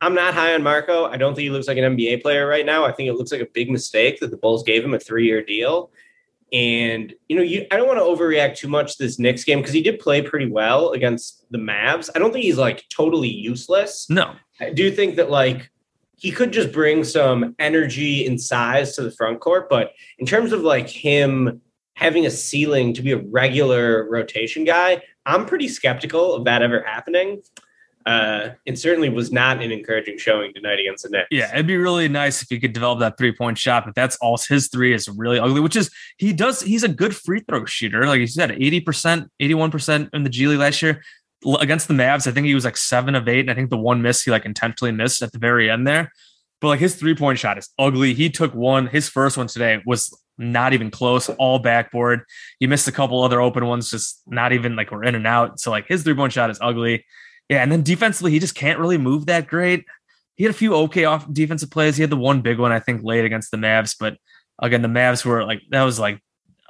I'm 0.00 0.14
not 0.14 0.34
high 0.34 0.54
on 0.54 0.62
Marko. 0.62 1.06
I 1.06 1.16
don't 1.16 1.34
think 1.34 1.42
he 1.44 1.50
looks 1.50 1.66
like 1.68 1.78
an 1.78 1.96
NBA 1.96 2.22
player 2.22 2.46
right 2.46 2.64
now. 2.64 2.84
I 2.84 2.92
think 2.92 3.08
it 3.08 3.14
looks 3.14 3.32
like 3.32 3.40
a 3.42 3.48
big 3.52 3.70
mistake 3.70 4.20
that 4.20 4.30
the 4.30 4.36
Bulls 4.36 4.62
gave 4.62 4.84
him 4.84 4.94
a 4.94 4.98
three 5.00 5.26
year 5.26 5.42
deal. 5.42 5.90
And 6.52 7.14
you 7.28 7.36
know, 7.36 7.42
you 7.42 7.66
I 7.70 7.76
don't 7.76 7.86
want 7.86 7.98
to 7.98 8.04
overreact 8.04 8.56
too 8.56 8.68
much 8.68 8.96
to 8.96 9.04
this 9.04 9.18
Knicks 9.18 9.44
game 9.44 9.58
because 9.58 9.72
he 9.72 9.82
did 9.82 10.00
play 10.00 10.20
pretty 10.22 10.50
well 10.50 10.90
against 10.90 11.44
the 11.50 11.58
Mavs. 11.58 12.10
I 12.14 12.18
don't 12.18 12.32
think 12.32 12.44
he's 12.44 12.58
like 12.58 12.84
totally 12.88 13.28
useless. 13.28 14.08
No. 14.10 14.34
I 14.60 14.70
do 14.70 14.90
think 14.90 15.16
that 15.16 15.30
like 15.30 15.70
he 16.16 16.30
could 16.30 16.52
just 16.52 16.72
bring 16.72 17.02
some 17.04 17.54
energy 17.58 18.26
and 18.26 18.40
size 18.40 18.94
to 18.96 19.02
the 19.02 19.10
front 19.10 19.40
court, 19.40 19.70
but 19.70 19.92
in 20.18 20.26
terms 20.26 20.52
of 20.52 20.60
like 20.60 20.88
him 20.88 21.62
having 21.94 22.26
a 22.26 22.30
ceiling 22.30 22.92
to 22.94 23.02
be 23.02 23.12
a 23.12 23.18
regular 23.18 24.08
rotation 24.10 24.64
guy, 24.64 25.02
I'm 25.24 25.46
pretty 25.46 25.68
skeptical 25.68 26.34
of 26.34 26.44
that 26.44 26.62
ever 26.62 26.82
happening. 26.82 27.42
Uh, 28.06 28.50
it 28.64 28.78
certainly 28.78 29.10
was 29.10 29.30
not 29.30 29.62
an 29.62 29.70
encouraging 29.70 30.16
showing 30.16 30.54
tonight 30.54 30.80
against 30.80 31.04
the 31.04 31.10
Knicks. 31.10 31.28
Yeah, 31.30 31.52
it'd 31.52 31.66
be 31.66 31.76
really 31.76 32.08
nice 32.08 32.42
if 32.42 32.48
he 32.48 32.58
could 32.58 32.72
develop 32.72 33.00
that 33.00 33.18
three 33.18 33.32
point 33.32 33.58
shot, 33.58 33.84
but 33.84 33.94
that's 33.94 34.16
all 34.16 34.38
his 34.38 34.68
three 34.68 34.94
is 34.94 35.08
really 35.08 35.38
ugly, 35.38 35.60
which 35.60 35.76
is 35.76 35.90
he 36.16 36.32
does, 36.32 36.62
he's 36.62 36.82
a 36.82 36.88
good 36.88 37.14
free 37.14 37.40
throw 37.40 37.64
shooter. 37.66 38.06
Like 38.06 38.20
you 38.20 38.26
said, 38.26 38.50
80%, 38.50 39.28
81% 39.40 40.10
in 40.14 40.22
the 40.22 40.30
G 40.30 40.46
League 40.46 40.58
last 40.58 40.80
year. 40.82 41.02
Against 41.58 41.88
the 41.88 41.94
Mavs, 41.94 42.26
I 42.26 42.32
think 42.32 42.46
he 42.46 42.54
was 42.54 42.66
like 42.66 42.76
seven 42.76 43.14
of 43.14 43.26
eight. 43.26 43.40
And 43.40 43.50
I 43.50 43.54
think 43.54 43.70
the 43.70 43.78
one 43.78 44.02
miss 44.02 44.22
he 44.22 44.30
like 44.30 44.44
intentionally 44.44 44.92
missed 44.92 45.22
at 45.22 45.32
the 45.32 45.38
very 45.38 45.70
end 45.70 45.86
there. 45.86 46.12
But 46.60 46.68
like 46.68 46.80
his 46.80 46.94
three 46.94 47.14
point 47.14 47.38
shot 47.38 47.58
is 47.58 47.70
ugly. 47.78 48.12
He 48.14 48.28
took 48.28 48.54
one, 48.54 48.86
his 48.86 49.08
first 49.08 49.36
one 49.36 49.46
today 49.46 49.82
was 49.86 50.14
not 50.36 50.72
even 50.72 50.90
close, 50.90 51.28
all 51.28 51.58
backboard. 51.58 52.22
He 52.58 52.66
missed 52.66 52.88
a 52.88 52.92
couple 52.92 53.22
other 53.22 53.40
open 53.40 53.66
ones, 53.66 53.90
just 53.90 54.22
not 54.26 54.52
even 54.52 54.76
like 54.76 54.90
were 54.90 55.04
in 55.04 55.14
and 55.14 55.26
out. 55.26 55.60
So 55.60 55.70
like 55.70 55.86
his 55.86 56.02
three 56.02 56.14
point 56.14 56.32
shot 56.32 56.50
is 56.50 56.58
ugly. 56.60 57.04
Yeah, 57.50 57.64
and 57.64 57.72
then 57.72 57.82
defensively, 57.82 58.30
he 58.30 58.38
just 58.38 58.54
can't 58.54 58.78
really 58.78 58.96
move 58.96 59.26
that 59.26 59.48
great. 59.48 59.84
He 60.36 60.44
had 60.44 60.52
a 60.54 60.56
few 60.56 60.72
okay 60.74 61.04
off 61.04 61.30
defensive 61.30 61.68
plays. 61.68 61.96
He 61.96 62.02
had 62.02 62.08
the 62.08 62.16
one 62.16 62.42
big 62.42 62.60
one, 62.60 62.70
I 62.70 62.78
think, 62.78 63.02
late 63.02 63.24
against 63.24 63.50
the 63.50 63.56
Mavs. 63.56 63.96
But 63.98 64.18
again, 64.60 64.82
the 64.82 64.88
Mavs 64.88 65.24
were 65.24 65.44
like 65.44 65.60
that 65.70 65.82
was 65.82 65.98
like 65.98 66.22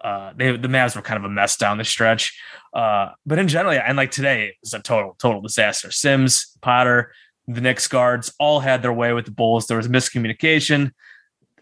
uh 0.03 0.33
they 0.35 0.57
the 0.57 0.69
Mavs 0.69 0.97
were 0.97 1.03
kind 1.03 1.19
of 1.19 1.25
a 1.25 1.29
mess 1.29 1.59
down 1.59 1.77
the 1.77 1.85
stretch. 1.85 2.41
Uh, 2.73 3.11
but 3.27 3.39
in 3.39 3.47
general, 3.47 3.79
and 3.79 3.99
like 3.99 4.11
today 4.11 4.47
it 4.47 4.55
was 4.63 4.73
a 4.73 4.81
total, 4.81 5.17
total 5.19 5.43
disaster. 5.43 5.91
Sims, 5.91 6.57
Potter, 6.63 7.13
the 7.47 7.61
Knicks 7.61 7.87
guards 7.87 8.33
all 8.41 8.61
had 8.61 8.81
their 8.81 8.93
way 8.93 9.13
with 9.13 9.27
the 9.27 9.33
Bulls. 9.33 9.67
There 9.67 9.77
was 9.77 9.87
miscommunication. 9.87 10.93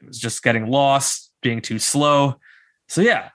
It 0.00 0.06
was 0.06 0.20
just 0.20 0.44
getting 0.44 0.68
lost, 0.70 1.32
being 1.42 1.60
too 1.60 1.80
slow. 1.80 2.36
So 2.86 3.00
yeah, 3.00 3.30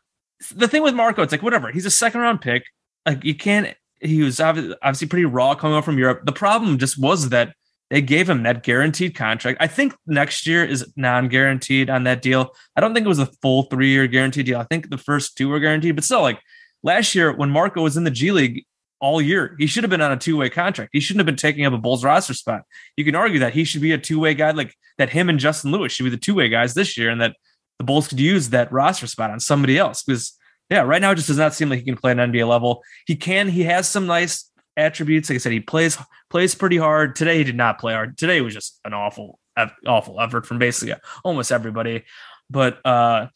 the 0.56 0.70
thing 0.70 0.82
with 0.82 0.96
Marko, 0.96 1.24
it's 1.24 1.34
like 1.34 1.44
whatever. 1.44 1.72
He's 1.72 1.86
a 1.86 1.92
second 1.92 2.22
round 2.22 2.40
pick. 2.40 2.64
Like 3.06 3.26
you 3.26 3.36
can't. 3.36 3.76
He 4.04 4.22
was 4.22 4.40
obviously 4.40 5.08
pretty 5.08 5.26
raw 5.26 5.56
coming 5.56 5.78
up 5.78 5.86
from 5.86 5.98
Europe. 5.98 6.26
The 6.26 6.32
problem 6.32 6.78
just 6.78 7.00
was 7.00 7.30
that 7.30 7.56
they 7.90 8.02
gave 8.02 8.30
him 8.30 8.44
that 8.44 8.64
guaranteed 8.64 9.16
contract. 9.16 9.60
I 9.62 9.68
think 9.68 9.94
next 10.08 10.48
year 10.48 10.66
is 10.66 10.92
non-guaranteed 10.96 11.90
on 11.90 12.06
that 12.06 12.22
deal. 12.22 12.56
I 12.76 12.82
don't 12.82 12.94
think 12.94 13.06
it 13.06 13.10
was 13.10 13.20
a 13.20 13.28
full 13.42 13.64
three-year 13.64 14.08
guaranteed 14.08 14.48
deal. 14.48 14.60
I 14.60 14.64
think 14.64 14.90
the 14.90 14.98
first 14.98 15.38
two 15.38 15.50
were 15.50 15.60
guaranteed, 15.60 15.96
but 15.96 16.04
still, 16.04 16.22
like 16.22 16.40
last 16.82 17.14
year 17.14 17.32
when 17.32 17.50
Marko 17.50 17.84
was 17.84 17.96
in 17.96 18.04
the 18.04 18.12
G 18.12 18.32
League 18.32 18.66
all 19.00 19.22
year, 19.22 19.56
he 19.60 19.68
should 19.68 19.84
have 19.84 19.92
been 19.92 20.02
on 20.02 20.12
a 20.12 20.18
two-way 20.18 20.50
contract. 20.50 20.90
He 20.94 21.00
shouldn't 21.00 21.20
have 21.20 21.26
been 21.26 21.36
taking 21.36 21.66
up 21.66 21.74
a 21.74 21.78
Bulls 21.78 22.04
roster 22.04 22.34
spot. 22.34 22.64
You 22.98 23.06
can 23.06 23.16
argue 23.16 23.40
that 23.40 23.54
he 23.54 23.64
should 23.64 23.82
be 23.82 23.92
a 23.92 23.98
two-way 23.98 24.34
guy, 24.34 24.52
like 24.52 24.74
that. 24.98 25.10
Him 25.10 25.30
and 25.30 25.40
Justin 25.40 25.72
Lewis 25.72 25.92
should 25.92 26.06
be 26.06 26.10
the 26.10 26.18
two-way 26.18 26.50
guys 26.50 26.74
this 26.74 26.98
year, 26.98 27.10
and 27.10 27.22
that 27.22 27.36
the 27.78 27.84
Bulls 27.84 28.08
could 28.08 28.20
use 28.20 28.50
that 28.50 28.72
roster 28.72 29.08
spot 29.08 29.30
on 29.30 29.40
somebody 29.40 29.78
else 29.78 30.04
because 30.04 30.38
yeah, 30.74 30.82
right 30.82 31.00
now 31.00 31.12
it 31.12 31.16
just 31.16 31.28
does 31.28 31.38
not 31.38 31.54
seem 31.54 31.70
like 31.70 31.80
he 31.80 31.86
can 31.86 31.96
play 31.96 32.12
an 32.12 32.18
NBA 32.18 32.48
level. 32.48 32.82
He 33.06 33.16
can. 33.16 33.48
He 33.48 33.64
has 33.66 33.88
some 33.88 34.08
nice 34.08 34.50
attributes. 34.76 35.30
Like 35.30 35.36
I 35.36 35.38
said, 35.38 35.52
he 35.52 35.60
plays 35.60 36.00
plays 36.32 36.56
pretty 36.56 36.78
hard. 36.78 37.16
Today 37.16 37.38
he 37.38 37.44
did 37.44 37.56
not 37.56 37.80
play 37.80 37.94
hard. 37.94 38.18
Today 38.18 38.42
was 38.42 38.56
just 38.56 38.80
an 38.84 38.92
awful 38.92 39.40
awful 39.86 40.20
effort 40.20 40.48
from 40.48 40.58
basically 40.58 40.96
almost 41.24 41.52
everybody. 41.52 42.04
But 42.50 42.84
uh 42.84 43.28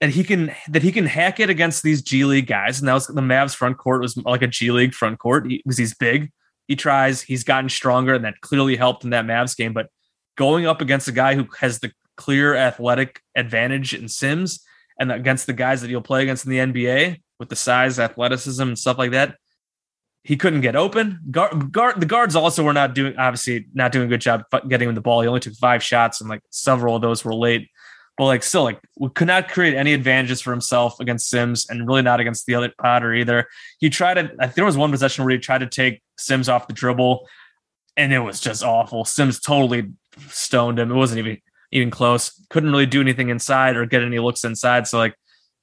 and 0.00 0.10
he 0.10 0.24
can 0.24 0.54
that 0.68 0.82
he 0.82 0.92
can 0.92 1.04
hack 1.04 1.40
it 1.40 1.50
against 1.50 1.82
these 1.82 2.00
G 2.00 2.24
League 2.24 2.46
guys. 2.46 2.78
And 2.78 2.88
that 2.88 2.94
was 2.94 3.06
the 3.06 3.20
Mavs 3.20 3.54
front 3.54 3.76
court 3.76 4.00
was 4.00 4.16
like 4.16 4.40
a 4.40 4.46
G 4.46 4.70
League 4.70 4.94
front 4.94 5.18
court. 5.18 5.46
He 5.46 5.62
he's 5.66 5.94
big. 5.94 6.32
He 6.68 6.74
tries. 6.74 7.20
He's 7.20 7.44
gotten 7.44 7.68
stronger, 7.68 8.14
and 8.14 8.24
that 8.24 8.40
clearly 8.40 8.76
helped 8.76 9.04
in 9.04 9.10
that 9.10 9.26
Mavs 9.26 9.54
game. 9.54 9.74
But 9.74 9.88
going 10.38 10.66
up 10.66 10.80
against 10.80 11.06
a 11.06 11.12
guy 11.12 11.34
who 11.34 11.46
has 11.60 11.80
the 11.80 11.92
clear 12.16 12.54
athletic 12.54 13.20
advantage 13.36 13.92
in 13.92 14.08
Sims 14.08 14.65
and 14.98 15.12
against 15.12 15.46
the 15.46 15.52
guys 15.52 15.82
that 15.82 15.90
he'll 15.90 16.00
play 16.00 16.22
against 16.22 16.46
in 16.46 16.50
the 16.50 16.58
NBA 16.58 17.20
with 17.38 17.48
the 17.48 17.56
size, 17.56 17.98
athleticism, 17.98 18.62
and 18.62 18.78
stuff 18.78 18.98
like 18.98 19.10
that, 19.10 19.36
he 20.24 20.36
couldn't 20.36 20.62
get 20.62 20.74
open. 20.74 21.20
Guard, 21.30 21.70
guard, 21.70 22.00
the 22.00 22.06
guards 22.06 22.34
also 22.34 22.64
were 22.64 22.72
not 22.72 22.94
doing, 22.94 23.16
obviously, 23.16 23.66
not 23.74 23.92
doing 23.92 24.06
a 24.06 24.08
good 24.08 24.20
job 24.20 24.42
getting 24.68 24.88
him 24.88 24.94
the 24.94 25.00
ball. 25.00 25.20
He 25.20 25.28
only 25.28 25.40
took 25.40 25.54
five 25.54 25.82
shots, 25.82 26.20
and 26.20 26.28
like 26.28 26.40
several 26.50 26.96
of 26.96 27.02
those 27.02 27.24
were 27.24 27.34
late. 27.34 27.68
But 28.18 28.24
like, 28.24 28.42
still, 28.42 28.64
like, 28.64 28.80
we 28.98 29.10
could 29.10 29.28
not 29.28 29.48
create 29.48 29.74
any 29.74 29.92
advantages 29.92 30.40
for 30.40 30.50
himself 30.50 30.98
against 31.00 31.28
Sims, 31.28 31.68
and 31.68 31.86
really 31.86 32.02
not 32.02 32.18
against 32.18 32.46
the 32.46 32.54
other 32.54 32.72
Potter 32.80 33.14
either. 33.14 33.46
He 33.78 33.90
tried 33.90 34.14
to. 34.14 34.34
I 34.40 34.46
think 34.46 34.54
there 34.54 34.64
was 34.64 34.76
one 34.76 34.90
possession 34.90 35.24
where 35.24 35.32
he 35.32 35.38
tried 35.38 35.58
to 35.58 35.66
take 35.66 36.02
Sims 36.18 36.48
off 36.48 36.66
the 36.66 36.72
dribble, 36.72 37.28
and 37.96 38.12
it 38.12 38.18
was 38.18 38.40
just 38.40 38.64
awful. 38.64 39.04
Sims 39.04 39.38
totally 39.38 39.92
stoned 40.28 40.78
him. 40.78 40.90
It 40.90 40.94
wasn't 40.94 41.20
even 41.20 41.38
even 41.76 41.90
close. 41.90 42.44
Couldn't 42.50 42.72
really 42.72 42.86
do 42.86 43.00
anything 43.00 43.28
inside 43.28 43.76
or 43.76 43.86
get 43.86 44.02
any 44.02 44.18
looks 44.18 44.44
inside. 44.44 44.86
So 44.86 44.98
like 44.98 45.14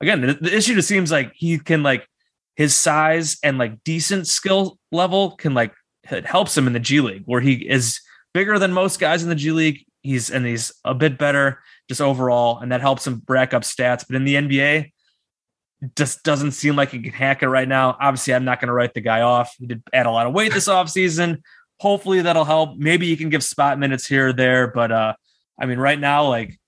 again, 0.01 0.21
the, 0.21 0.33
the, 0.33 0.55
issue 0.55 0.75
just 0.75 0.87
seems 0.87 1.11
like 1.11 1.31
he 1.33 1.57
can 1.57 1.83
like 1.83 2.07
his 2.55 2.75
size 2.75 3.37
and 3.43 3.57
like 3.57 3.83
decent 3.83 4.27
skill 4.27 4.77
level 4.91 5.31
can 5.31 5.53
like 5.53 5.73
it 6.11 6.25
helps 6.25 6.57
him 6.57 6.67
in 6.67 6.73
the 6.73 6.79
G 6.79 7.01
League 7.01 7.23
where 7.25 7.41
he 7.41 7.53
is 7.53 7.99
bigger 8.33 8.59
than 8.59 8.73
most 8.73 8.99
guys 8.99 9.23
in 9.23 9.29
the 9.29 9.35
G 9.35 9.51
League. 9.51 9.85
He's 10.01 10.29
and 10.29 10.45
he's 10.45 10.73
a 10.83 10.93
bit 10.93 11.17
better 11.17 11.61
just 11.87 12.01
overall, 12.01 12.59
and 12.59 12.71
that 12.71 12.81
helps 12.81 13.07
him 13.07 13.23
rack 13.27 13.53
up 13.53 13.63
stats. 13.63 14.05
But 14.05 14.17
in 14.17 14.25
the 14.25 14.35
NBA, 14.35 14.91
just 15.95 16.23
doesn't 16.23 16.51
seem 16.51 16.75
like 16.75 16.91
he 16.91 17.01
can 17.01 17.13
hack 17.13 17.41
it 17.41 17.47
right 17.47 17.67
now. 17.67 17.97
Obviously, 17.99 18.33
I'm 18.33 18.45
not 18.45 18.59
going 18.59 18.67
to 18.67 18.73
write 18.73 18.93
the 18.93 19.01
guy 19.01 19.21
off. 19.21 19.55
He 19.59 19.67
did 19.67 19.83
add 19.93 20.05
a 20.05 20.11
lot 20.11 20.27
of 20.27 20.33
weight 20.33 20.53
this 20.53 20.67
offseason. 20.69 21.41
Hopefully 21.79 22.21
that'll 22.21 22.45
help. 22.45 22.77
Maybe 22.77 23.07
he 23.07 23.15
can 23.15 23.29
give 23.29 23.43
spot 23.43 23.79
minutes 23.79 24.05
here 24.05 24.29
or 24.29 24.33
there, 24.33 24.67
but 24.67 24.91
uh 24.91 25.13
I 25.59 25.65
mean, 25.65 25.79
right 25.79 25.99
now, 25.99 26.27
like, 26.27 26.59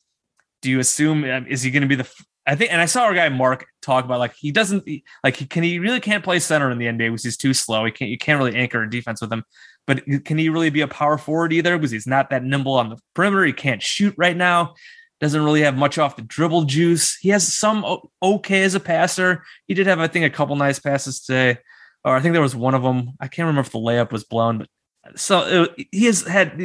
do 0.61 0.69
you 0.69 0.79
assume 0.79 1.23
um, 1.25 1.45
is 1.47 1.61
he 1.61 1.71
going 1.71 1.81
to 1.81 1.87
be 1.87 1.95
the? 1.95 2.09
I 2.47 2.55
think, 2.55 2.71
and 2.71 2.79
I 2.79 2.85
saw 2.85 3.03
our 3.03 3.15
guy 3.15 3.27
Mark 3.29 3.65
talk 3.81 4.05
about 4.05 4.19
like 4.19 4.35
he 4.35 4.51
doesn't 4.51 4.87
like 5.23 5.35
he 5.35 5.45
can 5.45 5.63
he 5.63 5.79
really 5.79 5.99
can't 5.99 6.23
play 6.23 6.39
center 6.39 6.69
in 6.69 6.77
the 6.77 6.85
NBA 6.85 7.09
because 7.09 7.23
he's 7.23 7.37
too 7.37 7.53
slow. 7.53 7.85
He 7.85 7.91
can't 7.91 8.11
you 8.11 8.17
can't 8.17 8.37
really 8.37 8.55
anchor 8.55 8.83
a 8.83 8.89
defense 8.89 9.21
with 9.21 9.33
him. 9.33 9.43
But 9.87 10.03
can 10.25 10.37
he 10.37 10.49
really 10.49 10.69
be 10.69 10.81
a 10.81 10.87
power 10.87 11.17
forward 11.17 11.53
either? 11.53 11.77
Because 11.77 11.91
he's 11.91 12.07
not 12.07 12.29
that 12.29 12.43
nimble 12.43 12.73
on 12.73 12.89
the 12.89 12.97
perimeter. 13.13 13.45
He 13.45 13.53
can't 13.53 13.81
shoot 13.81 14.13
right 14.17 14.35
now. 14.35 14.73
Doesn't 15.21 15.43
really 15.43 15.61
have 15.61 15.77
much 15.77 15.97
off 15.97 16.15
the 16.15 16.23
dribble 16.23 16.63
juice. 16.63 17.17
He 17.17 17.29
has 17.29 17.53
some 17.53 17.85
okay 18.21 18.63
as 18.63 18.75
a 18.75 18.79
passer. 18.79 19.43
He 19.67 19.73
did 19.73 19.87
have, 19.87 19.99
I 19.99 20.07
think, 20.07 20.25
a 20.25 20.35
couple 20.35 20.55
nice 20.55 20.79
passes 20.79 21.21
today. 21.21 21.59
Or 22.03 22.15
I 22.15 22.21
think 22.21 22.33
there 22.33 22.41
was 22.41 22.55
one 22.55 22.75
of 22.75 22.83
them. 22.83 23.11
I 23.19 23.27
can't 23.27 23.47
remember 23.47 23.61
if 23.61 23.71
the 23.71 23.79
layup 23.79 24.11
was 24.11 24.23
blown, 24.23 24.57
but 24.57 24.67
so 25.15 25.65
it, 25.67 25.87
he 25.91 26.05
has 26.05 26.23
had 26.23 26.57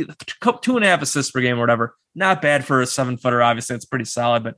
two 0.62 0.76
and 0.76 0.84
a 0.84 0.88
half 0.88 1.02
assists 1.02 1.32
per 1.32 1.40
game 1.40 1.56
or 1.56 1.60
whatever. 1.60 1.96
Not 2.14 2.42
bad 2.42 2.64
for 2.64 2.80
a 2.80 2.86
seven 2.86 3.16
footer. 3.16 3.42
Obviously, 3.42 3.76
it's 3.76 3.84
pretty 3.84 4.04
solid, 4.04 4.42
but 4.42 4.56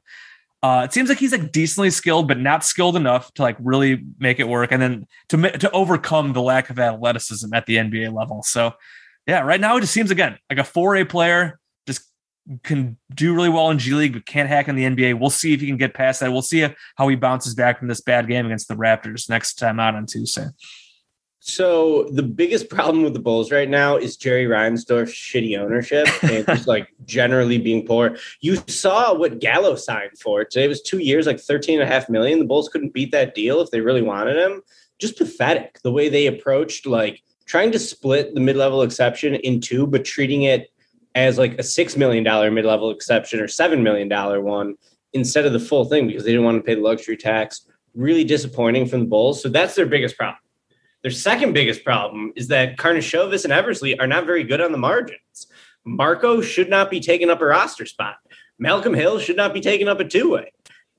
uh, 0.62 0.82
it 0.84 0.92
seems 0.92 1.08
like 1.08 1.18
he's 1.18 1.32
like 1.32 1.50
decently 1.50 1.90
skilled, 1.90 2.28
but 2.28 2.38
not 2.38 2.64
skilled 2.64 2.96
enough 2.96 3.32
to 3.34 3.42
like 3.42 3.56
really 3.58 4.04
make 4.18 4.38
it 4.38 4.46
work, 4.48 4.70
and 4.70 4.80
then 4.80 5.06
to 5.28 5.58
to 5.58 5.70
overcome 5.72 6.32
the 6.32 6.42
lack 6.42 6.70
of 6.70 6.78
athleticism 6.78 7.52
at 7.52 7.66
the 7.66 7.76
NBA 7.76 8.14
level. 8.14 8.42
So, 8.42 8.72
yeah, 9.26 9.40
right 9.40 9.60
now 9.60 9.76
it 9.76 9.80
just 9.80 9.92
seems 9.92 10.10
again 10.10 10.38
like 10.48 10.60
a 10.60 10.64
four 10.64 10.94
A 10.96 11.04
player 11.04 11.58
just 11.86 12.02
can 12.62 12.96
do 13.12 13.34
really 13.34 13.48
well 13.48 13.70
in 13.70 13.78
G 13.78 13.92
League, 13.92 14.12
but 14.12 14.24
can't 14.24 14.48
hack 14.48 14.68
in 14.68 14.76
the 14.76 14.84
NBA. 14.84 15.18
We'll 15.18 15.30
see 15.30 15.52
if 15.52 15.60
he 15.60 15.66
can 15.66 15.78
get 15.78 15.94
past 15.94 16.20
that. 16.20 16.30
We'll 16.30 16.42
see 16.42 16.66
how 16.94 17.08
he 17.08 17.16
bounces 17.16 17.56
back 17.56 17.80
from 17.80 17.88
this 17.88 18.00
bad 18.00 18.28
game 18.28 18.46
against 18.46 18.68
the 18.68 18.76
Raptors 18.76 19.28
next 19.28 19.54
time 19.54 19.80
out 19.80 19.96
on 19.96 20.06
Tuesday. 20.06 20.46
So 21.44 22.04
the 22.12 22.22
biggest 22.22 22.68
problem 22.68 23.02
with 23.02 23.14
the 23.14 23.18
Bulls 23.18 23.50
right 23.50 23.68
now 23.68 23.96
is 23.96 24.16
Jerry 24.16 24.44
Reinsdorf's 24.46 25.12
shitty 25.12 25.58
ownership 25.58 26.06
and 26.22 26.46
just 26.46 26.68
like 26.68 26.94
generally 27.04 27.58
being 27.58 27.84
poor. 27.84 28.16
You 28.40 28.62
saw 28.68 29.12
what 29.12 29.40
Gallo 29.40 29.74
signed 29.74 30.16
for 30.20 30.44
today. 30.44 30.66
It 30.66 30.68
was 30.68 30.80
two 30.80 30.98
years, 30.98 31.26
like 31.26 31.40
13 31.40 31.80
and 31.80 31.82
a 31.82 31.92
half 31.92 32.08
million. 32.08 32.38
The 32.38 32.44
Bulls 32.44 32.68
couldn't 32.68 32.94
beat 32.94 33.10
that 33.10 33.34
deal 33.34 33.60
if 33.60 33.72
they 33.72 33.80
really 33.80 34.02
wanted 34.02 34.36
him. 34.36 34.62
Just 35.00 35.18
pathetic 35.18 35.80
the 35.82 35.90
way 35.90 36.08
they 36.08 36.28
approached 36.28 36.86
like 36.86 37.20
trying 37.44 37.72
to 37.72 37.78
split 37.80 38.36
the 38.36 38.40
mid-level 38.40 38.82
exception 38.82 39.34
in 39.34 39.60
two, 39.60 39.88
but 39.88 40.04
treating 40.04 40.44
it 40.44 40.70
as 41.16 41.38
like 41.38 41.58
a 41.58 41.64
six 41.64 41.96
million 41.96 42.22
dollar 42.22 42.52
mid-level 42.52 42.92
exception 42.92 43.40
or 43.40 43.48
seven 43.48 43.82
million 43.82 44.08
dollar 44.08 44.40
one 44.40 44.76
instead 45.12 45.44
of 45.44 45.52
the 45.52 45.58
full 45.58 45.86
thing 45.86 46.06
because 46.06 46.22
they 46.22 46.30
didn't 46.30 46.44
want 46.44 46.58
to 46.58 46.62
pay 46.62 46.76
the 46.76 46.80
luxury 46.80 47.16
tax. 47.16 47.66
Really 47.96 48.22
disappointing 48.22 48.86
from 48.86 49.00
the 49.00 49.06
Bulls. 49.06 49.42
So 49.42 49.48
that's 49.48 49.74
their 49.74 49.86
biggest 49.86 50.16
problem. 50.16 50.38
Their 51.02 51.10
second 51.10 51.52
biggest 51.52 51.84
problem 51.84 52.32
is 52.36 52.48
that 52.48 52.76
Karnisovas 52.76 53.44
and 53.44 53.52
Eversley 53.52 53.98
are 53.98 54.06
not 54.06 54.24
very 54.24 54.44
good 54.44 54.60
on 54.60 54.72
the 54.72 54.78
margins. 54.78 55.48
Marko 55.84 56.40
should 56.40 56.70
not 56.70 56.90
be 56.90 57.00
taking 57.00 57.28
up 57.28 57.40
a 57.40 57.46
roster 57.46 57.86
spot. 57.86 58.16
Malcolm 58.58 58.94
Hill 58.94 59.18
should 59.18 59.36
not 59.36 59.52
be 59.52 59.60
taking 59.60 59.88
up 59.88 59.98
a 59.98 60.04
two 60.04 60.30
way. 60.30 60.52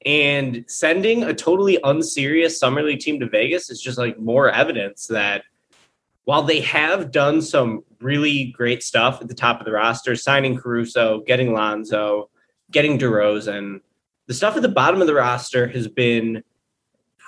And 0.05 0.65
sending 0.67 1.23
a 1.23 1.33
totally 1.33 1.79
unserious 1.83 2.59
summer 2.59 2.83
league 2.83 2.99
team 2.99 3.21
to 3.21 3.29
Vegas 3.29 3.69
is 3.69 3.81
just 3.81 3.97
like 3.97 4.19
more 4.19 4.51
evidence 4.51 5.07
that 5.07 5.43
while 6.25 6.43
they 6.43 6.59
have 6.61 7.11
done 7.11 7.41
some 7.41 7.83
really 8.01 8.45
great 8.57 8.83
stuff 8.83 9.21
at 9.21 9.29
the 9.29 9.33
top 9.33 9.59
of 9.59 9.65
the 9.65 9.71
roster, 9.71 10.15
signing 10.17 10.57
Caruso, 10.57 11.21
getting 11.21 11.53
Lonzo, 11.53 12.29
getting 12.71 12.99
DeRozan, 12.99 13.79
the 14.27 14.33
stuff 14.33 14.57
at 14.57 14.61
the 14.61 14.69
bottom 14.69 14.99
of 14.99 15.07
the 15.07 15.13
roster 15.13 15.67
has 15.67 15.87
been 15.87 16.43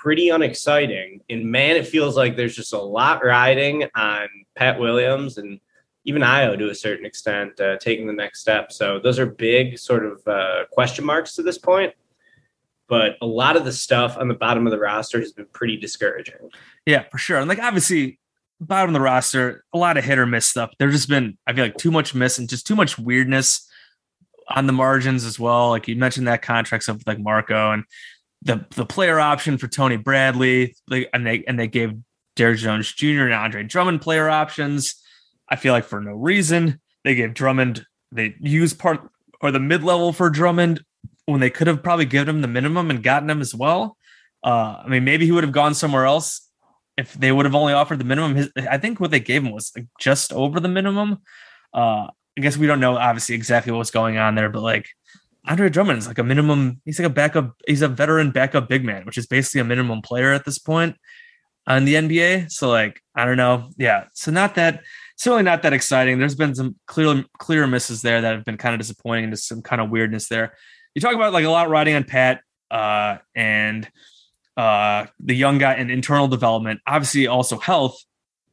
pretty 0.06 0.30
unexciting. 0.30 1.20
And 1.32 1.52
man, 1.52 1.76
it 1.76 1.88
feels 1.88 2.16
like 2.16 2.38
there's 2.38 2.56
just 2.56 2.74
a 2.74 2.80
lot 2.80 3.26
riding 3.26 3.90
on 3.96 4.28
Pat 4.56 4.80
Williams 4.80 5.40
and 5.40 5.60
even 6.04 6.22
Ayo 6.22 6.56
to 6.60 6.70
a 6.70 6.76
certain 6.76 7.08
extent 7.08 7.60
uh, 7.60 7.78
taking 7.78 8.06
the 8.06 8.14
next 8.14 8.40
step. 8.40 8.72
So 8.72 9.00
those 9.00 9.18
are 9.18 9.26
big 9.26 9.80
sort 9.80 10.06
of 10.06 10.22
uh, 10.28 10.66
question 10.72 11.04
marks 11.06 11.34
to 11.34 11.42
this 11.42 11.58
point. 11.58 11.92
But 12.88 13.14
a 13.20 13.26
lot 13.26 13.58
of 13.58 13.66
the 13.66 13.72
stuff 13.74 14.16
on 14.16 14.28
the 14.28 14.36
bottom 14.36 14.68
of 14.68 14.72
the 14.72 14.78
roster 14.78 15.20
has 15.20 15.32
been 15.32 15.48
pretty 15.52 15.76
discouraging. 15.76 16.52
Yeah, 16.86 17.06
for 17.10 17.18
sure. 17.18 17.40
And 17.40 17.50
like 17.50 17.58
obviously, 17.58 18.20
bottom 18.62 18.92
of 18.92 18.94
the 18.94 19.02
roster, 19.02 19.66
a 19.74 19.80
lot 19.80 19.98
of 19.98 20.04
hit 20.04 20.20
or 20.20 20.28
miss 20.28 20.46
stuff. 20.46 20.70
There's 20.78 20.94
just 20.94 21.10
been, 21.10 21.36
I 21.48 21.54
feel 21.54 21.64
like, 21.64 21.78
too 21.78 21.90
much 21.90 22.14
miss 22.14 22.38
and 22.38 22.48
just 22.48 22.68
too 22.68 22.76
much 22.76 23.00
weirdness 23.00 23.68
on 24.48 24.68
the 24.68 24.74
margins 24.74 25.26
as 25.26 25.40
well. 25.40 25.70
Like 25.70 25.88
you 25.88 25.96
mentioned 25.96 26.28
that 26.28 26.44
contracts 26.44 26.88
of 26.90 27.02
like 27.08 27.18
Marko 27.18 27.72
and 27.72 27.86
the 28.46 28.66
the 28.76 28.86
player 28.86 29.20
option 29.20 29.58
for 29.58 29.68
Tony 29.68 29.98
Bradley, 29.98 30.76
like, 30.88 31.10
and 31.14 31.26
they 31.26 31.44
and 31.46 31.60
they 31.60 31.68
gave 31.68 31.94
Derrick 32.36 32.60
Jones 32.60 32.92
Jr. 32.94 33.26
and 33.26 33.34
Andre 33.34 33.64
Drummond 33.64 34.02
player 34.02 34.30
options. 34.30 34.96
I 35.50 35.58
feel 35.58 35.74
like 35.74 35.86
for 35.86 36.00
no 36.00 36.14
reason 36.14 36.80
they 37.04 37.16
gave 37.16 37.34
Drummond 37.34 37.86
they 38.12 38.36
used 38.40 38.80
part 38.80 39.10
or 39.42 39.52
the 39.52 39.60
mid 39.60 39.84
level 39.84 40.14
for 40.14 40.30
Drummond 40.30 40.84
when 41.26 41.42
they 41.42 41.50
could 41.50 41.68
have 41.68 41.84
probably 41.84 42.06
given 42.06 42.36
him 42.36 42.42
the 42.42 42.48
minimum 42.48 42.90
and 42.90 43.04
gotten 43.04 43.30
him 43.30 43.42
as 43.42 43.54
well. 43.54 43.98
Uh, 44.44 44.82
I 44.84 44.88
mean, 44.88 45.04
maybe 45.04 45.26
he 45.26 45.32
would 45.32 45.44
have 45.44 45.54
gone 45.54 45.74
somewhere 45.74 46.06
else 46.06 46.48
if 46.98 47.14
they 47.14 47.32
would 47.32 47.46
have 47.46 47.56
only 47.56 47.74
offered 47.74 48.00
the 48.00 48.06
minimum. 48.06 48.36
His, 48.36 48.52
I 48.70 48.78
think 48.78 49.00
what 49.00 49.12
they 49.12 49.20
gave 49.20 49.44
him 49.44 49.52
was 49.52 49.72
like 49.76 49.88
just 50.00 50.32
over 50.32 50.60
the 50.60 50.68
minimum. 50.68 51.20
Uh, 51.74 52.08
I 52.38 52.42
guess 52.42 52.58
we 52.58 52.68
don't 52.68 52.80
know 52.80 52.96
obviously 52.96 53.36
exactly 53.36 53.72
what's 53.72 53.92
going 53.92 54.18
on 54.18 54.36
there, 54.36 54.50
but 54.50 54.62
like 54.62 54.88
Andre 55.48 55.70
Drummond 55.70 56.00
is 56.00 56.08
like 56.08 56.18
a 56.18 56.24
minimum. 56.24 56.82
He's 56.86 57.00
like 57.00 57.08
a 57.08 57.14
backup. 57.14 57.56
He's 57.68 57.82
a 57.82 57.88
veteran 57.88 58.32
backup 58.32 58.68
big 58.68 58.84
man, 58.84 59.06
which 59.06 59.18
is 59.18 59.28
basically 59.28 59.62
a 59.62 59.66
minimum 59.66 60.02
player 60.02 60.34
at 60.34 60.46
this 60.46 60.60
point 60.60 60.96
on 61.68 61.86
the 61.86 61.96
NBA. 61.96 62.52
So 62.52 62.70
like, 62.70 63.02
I 63.16 63.26
don't 63.26 63.38
know. 63.38 63.70
Yeah. 63.78 64.06
So 64.14 64.32
not 64.32 64.56
that. 64.56 64.84
Certainly 65.18 65.44
not 65.44 65.62
that 65.62 65.74
exciting. 65.74 66.20
There's 66.20 66.36
been 66.36 66.56
some 66.56 66.76
clear 66.88 67.24
clear 67.38 67.68
misses 67.68 68.02
there 68.02 68.22
that 68.22 68.36
have 68.36 68.46
been 68.46 68.58
kind 68.58 68.74
of 68.74 68.80
disappointing. 68.80 69.26
And 69.26 69.34
just 69.34 69.48
some 69.48 69.62
kind 69.62 69.82
of 69.82 69.90
weirdness 69.90 70.28
there. 70.28 70.54
You 70.94 71.02
talk 71.02 71.16
about 71.16 71.34
like 71.34 71.46
a 71.46 71.50
lot 71.50 71.70
riding 71.70 71.96
on 71.96 72.04
Pat 72.04 72.42
uh, 72.72 73.18
and 73.36 73.90
uh, 74.58 75.06
the 75.20 75.36
young 75.36 75.58
guy 75.58 75.74
and 75.74 75.92
internal 75.92 76.28
development. 76.28 76.82
Obviously, 76.88 77.28
also 77.28 77.58
health, 77.58 77.98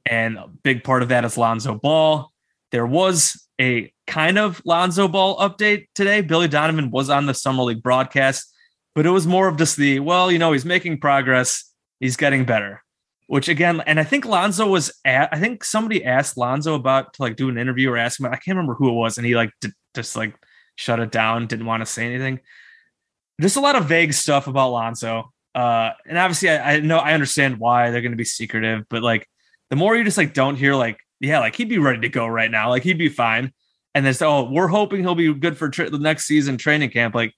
and 0.06 0.36
a 0.36 0.48
big 0.48 0.84
part 0.84 1.02
of 1.02 1.08
that 1.08 1.24
is 1.24 1.38
Lonzo 1.38 1.74
Ball. 1.74 2.32
There 2.70 2.86
was 2.86 3.46
a 3.60 3.92
kind 4.06 4.38
of 4.38 4.60
Lonzo 4.64 5.08
Ball 5.08 5.38
update 5.38 5.86
today. 5.94 6.20
Billy 6.20 6.48
Donovan 6.48 6.90
was 6.90 7.10
on 7.10 7.26
the 7.26 7.34
Summer 7.34 7.62
League 7.62 7.82
broadcast, 7.82 8.52
but 8.94 9.06
it 9.06 9.10
was 9.10 9.26
more 9.26 9.48
of 9.48 9.56
just 9.56 9.76
the, 9.76 10.00
well, 10.00 10.30
you 10.30 10.38
know, 10.38 10.52
he's 10.52 10.64
making 10.64 11.00
progress. 11.00 11.72
He's 12.00 12.16
getting 12.16 12.44
better, 12.44 12.82
which 13.28 13.48
again, 13.48 13.80
and 13.86 14.00
I 14.00 14.04
think 14.04 14.24
Lonzo 14.24 14.66
was 14.66 14.92
at, 15.04 15.32
I 15.32 15.38
think 15.38 15.62
somebody 15.62 16.04
asked 16.04 16.36
Lonzo 16.36 16.74
about 16.74 17.14
to 17.14 17.22
like 17.22 17.36
do 17.36 17.48
an 17.48 17.58
interview 17.58 17.90
or 17.90 17.96
ask 17.96 18.18
him, 18.18 18.26
I 18.26 18.30
can't 18.30 18.56
remember 18.56 18.74
who 18.74 18.88
it 18.88 18.94
was. 18.94 19.18
And 19.18 19.26
he 19.26 19.36
like 19.36 19.52
just 19.94 20.16
like 20.16 20.34
shut 20.74 21.00
it 21.00 21.12
down, 21.12 21.46
didn't 21.46 21.66
want 21.66 21.80
to 21.82 21.86
say 21.86 22.04
anything. 22.04 22.40
Just 23.40 23.56
a 23.56 23.60
lot 23.60 23.76
of 23.76 23.86
vague 23.86 24.12
stuff 24.14 24.48
about 24.48 24.72
Lonzo. 24.72 25.32
Uh, 25.54 25.90
and 26.06 26.18
obviously 26.18 26.48
I, 26.50 26.74
I 26.74 26.80
know, 26.80 26.98
I 26.98 27.12
understand 27.12 27.58
why 27.58 27.90
they're 27.90 28.00
going 28.00 28.12
to 28.12 28.16
be 28.16 28.24
secretive, 28.24 28.84
but 28.88 29.02
like 29.02 29.28
the 29.70 29.76
more 29.76 29.94
you 29.94 30.02
just 30.02 30.18
like 30.18 30.34
don't 30.34 30.56
hear 30.56 30.74
like, 30.74 30.98
yeah, 31.20 31.38
like 31.38 31.54
he'd 31.54 31.68
be 31.68 31.78
ready 31.78 32.00
to 32.00 32.08
go 32.08 32.26
right 32.26 32.50
now. 32.50 32.68
Like 32.68 32.82
he'd 32.82 32.98
be 32.98 33.08
fine 33.08 33.52
and 33.94 34.06
they 34.06 34.12
say, 34.12 34.26
oh, 34.26 34.44
we're 34.44 34.68
hoping 34.68 35.00
he'll 35.00 35.14
be 35.14 35.32
good 35.34 35.56
for 35.56 35.68
tra- 35.68 35.90
the 35.90 35.98
next 35.98 36.26
season 36.26 36.56
training 36.56 36.90
camp. 36.90 37.14
Like, 37.14 37.34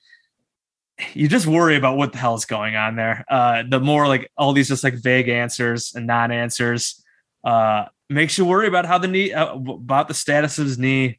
you 1.12 1.26
just 1.28 1.46
worry 1.46 1.76
about 1.76 1.96
what 1.96 2.12
the 2.12 2.18
hell 2.18 2.34
is 2.34 2.44
going 2.44 2.76
on 2.76 2.96
there. 2.96 3.24
Uh, 3.28 3.64
the 3.68 3.80
more 3.80 4.06
like 4.06 4.30
all 4.36 4.52
these 4.52 4.68
just 4.68 4.84
like 4.84 4.94
vague 4.94 5.28
answers 5.28 5.92
and 5.94 6.06
non-answers 6.06 7.02
uh, 7.44 7.86
makes 8.08 8.38
you 8.38 8.44
worry 8.44 8.68
about 8.68 8.86
how 8.86 8.98
the 8.98 9.08
knee, 9.08 9.32
uh, 9.32 9.54
about 9.54 10.06
the 10.06 10.14
status 10.14 10.58
of 10.58 10.66
his 10.66 10.78
knee. 10.78 11.18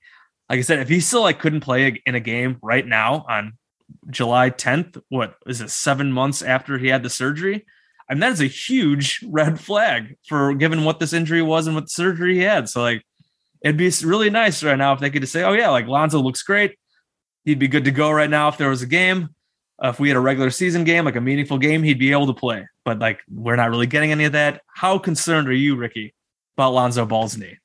Like 0.50 0.60
I 0.60 0.62
said, 0.62 0.80
if 0.80 0.88
he 0.88 1.02
still 1.02 1.22
like 1.22 1.40
couldn't 1.40 1.62
play 1.62 2.02
in 2.06 2.16
a 2.16 2.20
game 2.20 2.58
right 2.62 2.86
now 2.86 3.26
on 3.28 3.54
July 4.10 4.50
10th, 4.50 5.02
what 5.10 5.36
is 5.46 5.60
it, 5.60 5.70
seven 5.70 6.12
months 6.12 6.42
after 6.42 6.78
he 6.78 6.88
had 6.88 7.04
the 7.04 7.10
surgery? 7.10 7.66
I 8.10 8.14
mean, 8.14 8.22
that 8.22 8.32
is 8.32 8.42
a 8.42 8.48
huge 8.48 9.24
red 9.28 9.60
flag 9.60 10.16
for 10.28 10.54
given 10.54 10.86
what 10.86 11.00
this 11.00 11.14
injury 11.14 11.42
was 11.42 11.68
and 11.68 11.76
what 11.76 11.90
surgery 11.90 12.36
he 12.36 12.42
had. 12.42 12.70
So 12.70 12.82
like 12.82 13.04
it'd 13.66 13.78
be 13.78 13.92
really 14.06 14.30
nice 14.30 14.64
right 14.64 14.78
now 14.78 14.94
if 14.94 15.00
they 15.00 15.10
could 15.10 15.24
just 15.24 15.34
say, 15.34 15.44
oh, 15.44 15.54
yeah, 15.54 15.70
like 15.70 15.88
Lonzo 15.88 16.20
looks 16.20 16.44
great. 16.44 16.78
He'd 17.46 17.58
be 17.58 17.68
good 17.68 17.86
to 17.86 17.92
go 17.92 18.12
right 18.12 18.30
now 18.30 18.48
if 18.48 18.58
there 18.58 18.70
was 18.70 18.84
a 18.84 18.88
game. 18.88 19.30
Uh, 19.84 19.90
if 19.90 20.00
we 20.00 20.08
had 20.08 20.16
a 20.16 20.22
regular 20.22 20.52
season 20.52 20.84
game, 20.84 21.04
like 21.04 21.16
a 21.16 21.22
meaningful 21.22 21.58
game, 21.58 21.82
he'd 21.82 22.00
be 22.00 22.12
able 22.12 22.28
to 22.28 22.34
play. 22.34 22.68
But 22.86 23.00
like, 23.00 23.22
we're 23.28 23.56
not 23.56 23.72
really 23.72 23.88
getting 23.88 24.12
any 24.12 24.26
of 24.26 24.34
that. 24.34 24.62
How 24.68 25.00
concerned 25.00 25.50
are 25.50 25.54
you, 25.54 25.76
Ricky, 25.76 26.14
about 26.56 26.74
Lonzo 26.74 27.08
Ball's 27.08 27.38
knee? 27.38 27.58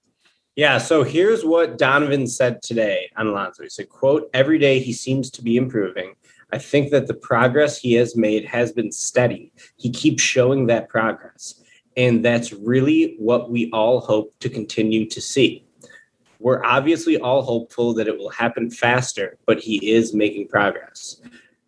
Yeah, 0.57 0.79
so 0.79 1.05
here's 1.05 1.45
what 1.45 1.77
Donovan 1.77 2.27
said 2.27 2.63
today 2.63 3.11
on 3.17 3.33
Lonzo. 3.33 3.63
He 3.63 3.69
said, 3.69 3.91
quote, 3.91 4.29
every 4.33 4.59
day 4.59 4.81
he 4.81 4.95
seems 4.95 5.31
to 5.33 5.43
be 5.43 5.57
improving. 5.57 6.15
I 6.51 6.59
think 6.59 6.91
that 6.91 7.09
the 7.09 7.15
progress 7.15 7.79
he 7.79 7.93
has 7.95 8.17
made 8.17 8.47
has 8.47 8.73
been 8.73 8.91
steady. 8.91 9.53
He 9.77 9.91
keeps 9.91 10.23
showing 10.23 10.67
that 10.67 10.89
progress. 10.89 11.63
And 11.97 12.25
that's 12.25 12.55
really 12.55 13.17
what 13.19 13.51
we 13.51 13.71
all 13.71 14.01
hope 14.01 14.33
to 14.41 14.49
continue 14.49 15.07
to 15.11 15.21
see. 15.21 15.67
We're 16.41 16.65
obviously 16.65 17.19
all 17.19 17.43
hopeful 17.43 17.95
that 17.95 18.09
it 18.09 18.19
will 18.19 18.31
happen 18.31 18.71
faster, 18.71 19.39
but 19.47 19.61
he 19.61 19.93
is 19.93 20.15
making 20.15 20.49
progress. 20.49 21.21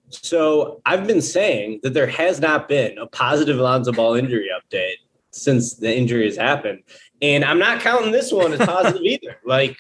So 0.09 0.81
I've 0.85 1.07
been 1.07 1.23
saying 1.23 1.81
that 1.83 1.95
there 1.95 2.07
has 2.07 2.41
not 2.41 2.69
been 2.69 2.99
a 2.99 3.07
positive 3.07 3.57
Lonzo 3.57 3.93
Ball 3.93 4.15
injury 4.15 4.49
update 4.51 4.97
since 5.31 5.75
the 5.75 5.95
injury 5.95 6.25
has 6.25 6.37
happened. 6.37 6.83
And 7.21 7.45
I'm 7.45 7.59
not 7.59 7.81
counting 7.81 8.13
this 8.13 8.33
one 8.33 8.53
as 8.53 8.67
positive 8.67 9.03
either. 9.05 9.39
Like, 9.45 9.77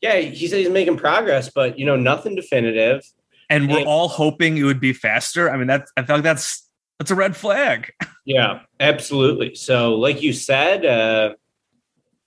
yeah, 0.00 0.18
he 0.18 0.46
said 0.46 0.58
he's 0.60 0.68
making 0.68 0.96
progress, 0.96 1.50
but 1.52 1.78
you 1.78 1.86
know, 1.86 1.96
nothing 1.96 2.34
definitive. 2.34 3.02
And 3.50 3.70
we're 3.70 3.78
and, 3.78 3.86
all 3.86 4.08
hoping 4.08 4.56
it 4.56 4.64
would 4.64 4.80
be 4.80 4.92
faster. 4.92 5.50
I 5.50 5.56
mean, 5.56 5.66
that's 5.66 5.90
I 5.96 6.02
feel 6.04 6.16
like 6.16 6.24
that's 6.24 6.68
that's 6.98 7.10
a 7.10 7.14
red 7.14 7.36
flag. 7.36 7.92
Yeah, 8.26 8.60
absolutely. 8.80 9.54
So, 9.54 9.96
like 9.96 10.22
you 10.22 10.32
said, 10.32 10.86
uh, 10.86 11.34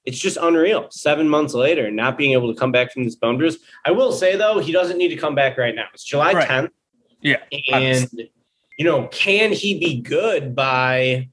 it's 0.07 0.17
just 0.17 0.37
unreal. 0.37 0.87
Seven 0.89 1.27
months 1.27 1.53
later, 1.53 1.91
not 1.91 2.17
being 2.17 2.31
able 2.31 2.51
to 2.51 2.57
come 2.57 2.71
back 2.71 2.93
from 2.93 3.03
this 3.03 3.15
bone 3.15 3.37
bruise. 3.37 3.59
I 3.85 3.91
will 3.91 4.13
say 4.13 4.37
though, 4.37 4.57
he 4.59 4.71
doesn't 4.71 4.97
need 4.97 5.09
to 5.09 5.17
come 5.17 5.35
back 5.35 5.57
right 5.57 5.75
now. 5.75 5.87
It's 5.93 6.05
July 6.05 6.31
right. 6.31 6.47
10th. 6.47 6.69
Yeah. 7.21 7.43
And 7.73 8.09
you 8.77 8.85
know, 8.85 9.09
can 9.09 9.51
he 9.51 9.77
be 9.77 9.99
good 9.99 10.55
by 10.55 11.27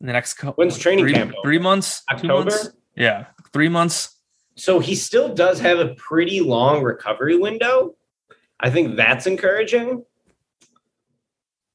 the 0.00 0.12
next 0.12 0.34
couple 0.34 0.54
when's 0.54 0.78
training 0.78 1.04
three, 1.04 1.12
camp? 1.12 1.34
Three 1.42 1.58
months? 1.58 2.02
October? 2.10 2.50
Months? 2.50 2.70
Yeah. 2.96 3.26
Three 3.52 3.68
months. 3.68 4.16
So 4.54 4.78
he 4.78 4.94
still 4.94 5.34
does 5.34 5.60
have 5.60 5.78
a 5.78 5.94
pretty 5.96 6.40
long 6.40 6.82
recovery 6.82 7.36
window. 7.36 7.94
I 8.58 8.70
think 8.70 8.96
that's 8.96 9.26
encouraging. 9.26 10.02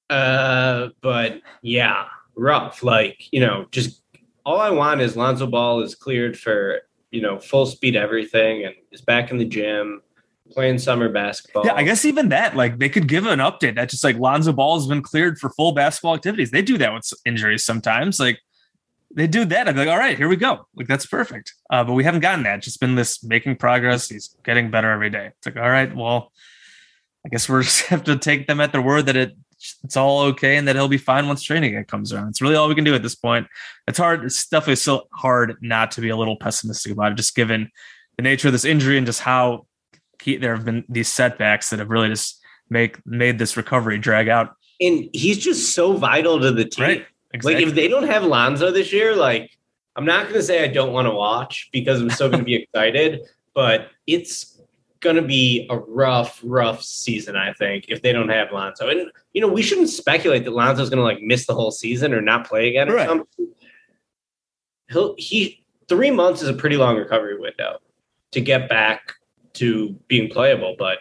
Uh, 0.10 0.90
but 1.02 1.42
yeah, 1.62 2.06
rough. 2.36 2.82
Like, 2.82 3.32
you 3.32 3.40
know, 3.40 3.68
just 3.70 4.02
all 4.48 4.62
I 4.62 4.70
want 4.70 5.02
is 5.02 5.18
Lonzo 5.18 5.46
Ball 5.46 5.82
is 5.82 5.94
cleared 5.94 6.40
for 6.40 6.80
you 7.12 7.22
know 7.22 7.38
full 7.38 7.66
speed 7.66 7.96
everything 7.98 8.64
and 8.66 8.74
is 8.92 9.02
back 9.02 9.30
in 9.30 9.38
the 9.38 9.46
gym 9.46 10.02
playing 10.50 10.80
summer 10.80 11.10
basketball. 11.10 11.66
Yeah, 11.66 11.74
I 11.74 11.84
guess 11.84 12.06
even 12.06 12.30
that, 12.30 12.56
like 12.56 12.80
they 12.80 12.88
could 12.88 13.10
give 13.10 13.26
an 13.26 13.40
update 13.40 13.76
that 13.76 13.90
just 13.90 14.06
like 14.06 14.16
Lonzo 14.16 14.54
Ball 14.54 14.80
has 14.80 14.88
been 14.88 15.02
cleared 15.02 15.38
for 15.38 15.50
full 15.50 15.74
basketball 15.74 16.16
activities. 16.16 16.52
They 16.52 16.62
do 16.62 16.78
that 16.78 16.94
with 16.94 17.12
injuries 17.26 17.66
sometimes. 17.66 18.22
Like 18.22 18.40
they 19.14 19.28
do 19.28 19.44
that, 19.44 19.68
I'd 19.68 19.76
be 19.76 19.80
like, 19.80 19.90
all 19.90 19.98
right, 19.98 20.18
here 20.18 20.30
we 20.30 20.38
go. 20.38 20.66
Like 20.76 20.88
that's 20.88 21.06
perfect. 21.06 21.54
Uh, 21.70 21.84
but 21.84 21.94
we 21.94 22.06
haven't 22.06 22.22
gotten 22.22 22.44
that. 22.44 22.62
Just 22.62 22.80
been 22.80 22.96
this 22.96 23.22
making 23.26 23.58
progress. 23.58 24.08
He's 24.08 24.38
getting 24.46 24.72
better 24.72 24.90
every 24.90 25.10
day. 25.10 25.32
It's 25.38 25.46
like, 25.46 25.58
all 25.58 25.70
right, 25.70 25.94
well, 25.94 26.32
I 27.26 27.30
guess 27.30 27.50
we're 27.50 27.64
just 27.64 27.82
have 27.88 28.06
to 28.06 28.18
take 28.18 28.48
them 28.48 28.62
at 28.62 28.72
their 28.72 28.82
word 28.82 29.08
that 29.08 29.18
it 29.18 29.36
it's 29.84 29.98
all 29.98 30.22
okay 30.22 30.58
and 30.58 30.68
that 30.68 30.76
he'll 30.76 30.88
be 30.88 30.98
fine 30.98 31.28
once 31.28 31.42
training 31.42 31.84
comes 31.86 32.14
around. 32.14 32.30
It's 32.30 32.42
really 32.42 32.56
all 32.56 32.68
we 32.68 32.76
can 32.76 32.84
do 32.84 32.94
at 32.94 33.04
this 33.04 33.16
point. 33.16 33.48
It's 33.88 33.98
hard. 33.98 34.24
It's 34.24 34.48
definitely 34.48 34.76
still 34.76 35.08
hard 35.12 35.58
not 35.62 35.92
to 35.92 36.02
be 36.02 36.10
a 36.10 36.16
little 36.16 36.38
pessimistic 36.38 36.92
about 36.92 37.14
it, 37.14 37.16
just 37.16 37.36
given 37.36 37.72
the 38.18 38.24
nature 38.24 38.48
of 38.48 38.52
this 38.52 38.66
injury 38.66 38.98
and 38.98 39.06
just 39.06 39.22
how 39.22 39.66
key, 40.20 40.38
there 40.38 40.56
have 40.56 40.66
been 40.66 40.84
these 40.90 41.08
setbacks 41.08 41.70
that 41.70 41.80
have 41.80 41.90
really 41.90 42.10
just 42.10 42.42
make 42.70 43.06
made 43.06 43.40
this 43.40 43.58
recovery 43.58 43.98
drag 43.98 44.28
out. 44.28 44.56
And 44.80 45.10
he's 45.14 45.38
just 45.38 45.74
so 45.74 45.94
vital 45.94 46.40
to 46.40 46.52
the 46.52 46.66
team. 46.66 46.84
Right. 46.84 47.06
Like 47.44 47.58
if 47.58 47.76
they 47.76 47.88
don't 47.88 48.08
have 48.08 48.24
Lonzo 48.24 48.72
this 48.72 48.94
year, 48.94 49.16
like 49.16 49.52
I'm 49.96 50.06
not 50.06 50.24
going 50.24 50.36
to 50.36 50.44
say 50.44 50.64
I 50.64 50.68
don't 50.68 50.94
want 50.94 51.08
to 51.08 51.12
watch 51.12 51.70
because 51.72 52.02
I'm 52.02 52.10
still 52.10 52.30
going 52.30 52.40
to 52.40 52.46
be 52.46 52.56
excited, 52.64 53.22
but 53.54 53.90
it's 54.06 54.57
going 55.00 55.16
to 55.16 55.22
be 55.22 55.68
a 55.70 55.78
rough, 55.78 56.40
rough 56.44 56.82
season. 56.84 57.36
I 57.36 57.54
think 57.54 57.86
if 57.90 58.02
they 58.02 58.12
don't 58.12 58.30
have 58.30 58.52
Lonzo, 58.52 58.90
and 58.90 59.12
you 59.34 59.42
know 59.42 59.48
we 59.48 59.62
shouldn't 59.62 59.90
speculate 59.90 60.44
that 60.46 60.52
Lonzo's 60.52 60.90
going 60.90 60.98
to 61.00 61.04
like 61.04 61.22
miss 61.22 61.46
the 61.46 61.54
whole 61.54 61.72
season 61.72 62.14
or 62.14 62.22
not 62.22 62.48
play 62.48 62.68
again 62.70 62.90
Right. 62.90 63.06
or 63.06 63.10
something. 63.10 63.48
He'll 64.90 65.16
he 65.18 65.64
three 65.90 66.12
months 66.12 66.42
is 66.42 66.50
a 66.50 66.54
pretty 66.54 66.78
long 66.78 66.98
recovery 66.98 67.38
window 67.38 67.80
to 68.32 68.42
get 68.42 68.70
back 68.70 69.14
to 69.54 69.90
being 70.08 70.30
playable, 70.30 70.76
but 70.78 71.00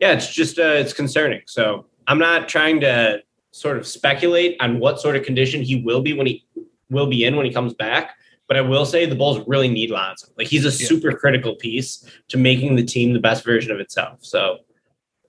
yeah, 0.00 0.12
it's 0.12 0.32
just 0.32 0.58
uh, 0.58 0.62
it's 0.62 0.92
concerning. 0.92 1.42
So 1.46 1.86
I'm 2.06 2.18
not 2.18 2.48
trying 2.48 2.80
to 2.80 3.22
sort 3.52 3.76
of 3.76 3.86
speculate 3.86 4.56
on 4.60 4.78
what 4.80 5.00
sort 5.00 5.14
of 5.14 5.24
condition 5.24 5.62
he 5.62 5.82
will 5.82 6.00
be 6.00 6.12
when 6.14 6.26
he 6.26 6.44
will 6.90 7.06
be 7.06 7.24
in 7.24 7.36
when 7.36 7.46
he 7.46 7.52
comes 7.52 7.74
back. 7.74 8.16
But 8.52 8.58
I 8.58 8.60
will 8.60 8.84
say 8.84 9.06
the 9.06 9.14
Bulls 9.14 9.42
really 9.46 9.68
need 9.70 9.88
Lonzo. 9.88 10.26
Like 10.36 10.46
he's 10.46 10.66
a 10.66 10.68
Yeah. 10.68 10.86
super 10.86 11.10
critical 11.12 11.54
piece 11.54 12.04
to 12.28 12.36
making 12.36 12.76
the 12.76 12.82
team 12.84 13.14
the 13.14 13.18
best 13.18 13.46
version 13.46 13.72
of 13.72 13.80
itself. 13.80 14.18
So 14.20 14.58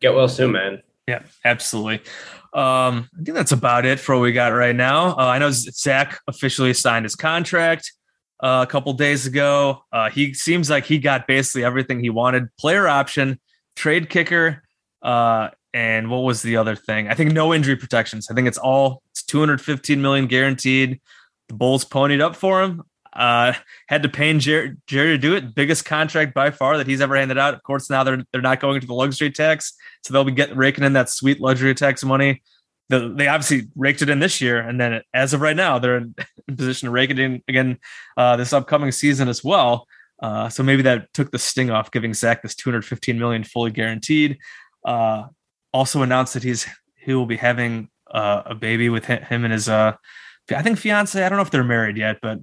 get 0.02 0.14
well 0.14 0.28
soon, 0.28 0.52
man. 0.52 0.82
Yeah, 1.08 1.22
absolutely. 1.46 2.02
Um, 2.54 3.08
I 3.18 3.24
think 3.24 3.34
that's 3.38 3.54
about 3.54 3.86
it 3.86 4.02
for 4.02 4.16
what 4.16 4.24
we 4.24 4.34
got 4.34 4.50
right 4.50 4.76
now. 4.76 5.12
Uh, 5.12 5.28
I 5.28 5.40
know 5.40 5.52
Zach 5.52 6.20
officially 6.28 6.74
signed 6.74 7.06
his 7.06 7.16
contract 7.16 7.94
uh, 8.42 8.66
a 8.68 8.70
couple 8.70 8.92
days 8.92 9.26
ago. 9.26 9.86
Uh, 9.94 10.10
he 10.10 10.34
seems 10.34 10.70
like 10.70 10.84
he 10.84 10.98
got 10.98 11.26
basically 11.26 11.64
everything 11.64 12.02
he 12.02 12.10
wanted: 12.10 12.54
player 12.58 12.90
option, 12.90 13.40
trade 13.78 14.10
kicker, 14.10 14.64
uh, 15.02 15.48
and 15.74 16.10
what 16.10 16.24
was 16.24 16.42
the 16.42 16.58
other 16.58 16.76
thing? 16.76 17.08
I 17.08 17.14
think 17.14 17.32
no 17.32 17.54
injury 17.54 17.78
protections. 17.78 18.28
I 18.30 18.34
think 18.34 18.50
it's 18.50 18.58
all 18.58 19.02
it's 19.12 19.24
215 19.24 20.02
million 20.02 20.28
guaranteed. 20.28 21.00
The 21.48 21.54
Bulls 21.54 21.86
ponied 21.86 22.20
up 22.20 22.36
for 22.36 22.62
him. 22.62 22.84
Uh, 23.16 23.54
had 23.88 24.04
to 24.04 24.10
pay 24.10 24.36
Jerry, 24.38 24.76
Jerry 24.88 25.12
to 25.12 25.18
do 25.18 25.36
it. 25.36 25.54
Biggest 25.54 25.86
contract 25.86 26.34
by 26.34 26.52
far 26.52 26.78
that 26.78 26.88
he's 26.88 27.02
ever 27.02 27.16
handed 27.16 27.38
out. 27.38 27.54
Of 27.54 27.64
course, 27.64 27.90
now 27.90 28.04
they're 28.04 28.24
they're 28.32 28.42
not 28.42 28.60
going 28.60 28.82
to 28.82 28.88
the 28.88 28.94
luxury 28.94 29.32
tax, 29.32 29.74
so 30.04 30.14
they'll 30.14 30.24
be 30.24 30.32
getting 30.32 30.58
raking 30.58 30.84
in 30.84 30.94
that 30.94 31.10
sweet 31.10 31.40
luxury 31.40 31.76
tax 31.76 32.04
money. 32.04 32.42
The, 32.90 33.14
they 33.16 33.28
obviously 33.28 33.70
raked 33.76 34.02
it 34.02 34.10
in 34.10 34.20
this 34.20 34.42
year, 34.42 34.60
and 34.60 34.80
then 34.80 35.02
as 35.14 35.34
of 35.34 35.42
right 35.42 35.56
now, 35.56 35.80
they're 35.80 35.98
in, 35.98 36.16
in 36.48 36.56
position 36.56 36.88
to 36.88 36.92
rake 36.92 37.12
it 37.12 37.20
in 37.20 37.44
again 37.48 37.78
uh, 38.18 38.36
this 38.36 38.54
upcoming 38.54 38.92
season 38.92 39.28
as 39.28 39.44
well. 39.44 39.88
Uh, 40.22 40.50
so 40.50 40.64
maybe 40.64 40.82
that 40.84 41.14
took 41.14 41.32
the 41.32 41.40
sting 41.40 41.70
off, 41.70 41.92
giving 41.92 42.14
Zach 42.14 42.42
this 42.42 42.56
215 42.56 43.20
million 43.20 43.44
fully 43.44 43.72
guaranteed. 43.72 44.38
Uh, 44.86 45.26
also 45.74 46.02
announced 46.02 46.34
that 46.34 46.44
he's 46.44 46.66
he 46.96 47.14
will 47.14 47.26
be 47.26 47.38
having 47.38 47.90
uh, 48.10 48.44
a 48.46 48.56
baby 48.56 48.90
with 48.90 49.06
him, 49.06 49.22
him 49.24 49.44
and 49.44 49.54
his 49.54 49.70
uh, 49.70 49.94
I 50.52 50.62
think 50.62 50.78
fiance. 50.78 51.22
I 51.22 51.30
don't 51.30 51.38
know 51.38 51.44
if 51.44 51.52
they're 51.52 51.64
married 51.64 51.98
yet, 51.98 52.18
but 52.22 52.40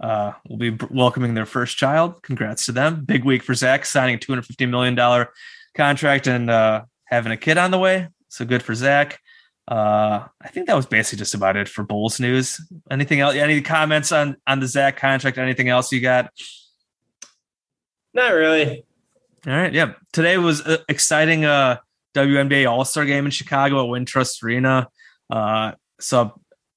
uh, 0.00 0.32
will 0.48 0.56
be 0.56 0.76
welcoming 0.90 1.34
their 1.34 1.46
first 1.46 1.76
child. 1.76 2.22
Congrats 2.22 2.66
to 2.66 2.72
them. 2.72 3.04
Big 3.04 3.24
week 3.24 3.42
for 3.42 3.54
Zach 3.54 3.86
signing 3.86 4.16
a 4.16 4.18
$250 4.18 4.68
million 4.68 5.26
contract 5.74 6.26
and 6.26 6.50
uh, 6.50 6.84
having 7.04 7.32
a 7.32 7.36
kid 7.36 7.58
on 7.58 7.70
the 7.70 7.78
way. 7.78 8.08
So 8.28 8.44
good 8.44 8.62
for 8.62 8.74
Zach. 8.74 9.20
Uh, 9.68 10.26
I 10.40 10.48
think 10.48 10.68
that 10.68 10.76
was 10.76 10.86
basically 10.86 11.18
just 11.18 11.34
about 11.34 11.56
it 11.56 11.68
for 11.68 11.82
Bulls 11.82 12.20
news. 12.20 12.60
Anything 12.90 13.20
else? 13.20 13.34
Any 13.34 13.60
comments 13.62 14.12
on 14.12 14.36
on 14.46 14.60
the 14.60 14.68
Zach 14.68 14.96
contract? 14.96 15.38
Anything 15.38 15.68
else 15.68 15.90
you 15.90 16.00
got? 16.00 16.30
Not 18.14 18.32
really. 18.32 18.84
All 19.46 19.52
right. 19.52 19.72
Yeah. 19.72 19.94
Today 20.12 20.38
was 20.38 20.60
an 20.60 20.78
exciting 20.88 21.44
uh, 21.44 21.78
WNBA 22.14 22.70
All 22.70 22.84
Star 22.84 23.04
game 23.04 23.24
in 23.24 23.30
Chicago 23.30 23.82
at 23.82 23.88
Wintrust 23.90 24.42
Arena. 24.42 24.88
Uh, 25.30 25.72
saw 25.98 26.30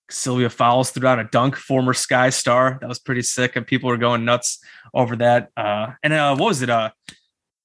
Sylvia 0.10 0.50
Fowles 0.50 0.92
threw 0.92 1.08
out 1.08 1.20
a 1.20 1.24
dunk, 1.26 1.56
former 1.56 1.94
Sky 1.94 2.30
Star. 2.30 2.78
That 2.82 2.90
was 2.90 3.00
pretty 3.00 3.22
sick, 3.22 3.56
and 3.56 3.66
people 3.66 3.90
were 3.90 3.98
going 3.98 4.26
nuts 4.26 4.60
over 4.94 5.16
that. 5.18 5.50
Uh, 5.56 5.94
and 6.04 6.14
uh, 6.14 6.36
what 6.36 6.48
was 6.48 6.62
it? 6.62 6.70
Uh, 6.70 6.92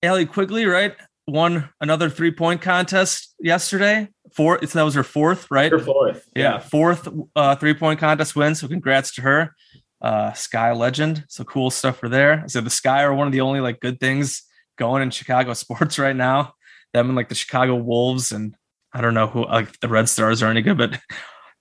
Allie 0.02 0.26
Quigley, 0.26 0.66
right? 0.66 0.94
Won 1.26 1.70
another 1.80 2.11
three 2.11 2.30
point 2.30 2.61
contest 2.61 3.35
yesterday. 3.40 4.09
Four. 4.33 4.59
It's 4.62 4.74
that 4.74 4.83
was 4.83 4.94
her 4.94 5.04
fourth, 5.04 5.50
right? 5.50 5.70
You're 5.70 5.80
fourth. 5.80 6.28
yeah, 6.37 6.59
fourth 6.59 7.09
uh, 7.35 7.57
three 7.57 7.74
point 7.74 7.98
contest 7.98 8.37
win. 8.37 8.54
So 8.54 8.68
congrats 8.68 9.14
to 9.14 9.22
her, 9.22 9.54
uh, 10.02 10.33
Sky 10.35 10.72
legend. 10.72 11.24
So 11.28 11.44
cool 11.44 11.70
stuff 11.70 11.98
for 11.98 12.09
there. 12.09 12.44
So 12.48 12.61
the 12.61 12.70
Sky 12.70 13.02
are 13.04 13.14
one 13.14 13.26
of 13.26 13.33
the 13.33 13.40
only 13.40 13.61
like 13.61 13.80
good 13.80 14.00
things 14.00 14.42
going 14.76 15.02
in 15.02 15.11
Chicago 15.11 15.52
sports 15.54 15.98
right 15.98 16.16
now. 16.16 16.54
Them 16.92 17.09
and 17.09 17.16
like 17.16 17.28
the 17.28 17.35
Chicago 17.35 17.76
Wolves 17.76 18.30
and 18.30 18.54
I 18.92 19.00
don't 19.00 19.14
know 19.14 19.26
who 19.26 19.44
like 19.44 19.80
the 19.80 19.88
Red 19.88 20.09
Stars 20.09 20.42
are 20.42 20.50
any 20.50 20.62
good, 20.62 20.78
but 20.78 21.00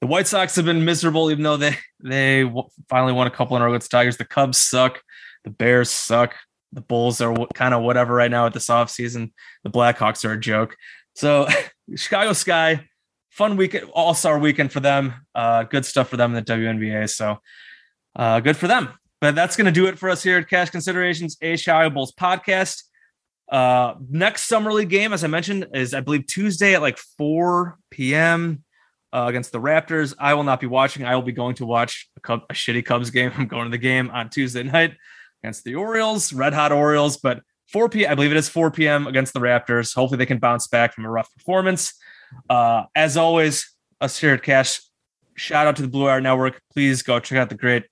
the 0.04 0.08
White 0.08 0.28
Sox 0.28 0.58
have 0.58 0.66
been 0.66 0.84
miserable 0.84 1.32
even 1.32 1.44
though 1.44 1.56
they 1.56 1.78
they 2.04 2.44
finally 2.90 3.14
won 3.14 3.26
a 3.26 3.32
couple 3.32 3.56
in 3.56 3.62
a 3.62 3.66
row 3.66 3.72
against 3.72 3.90
Tigers. 3.90 4.18
The 4.18 4.26
Cubs 4.26 4.58
suck. 4.58 5.02
The 5.46 5.50
Bears 5.50 5.90
suck. 5.90 6.36
The 6.74 6.82
Bulls 6.82 7.22
are 7.22 7.34
kind 7.54 7.74
of 7.74 7.84
whatever 7.84 8.14
right 8.14 8.30
now 8.30 8.46
at 8.46 8.54
this 8.54 8.68
offseason. 8.68 9.32
The 9.64 9.70
Blackhawks 9.70 10.26
are 10.26 10.34
a 10.34 10.38
joke. 10.38 10.76
So 11.16 11.48
Chicago 11.96 12.34
Sky, 12.34 12.86
fun 13.30 13.56
weekend, 13.56 13.92
all 13.94 14.14
star 14.14 14.38
weekend 14.40 14.74
for 14.74 14.82
them. 14.82 15.14
Uh, 15.34 15.64
good 15.64 15.86
stuff 15.86 16.10
for 16.10 16.18
them 16.18 16.36
in 16.36 16.44
the 16.44 16.52
WNBA. 16.54 17.10
So 17.10 17.38
uh, 18.14 18.42
good 18.42 18.58
for 18.58 18.68
them. 18.68 18.90
But 19.22 19.36
that's 19.36 19.56
going 19.56 19.68
to 19.68 19.72
do 19.72 19.86
it 19.86 19.98
for 19.98 20.10
us 20.10 20.22
here 20.22 20.38
at 20.38 20.50
Cash 20.50 20.72
Considerations, 20.72 21.38
a 21.42 21.56
Chicago 21.56 21.90
Bulls 21.90 22.12
podcast. 22.12 22.84
Uh, 23.50 23.94
next 24.10 24.50
summer 24.50 24.74
league 24.74 24.90
game, 24.90 25.14
as 25.14 25.24
I 25.24 25.28
mentioned, 25.28 25.68
is 25.74 25.94
I 25.94 26.02
believe 26.02 26.28
Tuesday 26.28 26.76
at 26.76 26.82
like 26.82 26.98
4 26.98 27.78
p.m. 27.90 28.66
Uh, 29.14 29.28
against 29.28 29.52
the 29.52 29.60
Raptors. 29.60 30.16
I 30.18 30.34
will 30.34 30.44
not 30.44 30.60
be 30.60 30.66
watching. 30.66 31.06
I 31.06 31.14
will 31.14 31.22
be 31.22 31.34
going 31.34 31.54
to 31.56 31.68
watch 31.68 32.10
a, 32.18 32.20
Cub, 32.20 32.42
a 32.50 32.54
shitty 32.54 32.84
Cubs 32.84 33.12
game. 33.12 33.32
I'm 33.38 33.48
going 33.48 33.66
to 33.66 33.70
the 33.70 33.78
game 33.78 34.10
on 34.10 34.32
Tuesday 34.32 34.64
night 34.64 34.96
against 35.44 35.64
the 35.64 35.76
Orioles, 35.76 36.34
red 36.34 36.52
hot 36.52 36.72
Orioles. 36.72 37.18
But 37.18 37.42
4 37.68 37.90
p. 37.90 38.08
I 38.08 38.16
believe 38.16 38.32
it 38.32 38.38
is 38.38 38.50
4 38.50 38.72
p.m. 38.72 39.06
against 39.06 39.34
the 39.34 39.40
Raptors. 39.40 39.94
Hopefully 39.94 40.18
they 40.18 40.26
can 40.26 40.40
bounce 40.40 40.68
back 40.68 40.94
from 40.94 41.06
a 41.06 41.12
rough 41.12 41.32
performance. 41.34 41.94
Uh, 42.50 42.86
as 42.96 43.16
always, 43.16 43.76
us 44.02 44.20
here 44.20 44.34
at 44.34 44.42
Cash, 44.42 44.82
shout 45.36 45.68
out 45.68 45.76
to 45.76 45.84
the 45.84 45.88
Blue 45.88 46.06
Wire 46.06 46.20
Network. 46.20 46.62
Please 46.74 47.04
go 47.04 47.20
check 47.20 47.38
out 47.38 47.50
the 47.50 47.56
great 47.56 47.86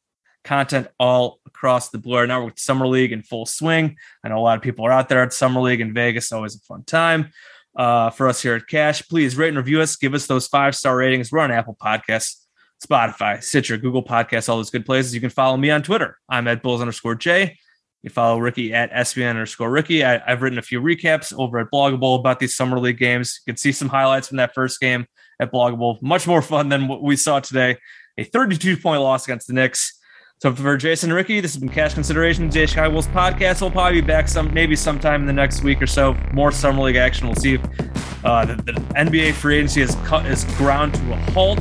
content 0.43 0.87
all 0.99 1.39
across 1.45 1.89
the 1.89 1.99
Blue 1.99 2.13
Wire 2.13 2.27
Network. 2.27 2.57
Summer 2.57 2.87
League 2.87 3.11
in 3.11 3.21
full 3.21 3.45
swing. 3.45 3.95
I 4.23 4.29
know 4.29 4.37
a 4.37 4.41
lot 4.41 4.57
of 4.57 4.63
people 4.63 4.85
are 4.85 4.91
out 4.91 5.07
there 5.07 5.21
at 5.21 5.33
Summer 5.33 5.61
League 5.61 5.81
in 5.81 5.93
Vegas. 5.93 6.31
Always 6.31 6.55
a 6.55 6.59
fun 6.59 6.83
time 6.83 7.31
uh, 7.75 8.09
for 8.09 8.27
us 8.27 8.41
here 8.41 8.55
at 8.55 8.67
Cash. 8.67 9.07
Please 9.07 9.37
rate 9.37 9.49
and 9.49 9.57
review 9.57 9.81
us. 9.81 9.95
Give 9.95 10.13
us 10.13 10.27
those 10.27 10.47
five 10.47 10.75
star 10.75 10.97
ratings. 10.97 11.31
We're 11.31 11.39
on 11.39 11.51
Apple 11.51 11.77
Podcasts, 11.81 12.45
Spotify, 12.85 13.41
Stitcher, 13.41 13.77
Google 13.77 14.03
Podcasts, 14.03 14.49
all 14.49 14.57
those 14.57 14.69
good 14.69 14.85
places. 14.85 15.13
You 15.13 15.21
can 15.21 15.29
follow 15.29 15.57
me 15.57 15.69
on 15.71 15.83
Twitter. 15.83 16.17
I'm 16.29 16.47
at 16.47 16.61
Bulls 16.61 16.81
underscore 16.81 17.15
J. 17.15 17.57
You 18.03 18.09
follow 18.09 18.39
Ricky 18.39 18.73
at 18.73 18.91
SBN 18.91 19.29
underscore 19.29 19.69
Ricky. 19.69 20.03
I, 20.03 20.21
I've 20.25 20.41
written 20.41 20.57
a 20.57 20.63
few 20.63 20.81
recaps 20.81 21.37
over 21.37 21.59
at 21.59 21.69
Blog 21.69 21.93
a 21.93 21.97
Bull 21.97 22.15
about 22.15 22.39
these 22.39 22.55
summer 22.55 22.79
league 22.79 22.97
games. 22.97 23.39
You 23.45 23.53
can 23.53 23.57
see 23.57 23.71
some 23.71 23.89
highlights 23.89 24.27
from 24.27 24.37
that 24.37 24.55
first 24.55 24.79
game 24.79 25.05
at 25.39 25.51
Blog 25.51 25.73
a 25.73 25.77
Bull. 25.77 25.99
Much 26.01 26.25
more 26.25 26.41
fun 26.41 26.69
than 26.69 26.87
what 26.87 27.03
we 27.03 27.15
saw 27.15 27.39
today. 27.39 27.77
A 28.17 28.23
32 28.23 28.77
point 28.77 29.01
loss 29.01 29.25
against 29.25 29.47
the 29.47 29.53
Knicks. 29.53 29.99
So 30.41 30.51
for 30.55 30.75
Jason 30.75 31.11
and 31.11 31.15
Ricky, 31.15 31.39
this 31.39 31.53
has 31.53 31.59
been 31.59 31.69
Cash 31.69 31.93
Consideration, 31.93 32.49
the 32.49 32.65
Chicago 32.65 32.93
Bulls 32.93 33.05
podcast. 33.05 33.61
We'll 33.61 33.69
probably 33.69 34.01
be 34.01 34.07
back 34.07 34.27
some 34.27 34.51
maybe 34.51 34.75
sometime 34.75 35.21
in 35.21 35.27
the 35.27 35.33
next 35.33 35.61
week 35.61 35.79
or 35.83 35.85
so. 35.85 36.15
More 36.33 36.51
summer 36.51 36.81
league 36.81 36.95
action. 36.95 37.27
We'll 37.27 37.35
see 37.35 37.53
if 37.53 38.25
uh, 38.25 38.45
the, 38.45 38.55
the, 38.55 38.71
NBA 38.71 39.33
free 39.33 39.57
agency 39.57 39.81
is 39.81 39.93
cut 40.03 40.25
is 40.25 40.45
ground 40.55 40.95
to 40.95 41.13
a 41.13 41.15
halt. 41.33 41.59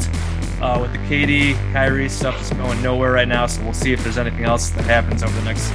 Uh, 0.63 0.79
with 0.81 0.93
the 0.93 0.99
KD 1.11 1.57
Kyrie 1.75 2.09
stuff 2.09 2.41
is 2.41 2.49
going 2.57 2.81
nowhere 2.83 3.13
right 3.13 3.29
now, 3.29 3.47
so 3.47 3.63
we'll 3.65 3.75
see 3.75 3.93
if 3.93 4.03
there's 4.03 4.17
anything 4.17 4.45
else 4.45 4.71
that 4.71 4.85
happens 4.87 5.23
over 5.23 5.35
the 5.39 5.45
next 5.45 5.71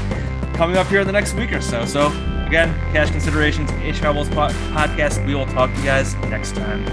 coming 0.56 0.76
up 0.76 0.88
here 0.88 1.02
in 1.02 1.06
the 1.06 1.13
next 1.13 1.36
week 1.36 1.52
or 1.54 1.62
so. 1.62 1.86
So 1.86 2.08
again, 2.48 2.73
cash 2.92 3.12
considerations, 3.12 3.69
HI 3.69 4.10
Wolves 4.10 4.29
po- 4.29 4.50
podcast. 4.73 5.23
We 5.27 5.36
will 5.36 5.46
talk 5.46 5.71
to 5.71 5.77
you 5.77 5.86
guys 5.86 6.15
next 6.15 6.56
time. 6.56 6.84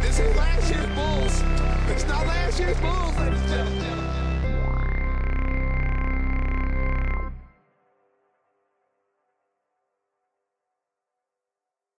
This 0.00 0.20
is 0.20 0.36
last 0.36 0.70
year's 0.70 0.86
Bulls. 0.94 1.61
It's 2.02 2.10
not 2.10 2.26
last 2.26 2.58
year's 2.58 2.80
Bulls, 2.80 3.51